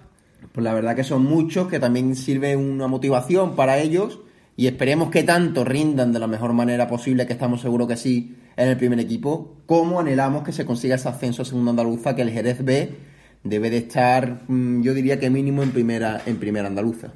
Pues 0.52 0.62
la 0.62 0.72
verdad 0.72 0.94
que 0.94 1.02
son 1.02 1.24
muchos, 1.24 1.66
que 1.66 1.80
también 1.80 2.14
sirve 2.14 2.54
una 2.54 2.86
motivación 2.86 3.56
para 3.56 3.78
ellos 3.78 4.20
y 4.56 4.68
esperemos 4.68 5.10
que 5.10 5.24
tanto 5.24 5.64
rindan 5.64 6.12
de 6.12 6.20
la 6.20 6.28
mejor 6.28 6.52
manera 6.52 6.86
posible, 6.86 7.26
que 7.26 7.32
estamos 7.32 7.62
seguros 7.62 7.88
que 7.88 7.96
sí, 7.96 8.36
en 8.56 8.68
el 8.68 8.76
primer 8.76 9.00
equipo, 9.00 9.56
como 9.66 9.98
anhelamos 9.98 10.44
que 10.44 10.52
se 10.52 10.64
consiga 10.64 10.94
ese 10.94 11.08
ascenso 11.08 11.42
a 11.42 11.44
segunda 11.44 11.72
andaluza, 11.72 12.14
que 12.14 12.22
el 12.22 12.30
Jerez 12.30 12.64
B 12.64 12.94
debe 13.42 13.70
de 13.70 13.78
estar, 13.78 14.42
mm, 14.46 14.82
yo 14.82 14.94
diría 14.94 15.18
que 15.18 15.28
mínimo 15.28 15.64
en 15.64 15.72
primera, 15.72 16.22
en 16.26 16.36
primera 16.36 16.68
andaluza. 16.68 17.08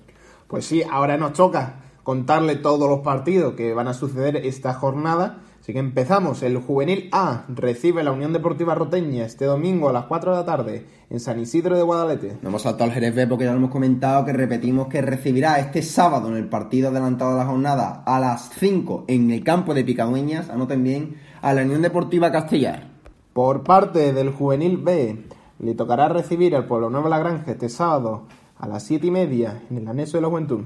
Pues 0.49 0.65
sí, 0.65 0.83
ahora 0.91 1.19
nos 1.19 1.35
toca 1.35 1.83
contarle 2.03 2.57
todos 2.57 2.91
los 2.91 2.99
partidos 3.01 3.55
que 3.55 3.75
van 3.75 3.87
a 3.87 3.95
suceder 3.95 4.39
esta 4.39 4.75
jornada. 4.75 5.39
Así 5.71 5.75
que 5.75 5.79
empezamos. 5.79 6.43
El 6.43 6.59
Juvenil 6.59 7.09
A 7.13 7.45
recibe 7.47 8.03
la 8.03 8.11
Unión 8.11 8.33
Deportiva 8.33 8.75
Roteña 8.75 9.25
este 9.25 9.45
domingo 9.45 9.89
a 9.89 9.93
las 9.93 10.07
4 10.07 10.33
de 10.33 10.37
la 10.37 10.45
tarde 10.45 10.85
en 11.11 11.21
San 11.21 11.39
Isidro 11.39 11.77
de 11.77 11.83
Guadalete. 11.85 12.39
No 12.43 12.49
hemos 12.49 12.63
saltado 12.63 12.91
al 12.91 12.93
Jerez 12.93 13.15
B 13.15 13.29
porque 13.29 13.45
ya 13.45 13.53
lo 13.53 13.59
hemos 13.59 13.71
comentado 13.71 14.25
que 14.25 14.33
repetimos 14.33 14.89
que 14.89 15.01
recibirá 15.01 15.61
este 15.61 15.83
sábado 15.83 16.29
en 16.29 16.35
el 16.35 16.49
partido 16.49 16.89
adelantado 16.89 17.35
de 17.35 17.39
la 17.39 17.47
jornada 17.47 18.03
a 18.05 18.19
las 18.19 18.51
5 18.59 19.05
en 19.07 19.31
el 19.31 19.45
campo 19.45 19.73
de 19.73 19.85
Picadueñas, 19.85 20.51
anoten 20.51 20.83
bien, 20.83 21.19
a 21.41 21.55
la 21.55 21.63
Unión 21.63 21.83
Deportiva 21.83 22.33
Castellar. 22.33 22.89
Por 23.33 23.63
parte 23.63 24.13
del 24.13 24.31
Juvenil 24.31 24.77
B, 24.77 25.25
le 25.61 25.75
tocará 25.77 26.09
recibir 26.09 26.57
al 26.57 26.67
Pueblo 26.67 26.91
Nuevo 26.91 27.09
La 27.09 27.21
Granja 27.21 27.53
este 27.53 27.69
sábado 27.69 28.25
a 28.59 28.67
las 28.67 28.83
7 28.83 29.07
y 29.07 29.11
media 29.13 29.63
en 29.71 29.79
el 29.79 29.87
anexo 29.87 30.17
de 30.17 30.23
la 30.23 30.29
Juventud. 30.31 30.63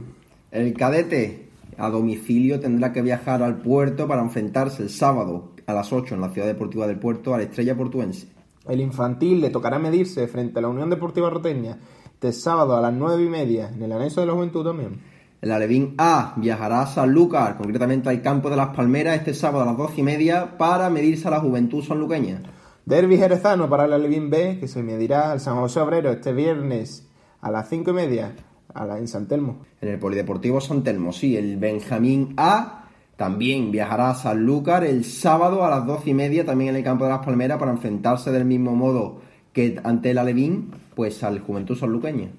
El 0.51 0.73
cadete 0.73 1.44
a 1.77 1.91
domicilio 1.91 2.61
tendrá 2.61 2.93
que 2.93 3.03
viajar 3.03 3.43
al 3.43 3.59
puerto 3.59 4.07
para 4.07 4.23
enfrentarse 4.23 4.83
el 4.83 4.91
sábado 4.91 5.53
a 5.67 5.73
las 5.73 5.93
8 5.93 6.15
en 6.15 6.21
la 6.21 6.31
Ciudad 6.31 6.47
Deportiva 6.47 6.87
del 6.87 6.99
Puerto 6.99 7.35
a 7.35 7.39
la 7.39 7.45
Estrella 7.45 7.77
Portuense. 7.77 8.29
El 8.69 8.81
infantil 8.81 9.41
le 9.41 9.51
tocará 9.51 9.79
medirse 9.79 10.27
frente 10.27 10.59
a 10.59 10.63
la 10.63 10.69
Unión 10.69 10.91
Deportiva 10.91 11.31
Roteña 11.31 11.79
este 12.25 12.33
sábado 12.33 12.77
a 12.77 12.81
las 12.81 12.95
9 12.95 13.23
y 13.23 13.29
media 13.29 13.69
en 13.69 13.83
el 13.83 13.93
anexo 13.93 14.21
de 14.21 14.27
la 14.27 14.33
Juventud 14.33 14.65
también. 14.65 15.01
El 15.43 15.53
Alevín 15.53 15.95
A 15.99 16.33
viajará 16.39 16.81
a 16.81 16.87
Sanlúcar, 16.87 17.59
concretamente 17.59 18.09
al 18.09 18.23
campo 18.23 18.49
de 18.49 18.57
las 18.57 18.69
Palmeras, 18.69 19.17
este 19.17 19.35
sábado 19.35 19.65
a 19.65 19.67
las 19.67 19.77
12 19.77 20.01
y 20.01 20.03
media 20.03 20.57
para 20.57 20.89
medirse 20.89 21.29
a 21.29 21.33
la 21.33 21.41
Juventud 21.41 21.85
sanluqueña. 21.85 22.41
Derby 22.87 23.19
jerezano 23.19 23.69
para 23.69 23.85
el 23.85 23.93
Alevín 23.93 24.31
B, 24.31 24.59
que 24.59 24.69
se 24.69 24.83
medirá 24.83 25.33
al 25.33 25.41
San 25.41 25.57
José 25.57 25.81
Obrero 25.81 26.11
este 26.11 26.33
viernes 26.33 27.07
a 27.43 27.51
las 27.51 27.69
5 27.69 27.91
y 27.91 27.95
media 27.95 28.35
a 28.75 28.85
la, 28.85 28.99
en 28.99 29.09
San 29.09 29.27
Telmo. 29.27 29.59
En 29.81 29.89
el 29.89 29.99
Polideportivo 29.99 30.61
San 30.61 30.83
Telmo, 30.83 31.13
sí. 31.13 31.37
El 31.37 31.57
Benjamín 31.57 32.35
A 32.37 32.85
también 33.17 33.71
viajará 33.71 34.11
a 34.11 34.15
Sanlúcar 34.15 34.85
el 34.85 35.05
sábado 35.05 35.65
a 35.65 35.71
las 35.71 35.87
12 35.87 36.11
y 36.11 36.15
media, 36.15 36.45
también 36.45 36.71
en 36.71 36.77
el 36.77 36.85
campo 36.85 37.05
de 37.05 37.11
las 37.11 37.25
Palmeras, 37.25 37.59
para 37.59 37.71
enfrentarse 37.71 38.33
del 38.33 38.45
mismo 38.45 38.75
modo 38.75 39.21
que 39.53 39.81
ante 39.85 40.11
el 40.11 40.19
Alevín, 40.19 40.73
pues 40.95 41.23
al 41.23 41.41
Juventud 41.41 41.77
sanluqueña. 41.77 42.31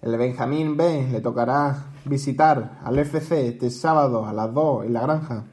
El 0.00 0.16
Benjamín 0.16 0.76
B 0.76 1.08
le 1.12 1.20
tocará 1.20 1.92
visitar 2.04 2.78
al 2.82 2.98
FC 2.98 3.48
este 3.48 3.70
sábado 3.70 4.26
a 4.26 4.32
las 4.32 4.52
2 4.52 4.86
en 4.86 4.92
la 4.92 5.02
granja. 5.02 5.44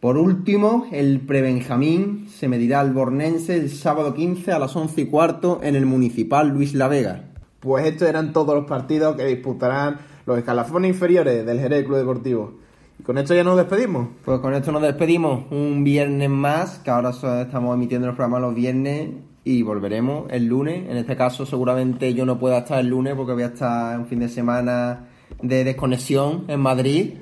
Por 0.00 0.18
último, 0.18 0.86
el 0.90 1.20
Prebenjamín 1.20 2.28
se 2.28 2.48
medirá 2.48 2.80
al 2.80 2.92
Bornense 2.92 3.56
el 3.56 3.70
sábado 3.70 4.14
15 4.14 4.50
a 4.50 4.58
las 4.58 4.74
11 4.74 5.00
y 5.00 5.06
cuarto 5.06 5.60
en 5.62 5.76
el 5.76 5.86
Municipal 5.86 6.48
Luis 6.48 6.74
La 6.74 6.88
Vega. 6.88 7.31
Pues 7.62 7.86
estos 7.86 8.08
eran 8.08 8.32
todos 8.32 8.56
los 8.56 8.64
partidos 8.64 9.14
que 9.14 9.24
disputarán 9.24 10.00
los 10.26 10.36
escalafones 10.36 10.90
inferiores 10.90 11.46
del 11.46 11.60
Jerez 11.60 11.84
Club 11.84 11.98
Deportivo. 11.98 12.54
Y 12.98 13.04
con 13.04 13.18
esto 13.18 13.34
ya 13.34 13.44
nos 13.44 13.56
despedimos. 13.56 14.08
Pues 14.24 14.40
con 14.40 14.52
esto 14.52 14.72
nos 14.72 14.82
despedimos 14.82 15.44
un 15.52 15.84
viernes 15.84 16.28
más, 16.28 16.80
que 16.80 16.90
ahora 16.90 17.10
estamos 17.10 17.76
emitiendo 17.76 18.08
los 18.08 18.16
programas 18.16 18.40
los 18.40 18.54
viernes 18.56 19.10
y 19.44 19.62
volveremos 19.62 20.26
el 20.30 20.46
lunes. 20.46 20.90
En 20.90 20.96
este 20.96 21.14
caso 21.14 21.46
seguramente 21.46 22.12
yo 22.14 22.26
no 22.26 22.36
pueda 22.36 22.58
estar 22.58 22.80
el 22.80 22.88
lunes 22.88 23.14
porque 23.14 23.32
voy 23.32 23.44
a 23.44 23.46
estar 23.46 23.96
un 23.96 24.06
fin 24.06 24.18
de 24.18 24.28
semana 24.28 25.06
de 25.40 25.62
desconexión 25.62 26.46
en 26.48 26.58
Madrid. 26.58 27.14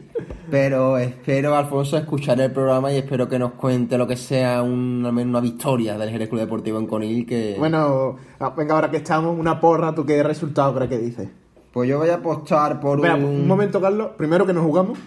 Pero 0.50 0.98
espero, 0.98 1.54
Alfonso, 1.56 1.96
escuchar 1.96 2.40
el 2.40 2.50
programa 2.52 2.92
y 2.92 2.96
espero 2.96 3.28
que 3.28 3.38
nos 3.38 3.52
cuente 3.52 3.96
lo 3.98 4.06
que 4.06 4.16
sea 4.16 4.62
un, 4.62 5.02
al 5.06 5.12
menos 5.12 5.30
una 5.30 5.40
victoria 5.40 5.96
del 5.98 6.10
Jerez 6.10 6.28
Club 6.28 6.40
Deportivo 6.40 6.78
en 6.78 6.86
Conil. 6.86 7.26
Que... 7.26 7.56
Bueno, 7.58 8.16
ah, 8.38 8.52
venga, 8.56 8.74
ahora 8.74 8.90
que 8.90 8.98
estamos, 8.98 9.38
una 9.38 9.60
porra, 9.60 9.94
¿tú 9.94 10.04
qué 10.04 10.22
resultado 10.22 10.74
crees 10.74 10.90
que 10.90 10.98
dices? 10.98 11.28
Pues 11.72 11.88
yo 11.88 11.98
voy 11.98 12.08
a 12.08 12.14
apostar 12.16 12.80
por 12.80 12.98
Espera, 12.98 13.14
un... 13.14 13.24
un 13.24 13.46
momento, 13.48 13.80
Carlos. 13.80 14.10
Primero 14.16 14.44
que 14.46 14.52
nos 14.52 14.64
jugamos. 14.64 14.98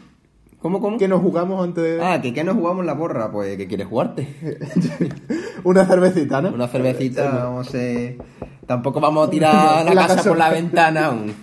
¿Cómo, 0.61 0.79
cómo? 0.79 0.97
Que 0.97 1.09
nos 1.09 1.19
jugamos 1.21 1.61
antes 1.61 1.83
de... 1.83 2.01
Ah, 2.01 2.21
que 2.21 2.33
qué 2.33 2.41
nos 2.45 2.55
jugamos 2.55 2.85
la 2.85 2.97
porra, 2.97 3.29
pues 3.29 3.57
que 3.57 3.67
quieres 3.67 3.85
jugarte. 3.87 4.33
Una 5.65 5.85
cervecita, 5.85 6.41
¿no? 6.41 6.49
Una 6.49 6.67
cervecita, 6.69 7.29
vamos 7.43 7.73
a... 7.75 7.77
Tampoco 8.65 9.01
vamos 9.01 9.27
a 9.27 9.29
tirar 9.29 9.53
la, 9.85 9.93
La 9.93 10.01
casa 10.03 10.15
casa- 10.15 10.29
por 10.29 10.37
la 10.37 10.49
ventana 10.49 11.07
aún. 11.07 11.33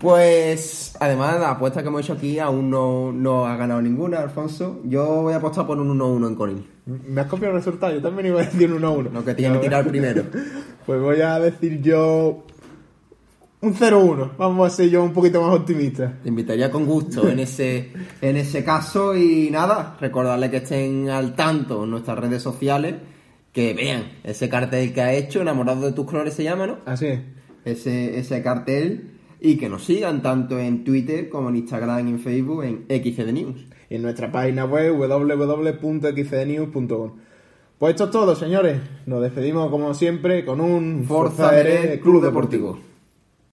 Pues, 0.00 0.96
además, 0.98 1.38
la 1.38 1.50
apuesta 1.50 1.82
que 1.82 1.88
hemos 1.88 2.00
hecho 2.00 2.14
aquí 2.14 2.38
aún 2.38 2.70
no, 2.70 3.12
no 3.12 3.46
ha 3.46 3.54
ganado 3.56 3.82
ninguna, 3.82 4.20
Alfonso. 4.20 4.80
Yo 4.84 5.04
voy 5.22 5.34
a 5.34 5.36
apostar 5.36 5.66
por 5.66 5.78
un 5.78 5.98
1-1 5.98 6.26
en 6.26 6.34
Conil. 6.36 6.66
Me 6.86 7.20
has 7.20 7.26
copiado 7.26 7.54
el 7.54 7.60
resultado, 7.60 7.92
yo 7.92 8.00
también 8.00 8.28
iba 8.28 8.40
a 8.40 8.44
decir 8.44 8.72
un 8.72 8.80
1-1. 8.80 9.12
Lo 9.12 9.22
que 9.22 9.34
tiene 9.34 9.56
que 9.56 9.60
tirar 9.64 9.86
primero. 9.86 10.24
Pues 10.86 11.00
voy 11.00 11.20
a 11.20 11.38
decir 11.38 11.82
yo 11.82 12.44
un 13.60 13.74
0-1. 13.74 14.30
Vamos 14.38 14.72
a 14.72 14.74
ser 14.74 14.88
yo 14.88 15.04
un 15.04 15.12
poquito 15.12 15.42
más 15.42 15.54
optimista. 15.54 16.18
Te 16.22 16.30
invitaría 16.30 16.70
con 16.70 16.86
gusto 16.86 17.28
en 17.28 17.38
ese, 17.38 17.92
en 18.22 18.38
ese 18.38 18.64
caso 18.64 19.14
y 19.14 19.50
nada, 19.50 19.98
recordarle 20.00 20.50
que 20.50 20.56
estén 20.56 21.10
al 21.10 21.36
tanto 21.36 21.84
en 21.84 21.90
nuestras 21.90 22.18
redes 22.18 22.42
sociales, 22.42 22.94
que 23.52 23.74
vean 23.74 24.04
ese 24.24 24.48
cartel 24.48 24.94
que 24.94 25.02
ha 25.02 25.12
hecho, 25.12 25.42
Enamorado 25.42 25.82
de 25.82 25.92
tus 25.92 26.06
colores 26.06 26.32
se 26.32 26.42
llama, 26.42 26.66
¿no? 26.66 26.78
Así 26.86 27.06
es. 27.06 27.20
Ese, 27.66 28.18
ese 28.18 28.42
cartel 28.42 29.19
y 29.40 29.56
que 29.56 29.68
nos 29.68 29.84
sigan 29.84 30.22
tanto 30.22 30.58
en 30.58 30.82
Twitter 30.84 31.28
como 31.28 31.48
en 31.48 31.56
Instagram 31.56 32.06
y 32.06 32.10
en 32.10 32.20
Facebook 32.20 32.62
en 32.64 32.84
XCD 32.88 33.32
News. 33.32 33.66
Y 33.88 33.96
en 33.96 34.02
nuestra 34.02 34.30
página 34.30 34.66
web 34.66 34.96
www.xcdnews.com. 34.96 37.12
Pues 37.78 37.90
esto 37.92 38.04
es 38.04 38.10
todo, 38.10 38.36
señores. 38.36 38.78
Nos 39.06 39.22
despedimos 39.22 39.70
como 39.70 39.94
siempre 39.94 40.44
con 40.44 40.60
un 40.60 41.06
Forza 41.08 41.48
Forza 41.48 41.98
Club 42.02 42.22
Deportivo. 42.22 42.89